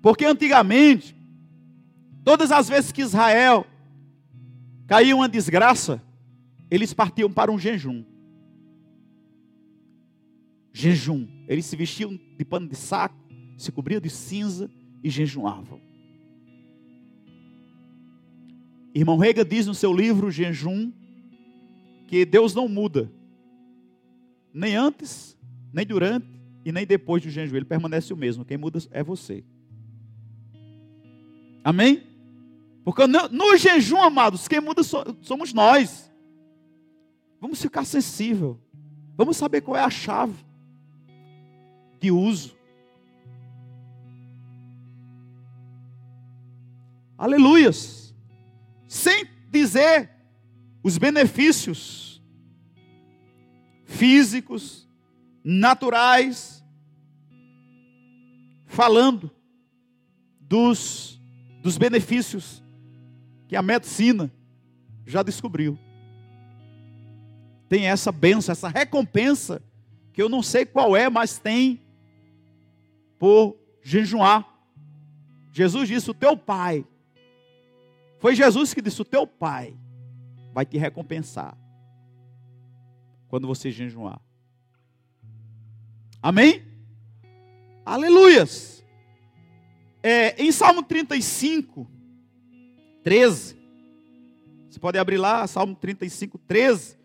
Porque 0.02 0.24
antigamente, 0.24 1.16
todas 2.24 2.52
as 2.52 2.68
vezes 2.68 2.92
que 2.92 3.02
Israel 3.02 3.66
caía 4.86 5.16
uma 5.16 5.28
desgraça, 5.28 6.02
eles 6.70 6.92
partiam 6.92 7.32
para 7.32 7.50
um 7.50 7.58
jejum. 7.58 8.04
Jejum. 10.72 11.26
Eles 11.48 11.64
se 11.64 11.74
vestiam 11.74 12.18
de 12.36 12.44
pano 12.44 12.68
de 12.68 12.76
saco, 12.76 13.16
se 13.56 13.72
cobriam 13.72 14.00
de 14.00 14.10
cinza 14.10 14.70
e 15.02 15.08
jejuavam. 15.08 15.80
Irmão 18.94 19.18
Rega 19.18 19.44
diz 19.44 19.66
no 19.66 19.74
seu 19.74 19.92
livro 19.92 20.30
Jejum 20.30 20.90
que 22.06 22.24
Deus 22.24 22.54
não 22.54 22.68
muda, 22.68 23.12
nem 24.54 24.74
antes, 24.74 25.35
nem 25.76 25.84
durante 25.84 26.26
e 26.64 26.72
nem 26.72 26.86
depois 26.86 27.22
do 27.22 27.28
jejum. 27.28 27.54
Ele 27.54 27.66
permanece 27.66 28.10
o 28.10 28.16
mesmo. 28.16 28.46
Quem 28.46 28.56
muda 28.56 28.78
é 28.90 29.02
você. 29.02 29.44
Amém? 31.62 32.02
Porque 32.82 33.06
no, 33.06 33.58
jejum, 33.58 34.00
amados, 34.00 34.48
quem 34.48 34.58
muda 34.58 34.82
somos 34.82 35.52
nós. 35.52 36.10
Vamos 37.38 37.60
ficar 37.60 37.84
sensível. 37.84 38.58
Vamos 39.18 39.36
saber 39.36 39.60
qual 39.60 39.76
é 39.76 39.82
a 39.82 39.90
chave 39.90 40.34
de 42.00 42.10
uso. 42.10 42.56
Aleluias. 47.18 48.14
Sem 48.88 49.26
dizer 49.50 50.10
os 50.82 50.96
benefícios 50.96 52.22
físicos, 53.84 54.85
naturais, 55.48 56.64
falando 58.66 59.30
dos, 60.40 61.20
dos 61.62 61.78
benefícios 61.78 62.64
que 63.46 63.54
a 63.54 63.62
medicina 63.62 64.28
já 65.06 65.22
descobriu. 65.22 65.78
Tem 67.68 67.86
essa 67.86 68.10
benção, 68.10 68.52
essa 68.52 68.68
recompensa, 68.68 69.62
que 70.12 70.20
eu 70.20 70.28
não 70.28 70.42
sei 70.42 70.66
qual 70.66 70.96
é, 70.96 71.08
mas 71.08 71.38
tem 71.38 71.80
por 73.16 73.56
jejuar. 73.80 74.44
Jesus 75.52 75.88
disse: 75.88 76.10
O 76.10 76.14
teu 76.14 76.36
pai, 76.36 76.84
foi 78.18 78.34
Jesus 78.34 78.74
que 78.74 78.82
disse: 78.82 79.00
O 79.00 79.04
teu 79.04 79.28
pai 79.28 79.76
vai 80.52 80.66
te 80.66 80.76
recompensar 80.76 81.56
quando 83.28 83.46
você 83.46 83.70
jejuar. 83.70 84.25
Amém? 86.26 86.60
Aleluias. 87.84 88.84
É, 90.02 90.42
em 90.42 90.50
Salmo 90.50 90.82
35, 90.82 91.88
13. 93.04 93.56
Você 94.68 94.80
pode 94.80 94.98
abrir 94.98 95.18
lá, 95.18 95.46
Salmo 95.46 95.76
35, 95.76 96.36
13. 96.38 96.98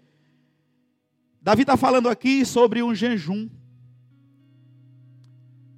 Davi 1.40 1.62
está 1.62 1.78
falando 1.78 2.10
aqui 2.10 2.44
sobre 2.44 2.82
um 2.82 2.96
jejum. 2.96 3.48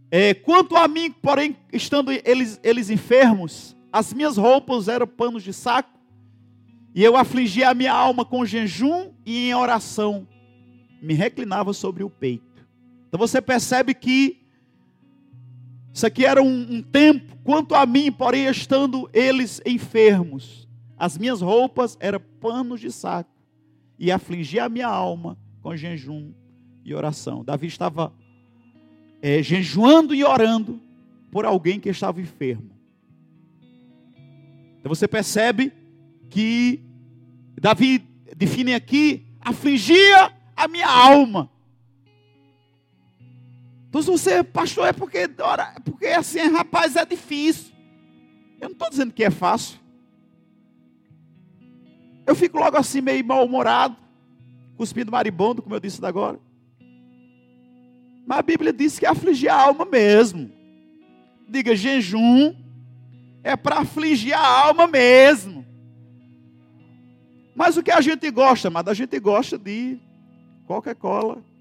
É, 0.10 0.34
quanto 0.34 0.78
a 0.78 0.88
mim, 0.88 1.12
porém, 1.12 1.58
estando 1.74 2.14
eles, 2.14 2.62
eles 2.64 2.90
enfermos, 2.90 3.76
as 3.92 4.14
minhas 4.14 4.38
roupas 4.38 4.88
eram 4.88 5.06
panos 5.06 5.44
de 5.44 5.52
saco, 5.52 6.00
e 6.96 7.04
eu 7.04 7.18
afligia 7.18 7.72
a 7.72 7.74
minha 7.74 7.92
alma 7.92 8.24
com 8.24 8.46
jejum 8.46 9.12
e 9.26 9.50
em 9.50 9.54
oração, 9.54 10.26
me 11.02 11.14
reclinava 11.14 11.74
sobre 11.74 12.06
o 12.06 12.10
peito. 12.10 12.53
Então 13.14 13.28
você 13.28 13.40
percebe 13.40 13.94
que 13.94 14.42
isso 15.94 16.04
aqui 16.04 16.26
era 16.26 16.42
um, 16.42 16.78
um 16.78 16.82
tempo, 16.82 17.38
quanto 17.44 17.76
a 17.76 17.86
mim, 17.86 18.12
porém, 18.12 18.48
estando 18.48 19.08
eles 19.14 19.62
enfermos, 19.68 20.68
as 20.98 21.16
minhas 21.16 21.40
roupas 21.40 21.96
eram 22.00 22.20
panos 22.42 22.82
de 22.82 22.92
saco, 22.92 23.30
e 24.00 24.12
afligia 24.12 24.64
a 24.64 24.70
minha 24.70 24.88
alma 24.88 25.38
com 25.62 25.78
jejum 25.78 26.34
e 26.84 26.96
oração. 26.96 27.44
Davi 27.44 27.68
estava 27.68 28.12
é, 29.22 29.44
jejuando 29.44 30.16
e 30.16 30.24
orando 30.24 30.82
por 31.30 31.46
alguém 31.46 31.80
que 31.80 31.90
estava 31.90 32.20
enfermo. 32.20 32.72
Então 34.80 34.90
você 34.90 35.08
percebe 35.08 35.72
que 36.32 36.84
Davi 37.62 38.00
define 38.36 38.74
aqui, 38.74 39.28
afligia 39.40 40.34
a 40.56 40.68
minha 40.68 40.90
alma. 40.90 41.53
Então, 43.94 44.02
se 44.02 44.10
você, 44.10 44.44
pastor, 44.44 44.88
é 44.88 44.92
porque, 44.92 45.30
ora, 45.38 45.76
porque 45.86 46.08
assim, 46.08 46.40
rapaz, 46.52 46.96
é 46.96 47.06
difícil. 47.06 47.72
Eu 48.60 48.70
não 48.70 48.74
estou 48.74 48.90
dizendo 48.90 49.14
que 49.14 49.24
é 49.24 49.30
fácil. 49.30 49.78
Eu 52.26 52.34
fico 52.34 52.58
logo 52.58 52.76
assim, 52.76 53.02
meio 53.02 53.24
mal-humorado, 53.24 53.96
cuspindo 54.76 55.12
maribondo, 55.12 55.62
como 55.62 55.76
eu 55.76 55.80
disse 55.80 56.04
agora. 56.04 56.40
Mas 58.26 58.40
a 58.40 58.42
Bíblia 58.42 58.74
diz 58.74 58.98
que 58.98 59.06
é 59.06 59.10
afligir 59.10 59.50
a 59.52 59.62
alma 59.62 59.86
mesmo. 59.86 60.52
Diga, 61.48 61.76
jejum 61.76 62.56
é 63.44 63.56
para 63.56 63.82
afligir 63.82 64.34
a 64.34 64.66
alma 64.66 64.88
mesmo. 64.88 65.64
Mas 67.54 67.78
o 67.78 67.84
que 67.84 67.92
a 67.92 68.02
gente 68.02 68.32
gosta, 68.32 68.72
mas 68.72 68.88
a 68.88 68.94
gente 68.96 69.20
gosta 69.20 69.56
de 69.56 70.00
Coca-Cola 70.66 71.53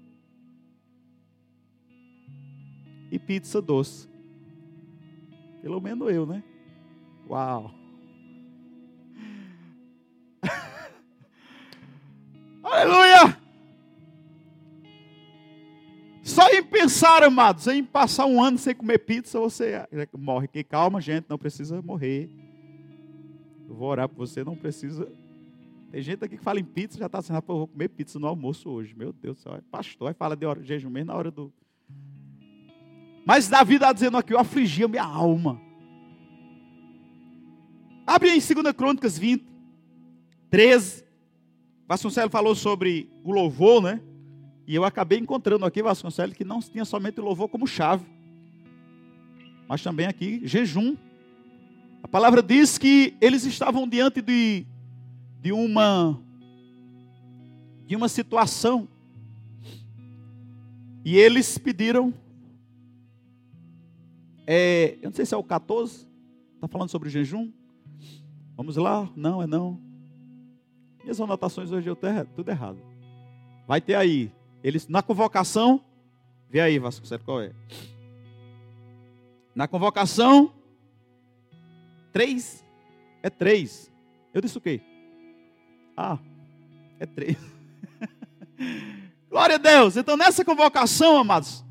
e 3.13 3.19
pizza 3.19 3.61
doce. 3.61 4.09
Pelo 5.61 5.79
menos 5.79 6.11
eu, 6.11 6.25
né? 6.25 6.43
Uau! 7.29 7.71
Aleluia! 12.63 13.37
Só 16.23 16.49
em 16.49 16.63
pensar, 16.63 17.21
amados, 17.21 17.67
em 17.67 17.83
passar 17.83 18.25
um 18.25 18.41
ano 18.41 18.57
sem 18.57 18.73
comer 18.73 18.97
pizza, 18.97 19.39
você 19.39 19.87
morre. 20.17 20.47
Que 20.47 20.63
calma, 20.63 20.99
gente, 20.99 21.27
não 21.29 21.37
precisa 21.37 21.79
morrer. 21.83 22.27
Eu 23.69 23.75
vou 23.75 23.89
orar 23.89 24.09
por 24.09 24.25
você, 24.25 24.43
não 24.43 24.55
precisa. 24.55 25.07
Tem 25.91 26.01
gente 26.01 26.25
aqui 26.25 26.35
que 26.35 26.43
fala 26.43 26.59
em 26.59 26.65
pizza, 26.65 26.97
já 26.97 27.05
está 27.05 27.19
assim, 27.19 27.31
rapaz, 27.31 27.53
eu 27.53 27.59
vou 27.59 27.67
comer 27.67 27.89
pizza 27.89 28.17
no 28.17 28.25
almoço 28.25 28.71
hoje. 28.71 28.95
Meu 28.95 29.13
Deus 29.13 29.37
do 29.37 29.41
céu, 29.43 29.53
é 29.53 29.61
pastor, 29.69 30.07
aí 30.07 30.15
fala 30.15 30.35
de 30.35 30.47
jejum 30.63 30.89
mesmo 30.89 31.11
na 31.11 31.15
hora 31.15 31.29
do. 31.29 31.53
Mas 33.25 33.47
Davi 33.47 33.75
está 33.75 33.93
dizendo 33.93 34.17
aqui, 34.17 34.33
eu 34.33 34.39
afligia 34.39 34.87
minha 34.87 35.03
alma. 35.03 35.59
Abre 38.05 38.29
aí 38.29 38.37
em 38.37 38.61
2 38.61 38.75
Crônicas 38.75 39.17
20, 39.17 39.45
13. 40.49 41.05
Vasconcelos 41.87 42.31
falou 42.31 42.53
sobre 42.53 43.09
o 43.23 43.31
louvor, 43.31 43.81
né? 43.81 44.01
E 44.67 44.75
eu 44.75 44.83
acabei 44.83 45.19
encontrando 45.19 45.65
aqui, 45.65 45.81
Vasconcelos, 45.81 46.35
que 46.35 46.43
não 46.43 46.59
tinha 46.59 46.85
somente 46.85 47.19
o 47.19 47.23
louvor 47.23 47.49
como 47.49 47.67
chave, 47.67 48.05
mas 49.67 49.81
também 49.81 50.05
aqui 50.05 50.41
jejum. 50.43 50.95
A 52.01 52.07
palavra 52.07 52.41
diz 52.41 52.77
que 52.77 53.15
eles 53.21 53.45
estavam 53.45 53.87
diante 53.87 54.21
de, 54.21 54.65
de 55.39 55.51
uma 55.51 56.19
de 57.85 57.95
uma 57.95 58.07
situação 58.07 58.87
e 61.03 61.17
eles 61.17 61.57
pediram 61.57 62.13
é, 64.45 64.97
eu 65.01 65.09
não 65.09 65.13
sei 65.13 65.25
se 65.25 65.33
é 65.33 65.37
o 65.37 65.43
14 65.43 66.07
está 66.55 66.67
falando 66.67 66.89
sobre 66.89 67.09
jejum 67.09 67.51
vamos 68.55 68.77
lá 68.77 69.09
não 69.15 69.41
é 69.41 69.47
não 69.47 69.79
minhas 71.01 71.19
anotações 71.19 71.71
hoje 71.71 71.89
eu 71.89 71.95
tenho 71.95 72.25
tudo 72.35 72.49
errado 72.49 72.79
vai 73.67 73.81
ter 73.81 73.95
aí 73.95 74.31
eles, 74.63 74.87
na 74.87 75.03
convocação, 75.03 75.83
vê 76.49 76.61
aí, 76.61 76.79
Vasconcelos, 76.79 77.25
qual 77.25 77.41
é? 77.41 77.51
Na 79.53 79.67
convocação, 79.67 80.53
três, 82.13 82.63
é 83.21 83.29
três. 83.29 83.91
Eu 84.33 84.41
disse 84.41 84.57
o 84.57 84.61
quê? 84.61 84.79
Ah, 85.97 86.17
é 86.97 87.05
três. 87.05 87.35
Glória 89.29 89.55
a 89.55 89.59
Deus. 89.59 89.97
Então, 89.97 90.15
nessa 90.15 90.45
convocação, 90.45 91.17
amados, 91.17 91.63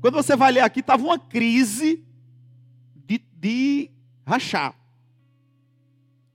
Quando 0.00 0.14
você 0.14 0.34
vai 0.34 0.50
ler 0.50 0.60
aqui, 0.60 0.80
estava 0.80 1.04
uma 1.04 1.18
crise 1.18 2.02
de, 3.10 3.20
de 3.40 3.90
rachar. 4.24 4.72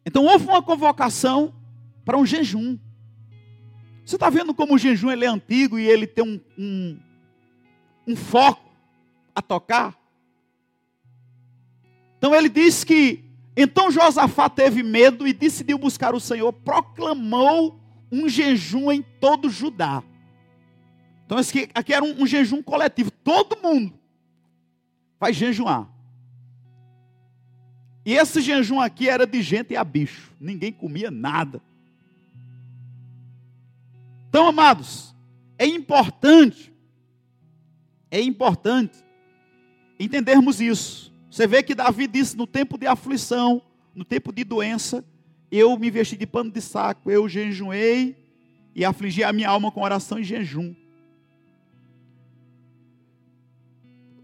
Então 0.05 0.25
houve 0.25 0.45
uma 0.45 0.61
convocação 0.61 1.55
para 2.03 2.17
um 2.17 2.25
jejum. 2.25 2.77
Você 4.05 4.17
está 4.17 4.29
vendo 4.29 4.53
como 4.53 4.75
o 4.75 4.77
jejum 4.77 5.09
ele 5.09 5.23
é 5.23 5.29
antigo 5.29 5.79
e 5.79 5.87
ele 5.87 6.05
tem 6.05 6.23
um, 6.23 6.41
um, 6.57 6.99
um 8.05 8.15
foco 8.15 8.69
a 9.33 9.41
tocar? 9.41 9.97
Então 12.17 12.35
ele 12.35 12.49
diz 12.49 12.83
que 12.83 13.23
então 13.55 13.89
Josafá 13.89 14.49
teve 14.49 14.83
medo 14.83 15.25
e 15.25 15.31
decidiu 15.31 15.77
buscar 15.77 16.13
o 16.13 16.19
Senhor, 16.19 16.51
proclamou 16.51 17.79
um 18.11 18.27
jejum 18.27 18.91
em 18.91 19.01
todo 19.01 19.49
Judá. 19.49 20.03
Então 21.25 21.37
aqui, 21.37 21.93
era 21.93 22.03
um, 22.03 22.23
um 22.23 22.27
jejum 22.27 22.61
coletivo, 22.61 23.09
todo 23.09 23.57
mundo 23.63 23.97
vai 25.17 25.31
jejuar. 25.31 25.94
E 28.05 28.13
esse 28.13 28.39
jejum 28.39 28.79
aqui 28.79 29.09
era 29.09 29.25
de 29.25 29.41
gente 29.41 29.75
a 29.75 29.83
bicho, 29.83 30.31
ninguém 30.39 30.71
comia 30.71 31.09
nada. 31.09 31.59
Então, 34.29 34.47
amados, 34.47 35.15
é 35.57 35.65
importante, 35.65 36.71
é 38.11 38.21
importante 38.21 39.03
entendermos 39.99 40.61
isso. 40.61 41.11
Você 41.31 41.47
vê 41.47 41.63
que 41.63 41.73
Davi 41.73 42.05
disse 42.05 42.37
no 42.37 42.45
tempo 42.45 42.77
de 42.77 42.85
aflição, 42.85 43.61
no 43.95 44.05
tempo 44.05 44.31
de 44.31 44.43
doença, 44.43 45.03
eu 45.51 45.75
me 45.77 45.89
vesti 45.89 46.15
de 46.15 46.27
pano 46.27 46.51
de 46.51 46.61
saco, 46.61 47.09
eu 47.09 47.27
jejuei 47.27 48.15
e 48.75 48.85
afligi 48.85 49.23
a 49.23 49.33
minha 49.33 49.49
alma 49.49 49.71
com 49.71 49.81
oração 49.81 50.19
e 50.19 50.23
jejum. 50.23 50.75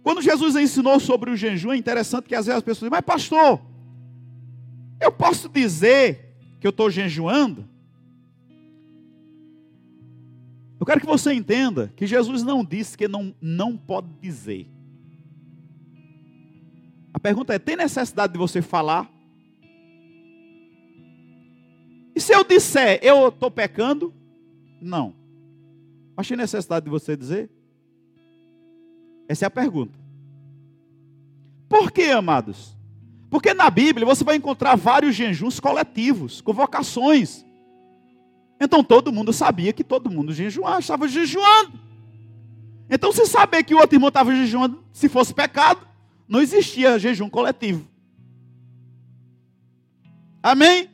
Quando 0.03 0.21
Jesus 0.21 0.55
ensinou 0.55 0.99
sobre 0.99 1.31
o 1.31 1.35
jejum, 1.35 1.71
é 1.71 1.77
interessante 1.77 2.27
que 2.27 2.35
às 2.35 2.45
vezes 2.45 2.57
as 2.57 2.63
pessoas 2.63 2.89
dizem, 2.89 2.91
mas 2.91 3.05
pastor, 3.05 3.70
eu 5.01 5.11
posso 5.11 5.49
dizer 5.49 6.35
que 6.59 6.67
eu 6.67 6.69
estou 6.69 6.89
jejuando? 6.89 7.67
Eu 10.79 10.85
quero 10.85 10.99
que 10.99 11.05
você 11.05 11.33
entenda 11.33 11.91
que 11.95 12.07
Jesus 12.07 12.43
não 12.43 12.63
disse 12.63 12.97
que 12.97 13.07
não, 13.07 13.35
não 13.41 13.75
pode 13.75 14.07
dizer. 14.21 14.67
A 17.13 17.19
pergunta 17.19 17.53
é: 17.53 17.59
tem 17.59 17.75
necessidade 17.75 18.33
de 18.33 18.39
você 18.39 18.61
falar? 18.61 19.11
E 22.15 22.19
se 22.19 22.33
eu 22.33 22.43
disser, 22.43 22.99
eu 23.03 23.29
estou 23.29 23.49
pecando? 23.49 24.13
Não. 24.81 25.13
Mas 26.15 26.27
tem 26.27 26.37
necessidade 26.37 26.85
de 26.85 26.89
você 26.91 27.15
dizer? 27.15 27.49
Essa 29.27 29.45
é 29.45 29.47
a 29.47 29.51
pergunta. 29.51 29.97
Por 31.69 31.91
que, 31.91 32.03
amados? 32.11 32.75
Porque 33.31 33.53
na 33.53 33.69
Bíblia 33.69 34.05
você 34.05 34.23
vai 34.23 34.35
encontrar 34.35 34.75
vários 34.75 35.15
jejuns 35.15 35.59
coletivos, 35.59 36.41
convocações. 36.41 37.43
Então 38.59 38.83
todo 38.83 39.11
mundo 39.11 39.33
sabia 39.33 39.73
que 39.73 39.83
todo 39.83 40.11
mundo 40.11 40.31
jejuava, 40.33 40.79
estava 40.79 41.07
jejuando. 41.07 41.79
Então, 42.93 43.13
se 43.13 43.25
saber 43.25 43.63
que 43.63 43.73
o 43.73 43.77
outro 43.77 43.95
irmão 43.95 44.09
estava 44.09 44.35
jejuando, 44.35 44.83
se 44.91 45.07
fosse 45.07 45.33
pecado, 45.33 45.87
não 46.27 46.41
existia 46.41 46.99
jejum 46.99 47.29
coletivo. 47.29 47.87
Amém? 50.43 50.89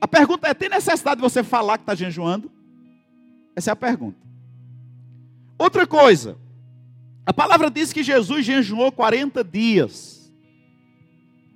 A 0.00 0.06
pergunta 0.06 0.46
é: 0.46 0.54
tem 0.54 0.68
necessidade 0.68 1.16
de 1.16 1.22
você 1.22 1.42
falar 1.42 1.78
que 1.78 1.82
está 1.82 1.96
jejuando? 1.96 2.48
Essa 3.56 3.70
é 3.70 3.72
a 3.72 3.76
pergunta. 3.76 4.18
Outra 5.58 5.84
coisa, 5.84 6.38
a 7.24 7.32
palavra 7.32 7.72
diz 7.72 7.92
que 7.92 8.04
Jesus 8.04 8.46
jejuou 8.46 8.92
40 8.92 9.42
dias. 9.42 10.15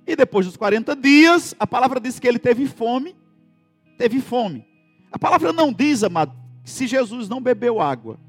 E 0.05 0.15
depois 0.15 0.45
dos 0.45 0.57
40 0.57 0.95
dias, 0.95 1.55
a 1.59 1.67
palavra 1.67 1.99
diz 1.99 2.19
que 2.19 2.27
ele 2.27 2.39
teve 2.39 2.65
fome. 2.65 3.15
Teve 3.97 4.19
fome. 4.19 4.65
A 5.11 5.19
palavra 5.19 5.53
não 5.53 5.71
diz, 5.71 6.03
amado, 6.03 6.33
se 6.63 6.87
Jesus 6.87 7.27
não 7.27 7.41
bebeu 7.41 7.79
água. 7.79 8.19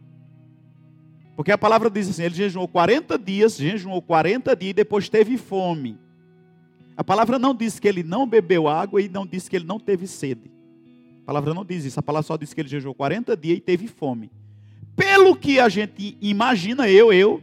Porque 1.36 1.52
a 1.52 1.58
palavra 1.58 1.90
diz 1.90 2.08
assim: 2.08 2.24
ele 2.24 2.34
jejuou 2.34 2.68
40 2.68 3.18
dias, 3.18 3.56
jejuou 3.56 4.02
40 4.02 4.54
dias 4.54 4.70
e 4.70 4.74
depois 4.74 5.08
teve 5.08 5.36
fome. 5.36 5.98
A 6.96 7.02
palavra 7.02 7.38
não 7.38 7.54
diz 7.54 7.80
que 7.80 7.88
ele 7.88 8.02
não 8.02 8.26
bebeu 8.26 8.68
água 8.68 9.00
e 9.00 9.08
não 9.08 9.26
diz 9.26 9.48
que 9.48 9.56
ele 9.56 9.64
não 9.64 9.80
teve 9.80 10.06
sede. 10.06 10.50
A 11.22 11.26
palavra 11.26 11.54
não 11.54 11.64
diz 11.64 11.84
isso. 11.84 11.98
A 11.98 12.02
palavra 12.02 12.26
só 12.26 12.36
diz 12.36 12.52
que 12.52 12.60
ele 12.60 12.68
jejuou 12.68 12.94
40 12.94 13.36
dias 13.36 13.58
e 13.58 13.60
teve 13.60 13.86
fome. 13.86 14.30
Pelo 14.94 15.34
que 15.34 15.58
a 15.58 15.68
gente 15.68 16.18
imagina, 16.20 16.88
eu, 16.88 17.12
eu, 17.12 17.42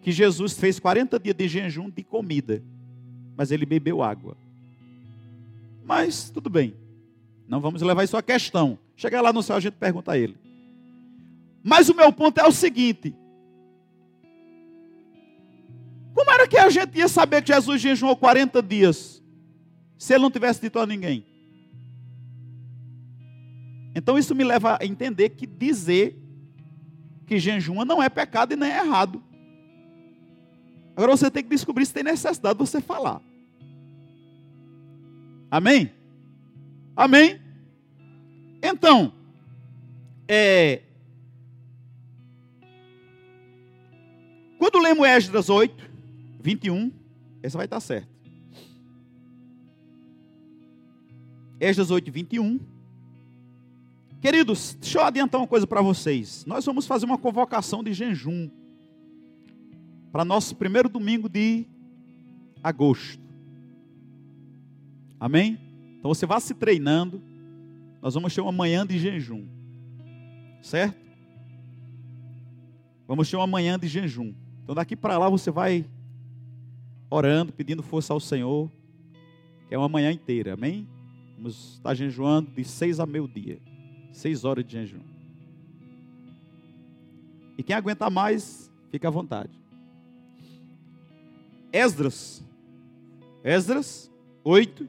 que 0.00 0.10
Jesus 0.10 0.54
fez 0.58 0.78
40 0.78 1.18
dias 1.18 1.36
de 1.36 1.48
jejum 1.48 1.90
de 1.90 2.02
comida. 2.02 2.62
Mas 3.36 3.50
ele 3.50 3.66
bebeu 3.66 4.02
água. 4.02 4.36
Mas 5.84 6.30
tudo 6.30 6.48
bem. 6.48 6.74
Não 7.48 7.60
vamos 7.60 7.82
levar 7.82 8.04
isso 8.04 8.16
à 8.16 8.22
questão. 8.22 8.78
Chegar 8.96 9.20
lá 9.20 9.32
no 9.32 9.42
céu, 9.42 9.56
a 9.56 9.60
gente 9.60 9.74
pergunta 9.74 10.12
a 10.12 10.18
ele. 10.18 10.36
Mas 11.62 11.88
o 11.88 11.94
meu 11.94 12.12
ponto 12.12 12.38
é 12.38 12.46
o 12.46 12.52
seguinte: 12.52 13.14
como 16.14 16.30
era 16.30 16.46
que 16.46 16.56
a 16.56 16.70
gente 16.70 16.96
ia 16.96 17.08
saber 17.08 17.42
que 17.42 17.52
Jesus 17.52 17.80
jejuou 17.80 18.16
40 18.16 18.62
dias 18.62 19.22
se 19.98 20.14
ele 20.14 20.22
não 20.22 20.30
tivesse 20.30 20.60
dito 20.60 20.78
a 20.78 20.86
ninguém? 20.86 21.26
Então 23.94 24.18
isso 24.18 24.34
me 24.34 24.44
leva 24.44 24.78
a 24.80 24.84
entender 24.84 25.30
que 25.30 25.46
dizer 25.46 26.18
que 27.26 27.38
jejuma 27.38 27.84
não 27.84 28.02
é 28.02 28.08
pecado 28.08 28.52
e 28.52 28.56
nem 28.56 28.70
é 28.70 28.78
errado. 28.84 29.22
Agora 30.96 31.16
você 31.16 31.30
tem 31.30 31.42
que 31.42 31.50
descobrir 31.50 31.84
se 31.86 31.92
tem 31.92 32.04
necessidade 32.04 32.58
de 32.58 32.64
você 32.64 32.80
falar. 32.80 33.20
Amém? 35.50 35.92
Amém? 36.96 37.40
Então, 38.62 39.12
é, 40.28 40.82
quando 44.58 44.78
lemos 44.78 45.06
Esdras 45.06 45.50
8, 45.50 45.90
21, 46.40 46.92
essa 47.42 47.58
vai 47.58 47.66
estar 47.66 47.80
certo. 47.80 48.08
Esdras 51.60 51.90
8, 51.90 52.10
21. 52.10 52.60
Queridos, 54.20 54.76
deixa 54.80 54.98
eu 54.98 55.04
adiantar 55.04 55.40
uma 55.40 55.46
coisa 55.46 55.66
para 55.66 55.82
vocês. 55.82 56.44
Nós 56.46 56.64
vamos 56.64 56.86
fazer 56.86 57.04
uma 57.04 57.18
convocação 57.18 57.84
de 57.84 57.92
jejum 57.92 58.48
para 60.14 60.24
nosso 60.24 60.54
primeiro 60.54 60.88
domingo 60.88 61.28
de 61.28 61.66
agosto. 62.62 63.20
Amém? 65.18 65.58
Então 65.98 66.14
você 66.14 66.24
vá 66.24 66.38
se 66.38 66.54
treinando. 66.54 67.20
Nós 68.00 68.14
vamos 68.14 68.32
ter 68.32 68.40
uma 68.40 68.52
manhã 68.52 68.86
de 68.86 68.96
jejum. 68.96 69.44
Certo? 70.62 70.96
Vamos 73.08 73.28
ter 73.28 73.36
uma 73.36 73.46
manhã 73.48 73.76
de 73.76 73.88
jejum. 73.88 74.32
Então 74.62 74.72
daqui 74.72 74.94
para 74.94 75.18
lá 75.18 75.28
você 75.28 75.50
vai 75.50 75.84
orando, 77.10 77.52
pedindo 77.52 77.82
força 77.82 78.12
ao 78.12 78.20
Senhor, 78.20 78.70
que 79.68 79.74
é 79.74 79.78
uma 79.78 79.88
manhã 79.88 80.12
inteira, 80.12 80.54
amém? 80.54 80.86
Vamos 81.34 81.74
estar 81.74 81.92
jejuando 81.92 82.52
de 82.52 82.62
seis 82.62 83.00
a 83.00 83.06
meio-dia, 83.06 83.58
seis 84.12 84.44
horas 84.44 84.64
de 84.64 84.74
jejum. 84.74 85.02
E 87.58 87.64
quem 87.64 87.74
aguentar 87.74 88.12
mais, 88.12 88.72
fica 88.92 89.08
à 89.08 89.10
vontade. 89.10 89.63
Esdras, 91.74 92.40
Esdras 93.42 94.08
8, 94.44 94.88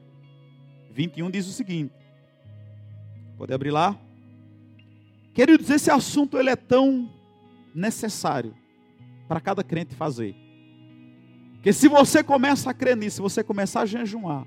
21 0.92 1.28
diz 1.32 1.48
o 1.48 1.52
seguinte. 1.52 1.92
Pode 3.36 3.52
abrir 3.52 3.72
lá. 3.72 3.98
Queridos, 5.34 5.68
esse 5.68 5.90
assunto 5.90 6.38
ele 6.38 6.48
é 6.48 6.54
tão 6.54 7.12
necessário 7.74 8.54
para 9.26 9.40
cada 9.40 9.64
crente 9.64 9.96
fazer. 9.96 10.36
Que 11.60 11.72
se 11.72 11.88
você 11.88 12.22
começa 12.22 12.70
a 12.70 12.74
crer 12.74 12.96
nisso, 12.96 13.16
se 13.16 13.20
você 13.22 13.42
começar 13.42 13.80
a 13.80 13.86
jejuar 13.86 14.46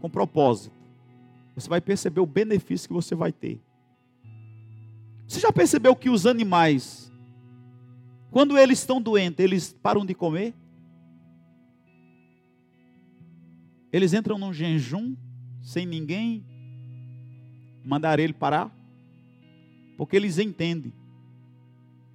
com 0.00 0.08
propósito, 0.08 0.72
você 1.52 1.68
vai 1.68 1.80
perceber 1.80 2.20
o 2.20 2.26
benefício 2.26 2.86
que 2.86 2.94
você 2.94 3.16
vai 3.16 3.32
ter. 3.32 3.60
Você 5.26 5.40
já 5.40 5.50
percebeu 5.50 5.96
que 5.96 6.08
os 6.08 6.26
animais, 6.26 7.12
quando 8.30 8.56
eles 8.56 8.78
estão 8.78 9.02
doentes, 9.02 9.44
eles 9.44 9.72
param 9.82 10.06
de 10.06 10.14
comer? 10.14 10.61
Eles 13.92 14.14
entram 14.14 14.38
num 14.38 14.52
jejum 14.52 15.14
sem 15.60 15.84
ninguém 15.84 16.44
mandar 17.84 18.18
ele 18.18 18.32
parar, 18.32 18.74
porque 19.96 20.16
eles 20.16 20.38
entendem. 20.38 20.92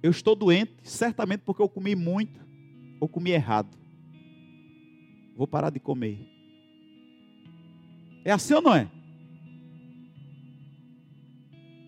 Eu 0.02 0.10
estou 0.10 0.34
doente, 0.34 0.72
certamente 0.82 1.40
porque 1.40 1.62
eu 1.62 1.68
comi 1.68 1.94
muito 1.94 2.40
ou 3.00 3.08
comi 3.08 3.30
errado. 3.30 3.76
Vou 5.36 5.46
parar 5.46 5.70
de 5.70 5.78
comer. 5.78 6.18
É 8.24 8.32
assim 8.32 8.54
ou 8.54 8.62
não 8.62 8.74
é? 8.74 8.90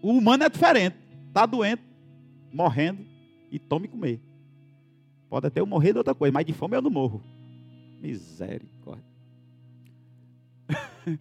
O 0.02 0.12
humano 0.12 0.44
é 0.44 0.48
diferente. 0.48 0.96
Está 1.28 1.46
doente, 1.46 1.82
morrendo 2.52 3.04
e 3.50 3.58
tome 3.58 3.88
comer. 3.88 4.20
Pode 5.28 5.46
até 5.46 5.60
eu 5.60 5.66
morrer 5.66 5.92
de 5.92 5.98
outra 5.98 6.14
coisa, 6.14 6.32
mas 6.32 6.46
de 6.46 6.52
fome 6.52 6.76
eu 6.76 6.82
não 6.82 6.90
morro. 6.90 7.22
Misericórdia. 8.00 8.79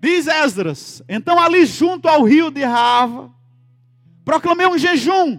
Diz 0.00 0.26
Esdras, 0.26 1.02
então 1.08 1.38
ali 1.38 1.64
junto 1.64 2.06
ao 2.06 2.22
rio 2.22 2.50
de 2.50 2.62
Rava, 2.62 3.34
proclamei 4.24 4.66
um 4.66 4.78
jejum 4.78 5.38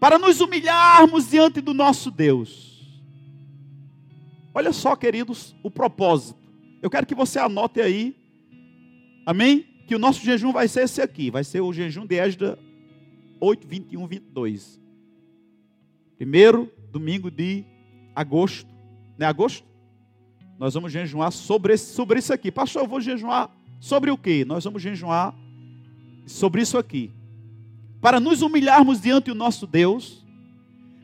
para 0.00 0.18
nos 0.18 0.40
humilharmos 0.40 1.30
diante 1.30 1.60
do 1.60 1.72
nosso 1.72 2.10
Deus. 2.10 2.72
Olha 4.52 4.72
só, 4.72 4.96
queridos, 4.96 5.54
o 5.62 5.70
propósito. 5.70 6.38
Eu 6.82 6.90
quero 6.90 7.06
que 7.06 7.14
você 7.14 7.38
anote 7.38 7.80
aí, 7.80 8.16
amém? 9.24 9.64
Que 9.86 9.94
o 9.94 9.98
nosso 9.98 10.22
jejum 10.24 10.52
vai 10.52 10.66
ser 10.68 10.82
esse 10.82 11.00
aqui, 11.00 11.30
vai 11.30 11.44
ser 11.44 11.60
o 11.60 11.72
jejum 11.72 12.04
de 12.04 12.16
Esdras 12.16 12.58
8, 13.40 13.66
21, 13.66 14.06
22. 14.06 14.80
Primeiro 16.16 16.70
domingo 16.90 17.30
de 17.30 17.64
agosto, 18.14 18.68
não 19.18 19.26
é 19.26 19.28
agosto? 19.28 19.66
Nós 20.62 20.74
vamos 20.74 20.92
jejuar 20.92 21.32
sobre, 21.32 21.76
sobre 21.76 22.20
isso 22.20 22.32
aqui. 22.32 22.48
Pastor, 22.52 22.82
eu 22.82 22.88
vou 22.88 23.00
jejuar 23.00 23.50
sobre 23.80 24.12
o 24.12 24.16
quê? 24.16 24.44
Nós 24.44 24.62
vamos 24.62 24.80
jejuar 24.80 25.34
sobre 26.24 26.62
isso 26.62 26.78
aqui. 26.78 27.10
Para 28.00 28.20
nos 28.20 28.42
humilharmos 28.42 29.00
diante 29.00 29.24
do 29.24 29.34
nosso 29.34 29.66
Deus, 29.66 30.24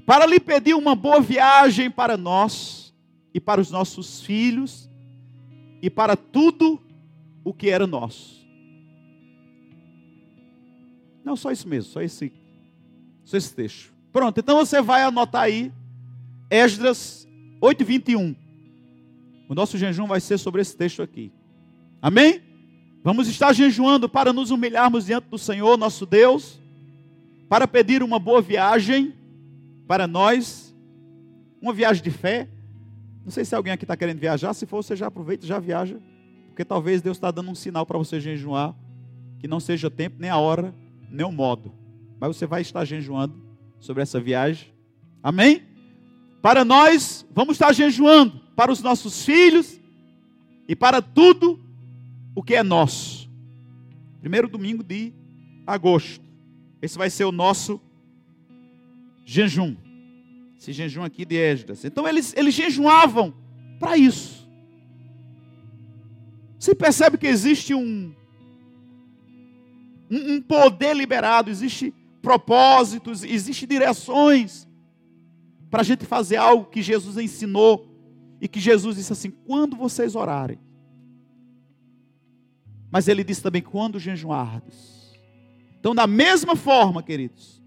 para 0.06 0.26
lhe 0.26 0.38
pedir 0.38 0.74
uma 0.74 0.94
boa 0.94 1.20
viagem 1.20 1.90
para 1.90 2.16
nós 2.16 2.94
e 3.34 3.40
para 3.40 3.61
os 3.61 3.68
nossos 3.68 4.22
filhos 4.22 4.88
e 5.82 5.90
para 5.90 6.14
tudo 6.14 6.80
o 7.42 7.52
que 7.52 7.68
era 7.68 7.84
nosso. 7.84 8.46
Não, 11.24 11.34
só 11.34 11.50
isso 11.50 11.68
mesmo, 11.68 11.90
só 11.90 12.00
esse, 12.00 12.32
só 13.24 13.36
esse 13.36 13.52
texto. 13.52 13.92
Pronto, 14.12 14.38
então 14.38 14.59
você 14.59 14.80
vai 14.80 15.02
anotar 15.02 15.42
aí, 15.42 15.72
Esdras 16.48 17.28
8, 17.61 17.84
21. 17.84 18.47
O 19.49 19.55
nosso 19.55 19.78
jejum 19.78 20.07
vai 20.07 20.20
ser 20.20 20.38
sobre 20.38 20.61
esse 20.61 20.76
texto 20.76 21.03
aqui. 21.03 21.32
Amém? 22.03 22.42
Vamos 23.03 23.28
estar 23.28 23.53
jejuando 23.53 24.09
para 24.09 24.32
nos 24.32 24.51
humilharmos 24.51 25.07
diante 25.07 25.28
do 25.28 25.38
Senhor, 25.38 25.78
nosso 25.78 26.05
Deus, 26.05 26.61
para 27.49 27.66
pedir 27.66 28.03
uma 28.03 28.18
boa 28.18 28.42
viagem 28.42 29.14
para 29.86 30.07
nós, 30.07 30.76
uma 31.62 31.72
viagem 31.72 32.03
de 32.03 32.11
fé. 32.11 32.49
Não 33.24 33.30
sei 33.30 33.44
se 33.44 33.55
alguém 33.55 33.72
aqui 33.72 33.84
está 33.84 33.96
querendo 33.96 34.18
viajar, 34.18 34.53
se 34.53 34.66
for, 34.66 34.82
você 34.82 34.94
já 34.94 35.07
aproveita 35.07 35.46
e 35.46 35.49
já 35.49 35.59
viaja, 35.59 35.99
porque 36.49 36.64
talvez 36.64 37.01
Deus 37.01 37.16
está 37.16 37.30
dando 37.30 37.51
um 37.51 37.55
sinal 37.55 37.86
para 37.86 37.96
você 37.96 38.20
jejuar, 38.20 38.74
que 39.38 39.49
não 39.49 39.61
seja 39.61 39.90
tempo, 39.90 40.16
nem 40.18 40.28
a 40.28 40.36
hora, 40.36 40.74
nem 41.11 41.24
o 41.24 41.32
modo, 41.32 41.72
mas 42.20 42.36
você 42.36 42.46
vai 42.46 42.61
estar 42.61 42.84
jejuando 42.84 43.34
sobre 43.80 44.03
essa 44.03 44.20
viagem. 44.20 44.68
Amém? 45.22 45.68
Para 46.49 46.64
nós, 46.64 47.26
vamos 47.34 47.57
estar 47.57 47.74
jejuando 47.74 48.40
para 48.57 48.72
os 48.72 48.80
nossos 48.80 49.22
filhos 49.22 49.78
e 50.66 50.74
para 50.74 51.03
tudo 51.03 51.61
o 52.34 52.42
que 52.42 52.55
é 52.55 52.62
nosso. 52.62 53.30
Primeiro 54.18 54.49
domingo 54.49 54.82
de 54.82 55.12
agosto. 55.66 56.24
Esse 56.80 56.96
vai 56.96 57.11
ser 57.11 57.24
o 57.24 57.32
nosso 57.32 57.78
jejum. 59.26 59.76
Esse 60.59 60.72
jejum 60.72 61.03
aqui 61.03 61.26
de 61.26 61.36
Esdras. 61.36 61.84
Então 61.84 62.09
eles, 62.09 62.32
eles 62.34 62.55
jejuavam 62.55 63.34
para 63.78 63.99
isso. 63.99 64.49
Você 66.59 66.74
percebe 66.74 67.18
que 67.18 67.26
existe 67.26 67.74
um, 67.74 68.14
um, 70.11 70.36
um 70.36 70.40
poder 70.40 70.96
liberado, 70.96 71.51
existe 71.51 71.92
propósitos, 72.22 73.22
existe 73.22 73.66
direções 73.66 74.66
para 75.71 75.81
a 75.81 75.85
gente 75.85 76.07
fazer 76.07 76.37
algo 76.37 76.66
que 76.66 76.83
Jesus 76.83 77.16
ensinou 77.16 77.87
e 78.41 78.49
que 78.49 78.61
Jesus 78.61 78.97
disse 78.97 79.12
assim: 79.12 79.31
quando 79.31 79.77
vocês 79.77 80.14
orarem. 80.14 80.59
Mas 82.91 83.09
ele 83.09 83.23
disse 83.23 83.43
também: 83.43 83.62
quando 83.62 83.99
jejuardes. 83.99 85.12
Então, 85.79 85.95
da 85.95 86.07
mesma 86.07 86.57
forma, 86.57 87.03
queridos, 87.03 87.62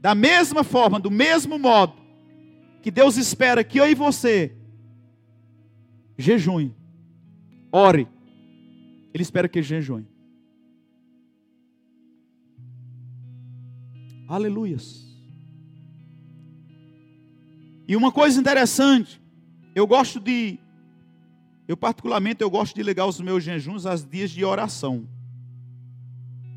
da 0.00 0.14
mesma 0.14 0.64
forma, 0.64 0.98
do 0.98 1.10
mesmo 1.10 1.58
modo, 1.58 1.94
que 2.82 2.90
Deus 2.90 3.16
espera 3.16 3.64
que 3.64 3.78
eu 3.78 3.86
e 3.86 3.94
você 3.94 4.56
jejum, 6.16 6.70
ore, 7.70 8.08
Ele 9.12 9.22
espera 9.22 9.48
que 9.48 9.62
jejum. 9.62 10.04
Aleluias. 14.28 15.05
E 17.88 17.94
uma 17.94 18.10
coisa 18.10 18.40
interessante, 18.40 19.20
eu 19.74 19.86
gosto 19.86 20.18
de, 20.18 20.58
eu 21.68 21.76
particularmente, 21.76 22.42
eu 22.42 22.50
gosto 22.50 22.74
de 22.74 22.82
ligar 22.82 23.06
os 23.06 23.20
meus 23.20 23.44
jejuns 23.44 23.86
aos 23.86 24.04
dias 24.04 24.30
de 24.30 24.44
oração. 24.44 25.06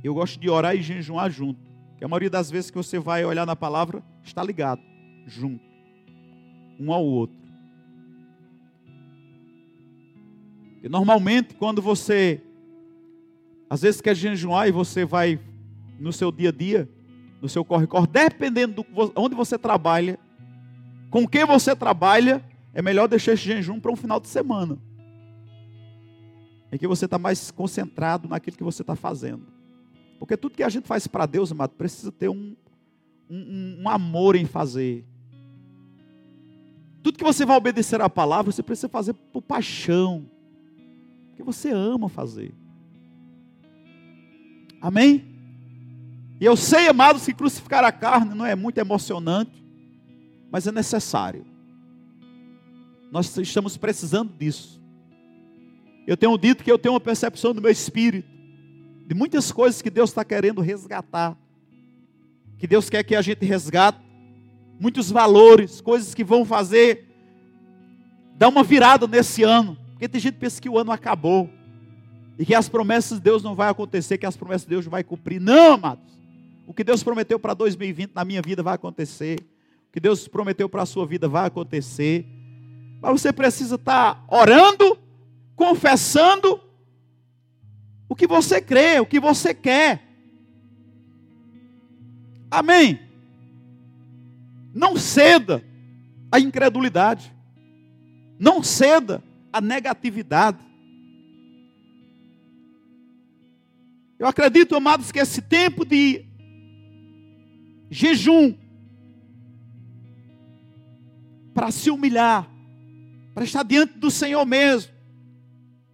Eu 0.04 0.14
gosto 0.14 0.40
de 0.40 0.50
orar 0.50 0.76
e 0.76 0.82
jejuar 0.82 1.30
junto. 1.30 1.60
Que 1.98 2.06
a 2.06 2.08
maioria 2.08 2.30
das 2.30 2.50
vezes 2.50 2.72
que 2.72 2.78
você 2.78 2.98
vai 2.98 3.26
olhar 3.26 3.46
na 3.46 3.56
palavra, 3.56 4.02
está 4.24 4.42
ligado, 4.42 4.82
junto, 5.28 5.64
um 6.80 6.94
ao 6.94 7.06
outro. 7.06 7.38
E 10.82 10.88
normalmente, 10.88 11.56
quando 11.56 11.82
você, 11.82 12.42
às 13.70 13.82
vezes 13.82 14.00
quer 14.00 14.16
jejuar 14.16 14.68
e 14.68 14.72
você 14.72 15.04
vai 15.04 15.40
no 16.00 16.14
seu 16.14 16.32
dia 16.32 16.50
a 16.50 16.54
dia, 16.54 16.90
no 17.42 17.50
seu 17.50 17.66
corre-corre, 17.66 18.08
dependendo 18.08 18.82
de 18.82 18.86
onde 19.16 19.36
você 19.36 19.58
trabalha, 19.58 20.18
com 21.10 21.28
quem 21.28 21.46
você 21.46 21.76
trabalha, 21.76 22.44
é 22.74 22.82
melhor 22.82 23.08
deixar 23.08 23.34
esse 23.34 23.44
jejum 23.44 23.80
para 23.80 23.92
um 23.92 23.96
final 23.96 24.20
de 24.20 24.28
semana. 24.28 24.78
Em 26.72 26.78
que 26.78 26.88
você 26.88 27.06
está 27.06 27.18
mais 27.18 27.50
concentrado 27.50 28.28
naquilo 28.28 28.56
que 28.56 28.64
você 28.64 28.84
está 28.84 28.96
fazendo. 28.96 29.48
Porque 30.20 30.38
tudo 30.38 30.56
que 30.56 30.64
a 30.64 30.70
gente 30.70 30.88
faz 30.88 31.08
para 31.08 31.26
Deus, 31.26 31.52
amado, 31.52 31.72
precisa 31.72 32.12
ter 32.12 32.30
um, 32.30 32.56
um, 33.30 33.82
um 33.82 33.90
amor 33.90 34.36
em 34.36 34.46
fazer. 34.46 35.06
Tudo 37.02 37.18
que 37.18 37.24
você 37.24 37.46
vai 37.46 37.58
obedecer 37.58 38.02
à 38.02 38.10
palavra, 38.10 38.52
você 38.52 38.62
precisa 38.62 38.90
fazer 38.90 39.14
por 39.14 39.42
paixão. 39.42 40.30
Porque 41.30 41.42
você 41.42 41.72
ama 41.72 42.10
fazer. 42.10 42.54
Amém? 44.82 45.26
E 46.40 46.46
eu 46.46 46.56
sei, 46.56 46.88
amados, 46.88 47.26
que 47.26 47.34
crucificar 47.34 47.84
a 47.84 47.92
carne 47.92 48.34
não 48.36 48.46
é 48.46 48.56
muito 48.56 48.78
emocionante, 48.78 49.64
mas 50.52 50.68
é 50.68 50.72
necessário. 50.72 51.46
Nós 53.12 53.36
estamos 53.38 53.78
precisando 53.78 54.32
disso. 54.34 54.80
Eu 56.06 56.18
tenho 56.18 56.38
dito 56.38 56.64
que 56.64 56.72
eu 56.72 56.78
tenho 56.80 56.94
uma 56.94 57.00
percepção 57.00 57.54
do 57.54 57.62
meu 57.62 57.72
espírito, 57.72 58.28
de 59.08 59.16
muitas 59.16 59.52
coisas 59.52 59.82
que 59.82 59.90
Deus 59.90 60.10
está 60.10 60.24
querendo 60.24 60.62
resgatar, 60.62 61.38
que 62.58 62.68
Deus 62.68 62.90
quer 62.90 63.04
que 63.04 63.16
a 63.16 63.22
gente 63.22 63.46
resgate, 63.46 64.00
muitos 64.80 65.12
valores, 65.12 65.82
coisas 65.82 66.14
que 66.14 66.24
vão 66.24 66.46
fazer, 66.46 67.08
dar 68.36 68.48
uma 68.48 68.64
virada 68.64 69.08
nesse 69.08 69.44
ano, 69.44 69.78
porque 69.92 70.08
tem 70.08 70.22
gente 70.22 70.36
que 70.36 70.40
pensa 70.40 70.62
que 70.62 70.70
o 70.70 70.78
ano 70.78 70.92
acabou, 70.92 71.50
e 72.38 72.46
que 72.46 72.56
as 72.56 72.70
promessas 72.70 73.18
de 73.18 73.24
Deus 73.24 73.44
não 73.44 73.54
vai 73.54 73.70
acontecer, 73.70 74.18
que 74.18 74.26
as 74.26 74.38
promessas 74.38 74.64
de 74.64 74.70
Deus 74.70 74.86
não 74.86 74.92
vai 74.92 75.04
cumprir. 75.04 75.42
Não, 75.42 75.74
amados. 75.74 76.18
O 76.66 76.74
que 76.74 76.86
Deus 76.86 77.04
prometeu 77.04 77.38
para 77.38 77.54
2020 77.54 78.12
na 78.16 78.24
minha 78.24 78.42
vida 78.42 78.64
vai 78.64 78.76
acontecer. 78.76 79.46
Que 79.92 80.00
Deus 80.00 80.28
prometeu 80.28 80.70
para 80.70 80.84
a 80.84 80.86
sua 80.86 81.06
vida 81.06 81.28
vai 81.28 81.48
acontecer. 81.48 82.26
Mas 83.02 83.22
você 83.22 83.34
precisa 83.34 83.76
estar 83.76 84.24
orando, 84.28 84.98
confessando 85.56 86.62
o 88.08 88.16
que 88.16 88.28
você 88.28 88.62
crê, 88.62 89.00
o 89.00 89.06
que 89.06 89.20
você 89.20 89.54
quer. 89.54 90.04
Amém. 92.52 93.00
Não 94.74 94.98
ceda 94.98 95.64
à 96.32 96.40
incredulidade. 96.40 97.34
Não 98.40 98.64
ceda 98.64 99.24
à 99.52 99.60
negatividade. 99.60 100.70
Eu 104.18 104.28
acredito, 104.28 104.76
amados, 104.76 105.12
que 105.12 105.20
esse 105.20 105.42
tempo 105.42 105.86
de 105.86 106.26
jejum 107.90 108.54
para 111.60 111.72
se 111.72 111.92
humilhar, 111.92 112.50
para 113.34 113.44
estar 113.44 113.64
diante 113.64 114.00
do 114.00 114.10
Senhor 114.10 114.46
mesmo, 114.46 114.94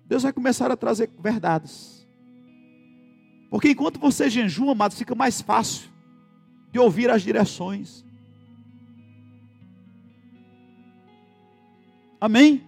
Deus 0.05 0.21
vai 0.21 0.31
começar 0.31 0.69
a 0.69 0.77
trazer 0.77 1.09
verdades. 1.17 2.07
Porque 3.49 3.71
enquanto 3.71 3.99
você 3.99 4.29
jejum, 4.29 4.69
amado, 4.69 4.93
fica 4.93 5.15
mais 5.15 5.41
fácil 5.41 5.89
de 6.71 6.77
ouvir 6.77 7.09
as 7.09 7.23
direções. 7.23 8.05
Amém? 12.21 12.61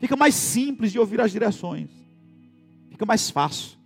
Fica 0.00 0.16
mais 0.16 0.34
simples 0.34 0.90
de 0.90 0.98
ouvir 0.98 1.20
as 1.20 1.30
direções. 1.30 1.90
Fica 2.90 3.06
mais 3.06 3.30
fácil. 3.30 3.78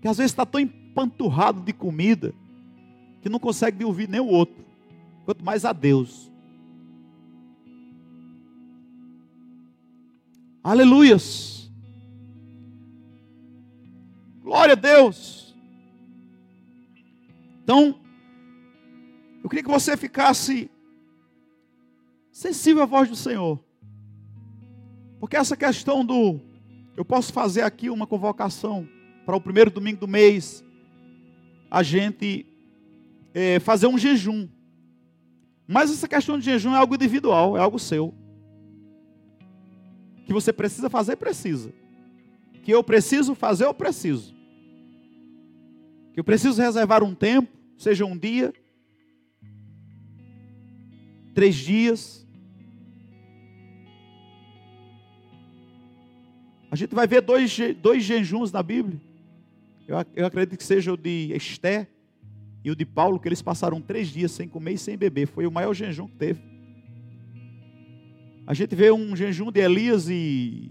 Que 0.00 0.06
às 0.06 0.18
vezes 0.18 0.30
está 0.30 0.46
tão 0.46 0.60
empanturrado 0.60 1.60
de 1.60 1.72
comida 1.72 2.32
que 3.20 3.28
não 3.28 3.40
consegue 3.40 3.84
ouvir 3.84 4.08
nem 4.08 4.20
o 4.20 4.28
outro. 4.28 4.69
Quanto 5.24 5.44
mais 5.44 5.64
a 5.64 5.72
Deus. 5.72 6.30
Aleluias. 10.62 11.70
Glória 14.42 14.72
a 14.72 14.76
Deus. 14.76 15.56
Então, 17.62 18.00
eu 19.42 19.48
queria 19.48 19.62
que 19.62 19.70
você 19.70 19.96
ficasse 19.96 20.70
sensível 22.32 22.82
à 22.82 22.86
voz 22.86 23.08
do 23.08 23.16
Senhor. 23.16 23.62
Porque 25.18 25.36
essa 25.36 25.56
questão 25.56 26.04
do 26.04 26.40
eu 26.96 27.04
posso 27.04 27.32
fazer 27.32 27.62
aqui 27.62 27.88
uma 27.88 28.06
convocação 28.06 28.88
para 29.24 29.36
o 29.36 29.40
primeiro 29.40 29.70
domingo 29.70 30.00
do 30.00 30.08
mês, 30.08 30.64
a 31.70 31.82
gente 31.82 32.44
é, 33.32 33.60
fazer 33.60 33.86
um 33.86 33.96
jejum. 33.96 34.48
Mas 35.70 35.88
essa 35.88 36.08
questão 36.08 36.36
de 36.36 36.46
jejum 36.46 36.72
é 36.72 36.76
algo 36.78 36.96
individual, 36.96 37.56
é 37.56 37.60
algo 37.60 37.78
seu. 37.78 38.12
Que 40.26 40.32
você 40.32 40.52
precisa 40.52 40.90
fazer, 40.90 41.14
precisa. 41.14 41.72
Que 42.64 42.72
eu 42.72 42.82
preciso 42.82 43.36
fazer, 43.36 43.66
eu 43.66 43.72
preciso. 43.72 44.34
Que 46.12 46.18
eu 46.18 46.24
preciso 46.24 46.60
reservar 46.60 47.04
um 47.04 47.14
tempo, 47.14 47.56
seja 47.78 48.04
um 48.04 48.18
dia, 48.18 48.52
três 51.32 51.54
dias. 51.54 52.26
A 56.68 56.74
gente 56.74 56.96
vai 56.96 57.06
ver 57.06 57.20
dois, 57.20 57.56
dois 57.80 58.02
jejuns 58.02 58.50
na 58.50 58.60
Bíblia. 58.60 59.00
Eu, 59.86 59.96
eu 60.16 60.26
acredito 60.26 60.58
que 60.58 60.64
seja 60.64 60.92
o 60.92 60.96
de 60.96 61.32
Esté 61.32 61.86
e 62.64 62.70
o 62.70 62.76
de 62.76 62.84
Paulo, 62.84 63.18
que 63.18 63.28
eles 63.28 63.42
passaram 63.42 63.80
três 63.80 64.08
dias 64.08 64.32
sem 64.32 64.48
comer 64.48 64.74
e 64.74 64.78
sem 64.78 64.96
beber. 64.96 65.26
Foi 65.26 65.46
o 65.46 65.50
maior 65.50 65.74
jejum 65.74 66.06
que 66.06 66.16
teve. 66.16 66.40
A 68.46 68.54
gente 68.54 68.74
vê 68.74 68.90
um 68.90 69.14
jejum 69.16 69.50
de 69.50 69.60
Elias 69.60 70.08
e, 70.08 70.70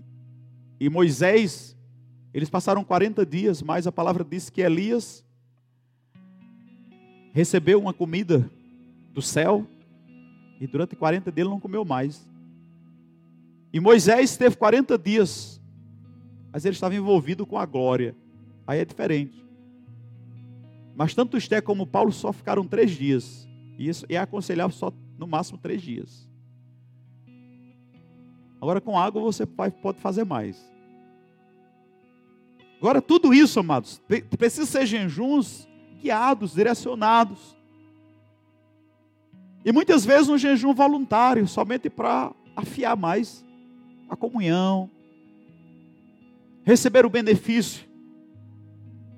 e 0.80 0.90
Moisés. 0.90 1.76
Eles 2.34 2.50
passaram 2.50 2.84
40 2.84 3.26
dias, 3.26 3.62
mas 3.62 3.88
a 3.88 3.92
palavra 3.92 4.24
diz 4.24 4.50
que 4.50 4.62
Elias 4.62 5.26
recebeu 7.32 7.80
uma 7.80 7.94
comida 7.94 8.50
do 9.14 9.22
céu 9.22 9.66
e 10.60 10.68
durante 10.68 10.96
40 10.96 11.32
dias 11.32 11.46
ele 11.46 11.54
não 11.54 11.60
comeu 11.60 11.86
mais. 11.86 12.28
E 13.72 13.80
Moisés 13.80 14.36
teve 14.36 14.58
40 14.58 14.98
dias, 14.98 15.62
mas 16.52 16.66
ele 16.66 16.74
estava 16.74 16.96
envolvido 16.96 17.46
com 17.46 17.58
a 17.58 17.66
glória. 17.66 18.16
Aí 18.68 18.80
é 18.80 18.86
diferente. 18.86 19.44
Mas 21.00 21.14
tanto 21.14 21.38
Esté 21.38 21.62
como 21.62 21.88
Paulo 21.88 22.12
só 22.12 22.34
ficaram 22.34 22.68
três 22.68 22.92
dias. 22.92 23.48
E 23.78 23.88
isso 23.88 24.06
é 24.10 24.18
aconselhável 24.18 24.76
só 24.76 24.92
no 25.18 25.26
máximo 25.26 25.58
três 25.58 25.82
dias. 25.82 26.28
Agora 28.60 28.82
com 28.82 29.00
água 29.00 29.22
você 29.22 29.46
pode 29.46 29.98
fazer 30.02 30.26
mais. 30.26 30.62
Agora 32.80 33.02
tudo 33.02 33.34
isso, 33.34 33.62
amados, 33.62 34.02
precisa 34.38 34.66
ser 34.66 34.86
jejuns 34.86 35.66
guiados, 36.02 36.56
direcionados. 36.56 37.56
E 39.64 39.72
muitas 39.72 40.04
vezes 40.04 40.28
um 40.28 40.38
jejum 40.38 40.74
voluntário, 40.74 41.48
somente 41.48 41.90
para 41.90 42.34
afiar 42.54 42.98
mais 42.98 43.46
a 44.10 44.18
comunhão, 44.18 44.92
receber 46.66 47.06
o 47.06 47.10
benefício 47.10 47.88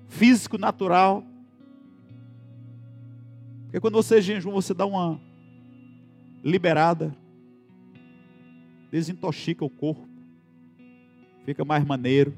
físico, 0.07 0.59
natural. 0.59 1.30
Porque 3.71 3.79
quando 3.79 3.93
você 3.93 4.21
jejum, 4.21 4.51
você 4.51 4.73
dá 4.73 4.85
uma 4.85 5.17
liberada, 6.43 7.15
desintoxica 8.91 9.63
o 9.63 9.69
corpo, 9.69 10.05
fica 11.45 11.63
mais 11.63 11.85
maneiro. 11.85 12.35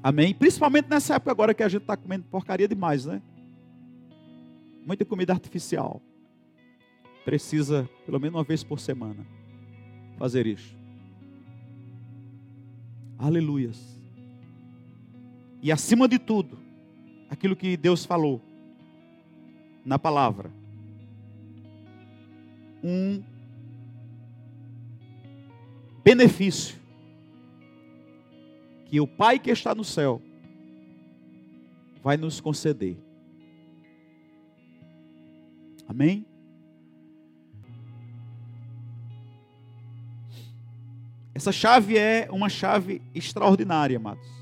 Amém? 0.00 0.32
Principalmente 0.32 0.88
nessa 0.88 1.16
época 1.16 1.32
agora 1.32 1.52
que 1.52 1.62
a 1.64 1.68
gente 1.68 1.82
está 1.82 1.96
comendo 1.96 2.24
porcaria 2.30 2.68
demais, 2.68 3.04
né? 3.04 3.20
muita 4.88 5.04
comida 5.04 5.34
artificial. 5.34 6.00
Precisa, 7.26 7.86
pelo 8.06 8.18
menos 8.18 8.38
uma 8.38 8.44
vez 8.44 8.64
por 8.64 8.80
semana, 8.80 9.26
fazer 10.16 10.46
isso. 10.46 10.74
Aleluias. 13.18 14.00
E 15.60 15.70
acima 15.70 16.08
de 16.08 16.18
tudo, 16.18 16.57
aquilo 17.28 17.56
que 17.56 17.76
Deus 17.76 18.04
falou 18.04 18.40
na 19.84 19.98
palavra. 19.98 20.50
Um 22.82 23.22
benefício 26.04 26.76
que 28.86 29.00
o 29.00 29.06
Pai 29.06 29.38
que 29.38 29.50
está 29.50 29.74
no 29.74 29.84
céu 29.84 30.22
vai 32.02 32.16
nos 32.16 32.40
conceder. 32.40 32.96
Amém? 35.86 36.26
Essa 41.34 41.52
chave 41.52 41.96
é 41.96 42.28
uma 42.30 42.48
chave 42.48 43.00
extraordinária, 43.14 43.96
amados. 43.96 44.37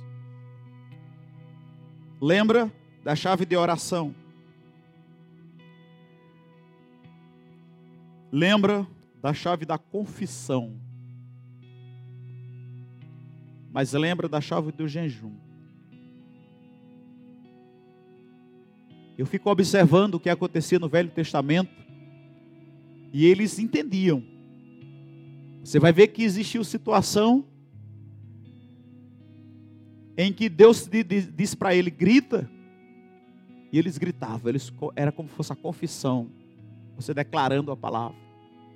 Lembra 2.20 2.72
da 3.04 3.14
chave 3.14 3.44
de 3.44 3.56
oração? 3.56 4.14
Lembra 8.32 8.86
da 9.20 9.34
chave 9.34 9.66
da 9.66 9.76
confissão? 9.76 10.80
Mas 13.70 13.92
lembra 13.92 14.28
da 14.28 14.40
chave 14.40 14.72
do 14.72 14.88
jejum? 14.88 15.34
Eu 19.18 19.26
fico 19.26 19.50
observando 19.50 20.14
o 20.14 20.20
que 20.20 20.30
acontecia 20.30 20.78
no 20.78 20.88
Velho 20.88 21.10
Testamento 21.10 21.84
e 23.12 23.26
eles 23.26 23.58
entendiam. 23.58 24.22
Você 25.62 25.78
vai 25.78 25.92
ver 25.92 26.08
que 26.08 26.22
existiu 26.22 26.64
situação 26.64 27.44
em 30.16 30.32
que 30.32 30.48
Deus 30.48 30.88
disse 31.34 31.56
para 31.56 31.74
ele 31.74 31.90
grita 31.90 32.48
e 33.70 33.78
eles 33.78 33.98
gritavam. 33.98 34.48
Eles 34.48 34.72
era 34.94 35.12
como 35.12 35.28
se 35.28 35.34
fosse 35.34 35.52
a 35.52 35.56
confissão. 35.56 36.28
Você 36.96 37.12
declarando 37.12 37.70
a 37.70 37.76
palavra. 37.76 38.16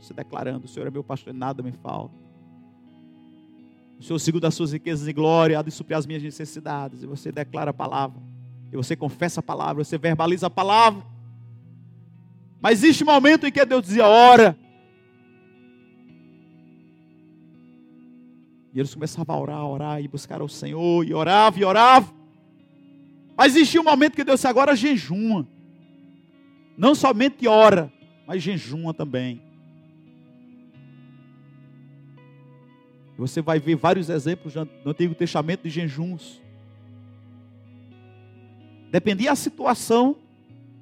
Você 0.00 0.12
declarando, 0.12 0.64
o 0.66 0.68
Senhor 0.68 0.86
é 0.86 0.90
meu 0.90 1.04
pastor, 1.04 1.32
nada 1.32 1.62
me 1.62 1.72
falta. 1.72 2.14
O 3.98 4.02
Senhor, 4.02 4.18
segundo 4.18 4.46
as 4.46 4.54
suas 4.54 4.72
riquezas 4.72 5.06
e 5.06 5.12
glória, 5.12 5.58
há 5.58 5.62
de 5.62 5.70
suprir 5.70 5.96
as 5.96 6.06
minhas 6.06 6.22
necessidades. 6.22 7.02
E 7.02 7.06
você 7.06 7.30
declara 7.30 7.70
a 7.70 7.74
palavra. 7.74 8.20
E 8.72 8.76
você 8.76 8.96
confessa 8.96 9.40
a 9.40 9.42
palavra, 9.42 9.84
você 9.84 9.98
verbaliza 9.98 10.46
a 10.46 10.50
palavra. 10.50 11.04
Mas 12.60 12.82
existe 12.82 13.02
um 13.02 13.06
momento 13.06 13.46
em 13.46 13.52
que 13.52 13.64
Deus 13.64 13.82
dizia: 13.82 14.06
ora. 14.06 14.56
E 18.72 18.78
eles 18.78 18.94
começavam 18.94 19.34
a 19.34 19.40
orar, 19.40 19.56
a 19.56 19.68
orar 19.68 20.02
e 20.02 20.08
buscar 20.08 20.40
ao 20.40 20.48
Senhor, 20.48 21.04
e 21.04 21.12
orava 21.12 21.58
e 21.58 21.64
orava. 21.64 22.12
Mas 23.36 23.56
existia 23.56 23.80
um 23.80 23.84
momento 23.84 24.14
que 24.14 24.24
Deus 24.24 24.38
disse: 24.38 24.46
agora 24.46 24.76
jejuma. 24.76 25.46
Não 26.76 26.94
somente 26.94 27.46
ora, 27.48 27.92
mas 28.26 28.42
jejuma 28.42 28.94
também. 28.94 29.42
Você 33.18 33.42
vai 33.42 33.58
ver 33.58 33.76
vários 33.76 34.08
exemplos 34.08 34.54
no 34.54 34.90
Antigo 34.90 35.14
Testamento 35.14 35.64
de 35.64 35.70
jejuns. 35.70 36.40
Dependia 38.90 39.30
da 39.30 39.36
situação. 39.36 40.16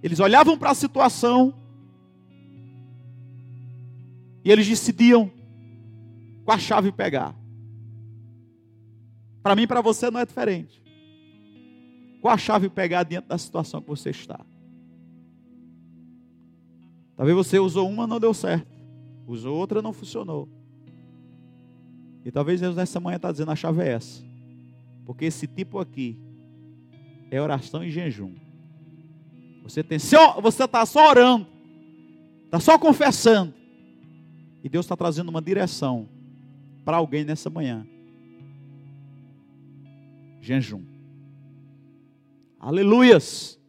Eles 0.03 0.21
olhavam 0.21 0.57
para 0.57 0.71
a 0.71 0.75
situação. 0.75 1.53
E 4.45 4.53
eles 4.53 4.69
decidiam 4.69 5.31
com 6.45 6.53
a 6.53 6.59
chave 6.59 6.93
pegar. 6.93 7.35
Para 9.43 9.55
mim 9.55 9.63
e 9.63 9.67
para 9.67 9.81
você 9.81 10.11
não 10.11 10.21
é 10.21 10.27
diferente. 10.27 10.83
Qual 12.21 12.35
a 12.35 12.39
chave 12.39 12.69
pegar 12.69 13.05
diante 13.05 13.29
da 13.29 13.39
situação 13.39 13.81
que 13.81 13.89
você 13.89 14.11
está? 14.11 14.41
Talvez 17.17 17.37
você 17.37 17.59
usou 17.59 17.89
uma 17.89 18.07
não 18.07 18.21
deu 18.21 18.35
certo. 18.35 18.69
Usou 19.27 19.57
outra 19.57 19.83
não 19.83 19.93
funcionou. 19.93 20.49
E 22.25 22.31
talvez 22.31 22.61
Deus 22.61 22.77
nessa 22.77 23.01
manhã 23.01 23.17
está 23.17 23.31
dizendo 23.31 23.51
a 23.51 23.57
chave 23.57 23.83
é 23.83 23.89
essa. 23.93 24.23
Porque 25.05 25.25
esse 25.25 25.47
tipo 25.47 25.79
aqui 25.79 26.19
é 27.31 27.41
oração 27.41 27.85
e 27.85 27.91
jejum. 27.91 28.35
Você 29.63 29.83
tem 29.83 29.99
você 29.99 30.65
está 30.65 30.87
só 30.87 31.11
orando, 31.11 31.47
está 32.45 32.59
só 32.59 32.79
confessando, 32.79 33.53
e 34.65 34.69
Deus 34.69 34.87
está 34.87 34.97
trazendo 34.97 35.29
uma 35.29 35.43
direção 35.43 36.09
para 36.85 36.97
alguém 36.97 37.23
nessa 37.23 37.51
manhã. 37.51 37.87
Jejum. 40.49 40.83
Aleluias. 42.59 43.61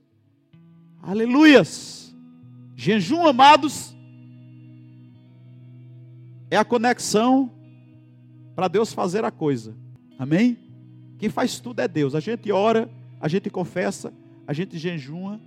Aleluias. 1.03 2.15
Jejum, 2.73 3.27
amados, 3.27 3.93
é 6.49 6.55
a 6.55 6.63
conexão 6.63 7.51
para 8.55 8.69
Deus 8.69 8.93
fazer 8.93 9.25
a 9.25 9.31
coisa. 9.31 9.75
Amém? 10.17 10.57
Quem 11.17 11.27
faz 11.27 11.59
tudo 11.59 11.81
é 11.81 11.87
Deus. 11.87 12.15
A 12.15 12.21
gente 12.21 12.49
ora, 12.49 12.89
a 13.19 13.27
gente 13.27 13.49
confessa, 13.49 14.13
a 14.47 14.53
gente 14.53 14.77
jejuma, 14.77 15.41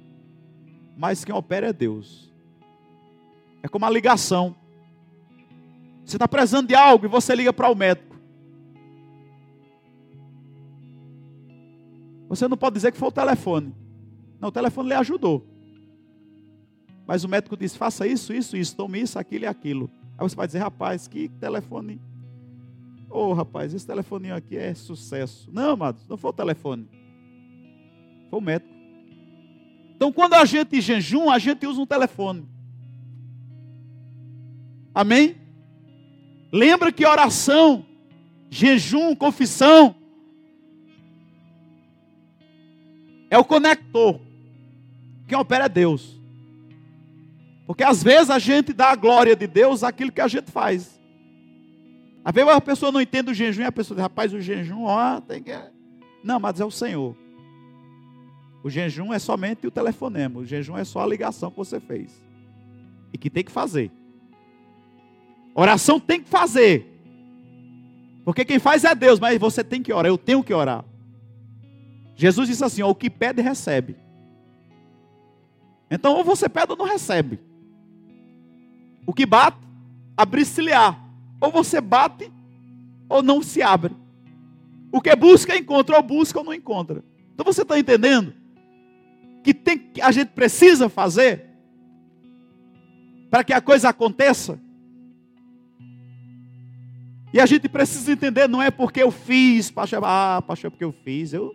mas 0.99 1.25
quem 1.25 1.35
opera 1.35 1.69
é 1.69 1.73
Deus. 1.73 2.31
É 3.63 3.69
como 3.69 3.87
a 3.87 3.91
ligação. 3.91 4.55
Você 6.05 6.17
está 6.17 6.29
precisando 6.29 6.69
de 6.69 6.75
algo 6.75 7.07
e 7.07 7.09
você 7.09 7.35
liga 7.35 7.55
para 7.55 7.71
o 7.71 7.75
médico. 7.75 8.12
Você 12.33 12.49
não 12.49 12.57
pode 12.57 12.73
dizer 12.77 12.91
que 12.91 12.97
foi 12.97 13.09
o 13.09 13.13
telefone. 13.13 13.75
Não, 14.41 14.49
o 14.49 14.53
telefone 14.53 14.89
lhe 14.89 14.95
ajudou. 14.95 15.47
Mas 17.07 17.25
o 17.25 17.29
médico 17.29 17.59
disse: 17.59 17.77
faça 17.77 18.07
isso, 18.07 18.33
isso, 18.33 18.57
isso, 18.57 18.75
tome 18.75 19.03
isso, 19.03 19.19
aquilo 19.19 19.45
e 19.45 19.47
aquilo. 19.47 19.91
Aí 20.17 20.27
você 20.27 20.35
vai 20.35 20.47
dizer: 20.47 20.61
rapaz, 20.61 21.07
que 21.07 21.29
telefone. 21.29 22.01
Ô 23.11 23.19
oh, 23.19 23.33
rapaz, 23.35 23.75
esse 23.75 23.87
telefoninho 23.87 24.35
aqui 24.35 24.57
é 24.57 24.73
sucesso. 24.73 25.51
Não, 25.53 25.73
amados, 25.73 26.09
não 26.09 26.17
foi 26.17 26.31
o 26.31 26.33
telefone. 26.33 26.89
Foi 28.31 28.39
o 28.39 28.43
médico. 28.43 28.73
Então, 29.95 30.11
quando 30.11 30.33
a 30.33 30.47
gente 30.47 30.81
jejum, 30.81 31.29
a 31.29 31.39
gente 31.39 31.67
usa 31.67 31.83
um 31.83 31.87
telefone. 31.87 32.49
Amém? 34.95 35.37
Lembra 36.51 36.91
que 36.91 37.05
oração, 37.05 37.85
jejum, 38.49 39.15
confissão 39.15 40.02
é 43.33 43.39
o 43.39 43.45
conector. 43.47 44.21
Quem 45.27 45.39
opera 45.39 45.65
é 45.65 45.69
Deus. 45.69 46.21
Porque 47.67 47.83
às 47.83 48.03
vezes 48.03 48.29
a 48.29 48.39
gente 48.39 48.75
dá 48.75 48.91
a 48.91 48.95
glória 48.95 49.35
de 49.35 49.47
Deus 49.47 49.83
àquilo 49.83 50.13
que 50.13 50.21
a 50.21 50.29
gente 50.29 50.51
faz. 50.51 51.01
Às 52.23 52.35
vezes 52.35 52.51
a 52.51 52.61
pessoa 52.61 52.93
não 52.93 53.01
entende 53.01 53.31
o 53.31 53.35
jejum 53.35 53.63
e 53.63 53.65
a 53.65 53.73
pessoa 53.73 53.97
diz, 53.97 54.03
rapaz, 54.03 54.35
o 54.35 54.41
jejum, 54.41 54.85
ó, 54.85 55.19
tem 55.19 55.43
que. 55.43 55.51
Não, 56.23 56.39
mas 56.39 56.61
é 56.61 56.65
o 56.67 56.71
Senhor. 56.71 57.17
O 58.63 58.69
jejum 58.69 59.15
é 59.15 59.19
somente 59.19 59.67
o 59.67 59.71
telefonema. 59.71 60.41
O 60.41 60.45
jejum 60.45 60.77
é 60.77 60.85
só 60.85 61.01
a 61.01 61.07
ligação 61.07 61.51
que 61.51 61.57
você 61.57 61.81
fez. 61.81 62.13
E 63.15 63.17
que 63.17 63.31
tem 63.31 63.43
que 63.43 63.51
fazer. 63.51 63.91
Oração 65.55 65.99
tem 65.99 66.23
que 66.23 66.29
fazer. 66.29 66.87
Porque 68.27 68.45
quem 68.45 68.59
faz 68.59 68.85
é 68.85 68.95
Deus, 68.95 69.19
mas 69.19 69.41
você 69.41 69.65
tem 69.65 69.83
que 69.83 69.91
orar. 69.91 70.11
Eu 70.11 70.19
tenho 70.19 70.45
que 70.45 70.53
orar. 70.53 70.85
Jesus 72.15 72.49
disse 72.49 72.65
assim: 72.65 72.83
ó, 72.83 72.91
o 72.91 72.95
que 72.95 73.11
pede, 73.11 73.41
recebe. 73.43 73.97
Então, 75.91 76.15
ou 76.15 76.25
você 76.25 76.49
pede 76.49 76.73
ou 76.73 76.79
não 76.79 76.87
recebe. 76.87 77.39
O 79.07 79.13
que 79.13 79.27
bate, 79.27 79.59
abre-se-lhe-á. 80.17 80.97
Ou 81.41 81.51
você 81.51 81.81
bate, 81.81 82.33
ou 83.09 83.23
não 83.23 83.43
se 83.43 83.63
abre. 83.63 83.95
O 84.93 85.01
que 85.01 85.15
busca, 85.17 85.57
encontra, 85.57 85.97
ou 85.97 86.03
busca, 86.03 86.39
ou 86.39 86.45
não 86.45 86.55
encontra. 86.55 87.05
Então 87.35 87.45
você 87.45 87.63
está 87.63 87.79
entendendo? 87.79 88.35
que, 89.43 89.53
tem, 89.53 89.79
que 89.79 90.01
a 90.01 90.11
gente 90.11 90.29
precisa 90.29 90.89
fazer 90.89 91.47
para 93.29 93.43
que 93.43 93.53
a 93.53 93.61
coisa 93.61 93.89
aconteça. 93.89 94.61
E 97.33 97.41
a 97.41 97.47
gente 97.47 97.69
precisa 97.69 98.13
entender, 98.13 98.49
não 98.49 98.63
é 98.63 98.71
porque 98.71 99.03
eu 99.03 99.11
fiz, 99.11 99.71
pastor, 99.71 100.03
ah, 100.05 100.43
pastor, 100.47 100.71
porque 100.71 100.85
eu 100.85 100.93
fiz. 100.93 101.33
Eu 101.33 101.55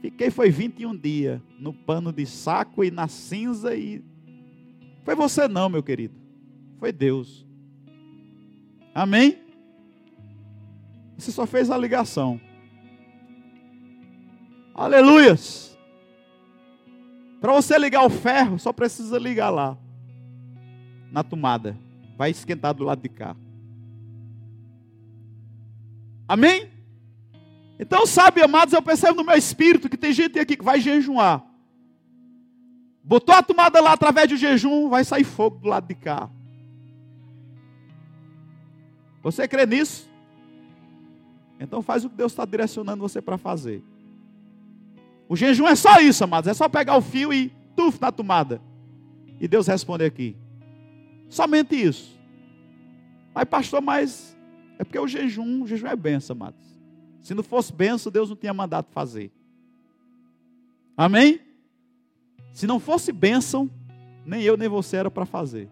fiquei, 0.00 0.30
foi 0.30 0.50
21 0.50 0.96
dias 0.96 1.40
no 1.58 1.72
pano 1.72 2.12
de 2.12 2.26
saco 2.26 2.84
e 2.84 2.90
na 2.90 3.08
cinza 3.08 3.74
e. 3.74 4.04
Foi 5.04 5.14
você 5.14 5.48
não, 5.48 5.68
meu 5.68 5.82
querido. 5.82 6.14
Foi 6.78 6.92
Deus. 6.92 7.46
Amém? 8.94 9.38
Você 11.16 11.32
só 11.32 11.46
fez 11.46 11.70
a 11.70 11.76
ligação. 11.76 12.40
Aleluias. 14.74 15.76
Para 17.40 17.52
você 17.52 17.78
ligar 17.78 18.04
o 18.04 18.10
ferro, 18.10 18.58
só 18.58 18.72
precisa 18.72 19.18
ligar 19.18 19.50
lá, 19.50 19.76
na 21.10 21.22
tomada. 21.22 21.76
Vai 22.16 22.30
esquentar 22.30 22.74
do 22.74 22.84
lado 22.84 23.00
de 23.00 23.08
cá. 23.08 23.36
Amém? 26.26 26.77
Então, 27.78 28.06
sabe, 28.06 28.42
amados, 28.42 28.74
eu 28.74 28.82
percebo 28.82 29.14
no 29.14 29.24
meu 29.24 29.36
espírito 29.36 29.88
que 29.88 29.96
tem 29.96 30.12
gente 30.12 30.38
aqui 30.38 30.56
que 30.56 30.64
vai 30.64 30.80
jejuar. 30.80 31.44
Botou 33.02 33.34
a 33.34 33.42
tomada 33.42 33.80
lá 33.80 33.92
através 33.92 34.28
do 34.28 34.36
jejum, 34.36 34.88
vai 34.88 35.04
sair 35.04 35.24
fogo 35.24 35.58
do 35.58 35.68
lado 35.68 35.86
de 35.86 35.94
cá. 35.94 36.28
Você 39.22 39.46
crê 39.46 39.64
nisso? 39.64 40.08
Então 41.60 41.82
faz 41.82 42.04
o 42.04 42.10
que 42.10 42.16
Deus 42.16 42.32
está 42.32 42.44
direcionando 42.44 43.00
você 43.00 43.20
para 43.22 43.38
fazer. 43.38 43.82
O 45.28 45.36
jejum 45.36 45.66
é 45.66 45.74
só 45.74 46.00
isso, 46.00 46.24
amados. 46.24 46.48
É 46.48 46.54
só 46.54 46.68
pegar 46.68 46.96
o 46.96 47.02
fio 47.02 47.32
e 47.32 47.52
tuf 47.76 48.00
na 48.00 48.10
tomada. 48.10 48.60
E 49.40 49.46
Deus 49.46 49.66
responde 49.66 50.04
aqui. 50.04 50.36
Somente 51.28 51.76
isso. 51.76 52.18
Mas, 53.34 53.44
pastor, 53.44 53.80
mas 53.80 54.36
é 54.78 54.84
porque 54.84 54.98
o 54.98 55.06
jejum, 55.06 55.62
o 55.62 55.66
jejum 55.66 55.86
é 55.86 55.96
benção, 55.96 56.34
amados. 56.34 56.67
Se 57.28 57.34
não 57.34 57.42
fosse 57.42 57.70
benção, 57.74 58.10
Deus 58.10 58.30
não 58.30 58.36
tinha 58.36 58.54
mandado 58.54 58.86
fazer. 58.90 59.30
Amém? 60.96 61.38
Se 62.54 62.66
não 62.66 62.80
fosse 62.80 63.12
bênção, 63.12 63.68
nem 64.24 64.40
eu 64.40 64.56
nem 64.56 64.66
você 64.66 64.96
era 64.96 65.10
para 65.10 65.26
fazer. 65.26 65.68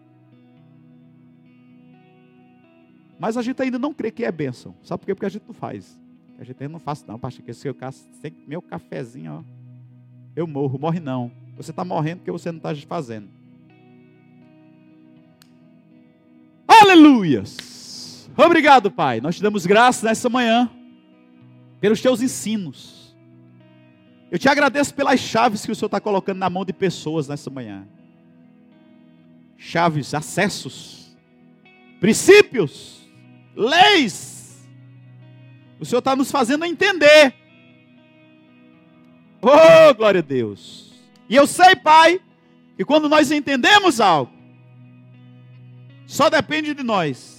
Mas 3.17 3.37
a 3.37 3.41
gente 3.41 3.59
ainda 3.59 3.79
não 3.79 3.91
crê 3.91 4.11
que 4.11 4.23
é 4.23 4.31
bênção. 4.31 4.75
Sabe 4.83 4.99
por 4.99 5.07
quê? 5.07 5.15
Porque 5.15 5.25
a 5.25 5.29
gente 5.29 5.45
não 5.47 5.53
faz. 5.55 5.99
A 6.37 6.43
gente 6.43 6.67
não 6.67 6.77
faz 6.77 7.03
não, 7.07 7.17
pastor, 7.17 7.43
que 7.43 7.51
se 7.51 7.67
eu 7.67 7.75
sem 8.21 8.31
meu 8.47 8.61
cafezinho, 8.61 9.39
ó, 9.39 9.43
eu 10.35 10.45
morro. 10.45 10.77
Morre 10.77 10.99
não. 10.99 11.31
Você 11.55 11.71
está 11.71 11.83
morrendo 11.83 12.19
porque 12.19 12.31
você 12.31 12.51
não 12.51 12.57
está 12.57 12.75
fazendo. 12.87 13.29
Aleluias! 16.67 18.29
Obrigado, 18.37 18.91
Pai. 18.91 19.19
Nós 19.19 19.37
te 19.37 19.41
damos 19.41 19.65
graças 19.65 20.03
nessa 20.03 20.29
manhã 20.29 20.76
pelos 21.79 22.01
teus 22.01 22.21
ensinos. 22.21 23.15
Eu 24.29 24.37
te 24.37 24.49
agradeço 24.49 24.93
pelas 24.93 25.19
chaves 25.19 25.65
que 25.65 25.71
o 25.71 25.75
Senhor 25.75 25.87
está 25.87 25.99
colocando 25.99 26.37
na 26.37 26.49
mão 26.49 26.65
de 26.65 26.73
pessoas 26.73 27.27
nessa 27.27 27.49
manhã. 27.49 27.87
Chaves, 29.57 30.13
acessos, 30.13 31.17
princípios, 31.99 33.07
leis 33.55 34.37
o 35.79 35.85
Senhor 35.85 35.99
está 35.99 36.15
nos 36.15 36.31
fazendo 36.31 36.65
entender. 36.65 37.33
Oh, 39.41 39.93
glória 39.93 40.19
a 40.19 40.23
Deus. 40.23 40.93
E 41.29 41.35
eu 41.35 41.45
sei, 41.45 41.75
Pai, 41.75 42.19
que 42.75 42.83
quando 42.83 43.07
nós 43.07 43.31
entendemos 43.31 44.01
algo, 44.01 44.31
só 46.05 46.29
depende 46.29 46.73
de 46.73 46.83
nós 46.83 47.36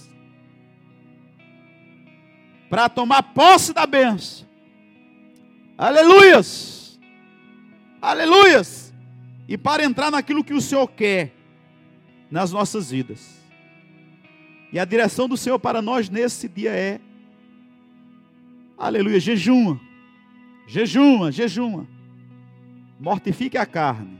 para 2.69 2.87
tomar 2.87 3.23
posse 3.23 3.73
da 3.73 3.85
benção. 3.85 4.47
Aleluias! 5.77 6.99
Aleluias! 8.01 8.93
E 9.47 9.57
para 9.57 9.83
entrar 9.83 10.11
naquilo 10.11 10.43
que 10.43 10.53
o 10.53 10.61
Senhor 10.61 10.87
quer 10.87 11.33
nas 12.29 12.51
nossas 12.51 12.91
vidas. 12.91 13.39
E 14.71 14.77
a 14.77 14.85
direção 14.85 15.27
do 15.27 15.35
Senhor 15.35 15.57
para 15.57 15.81
nós 15.81 16.09
nesse 16.09 16.47
dia 16.47 16.71
é 16.71 17.01
Aleluia, 18.77 19.19
jejuma. 19.19 19.79
Jejuma, 20.65 21.31
jejuma. 21.31 21.85
Mortifique 22.97 23.57
a 23.57 23.65
carne. 23.65 24.19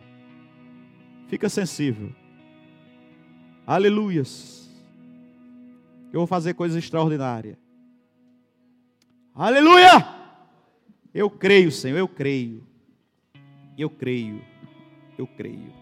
Fica 1.28 1.48
sensível. 1.48 2.12
Aleluias. 3.66 4.70
Eu 6.12 6.20
vou 6.20 6.28
fazer 6.28 6.56
coisas 6.56 6.84
extraordinárias. 6.84 7.56
Aleluia! 9.40 10.06
Eu 11.14 11.30
creio, 11.30 11.72
Senhor, 11.72 11.98
eu 11.98 12.10
creio. 12.10 12.62
Eu 13.78 13.90
creio. 13.90 14.42
Eu 15.18 15.26
creio. 15.26 15.79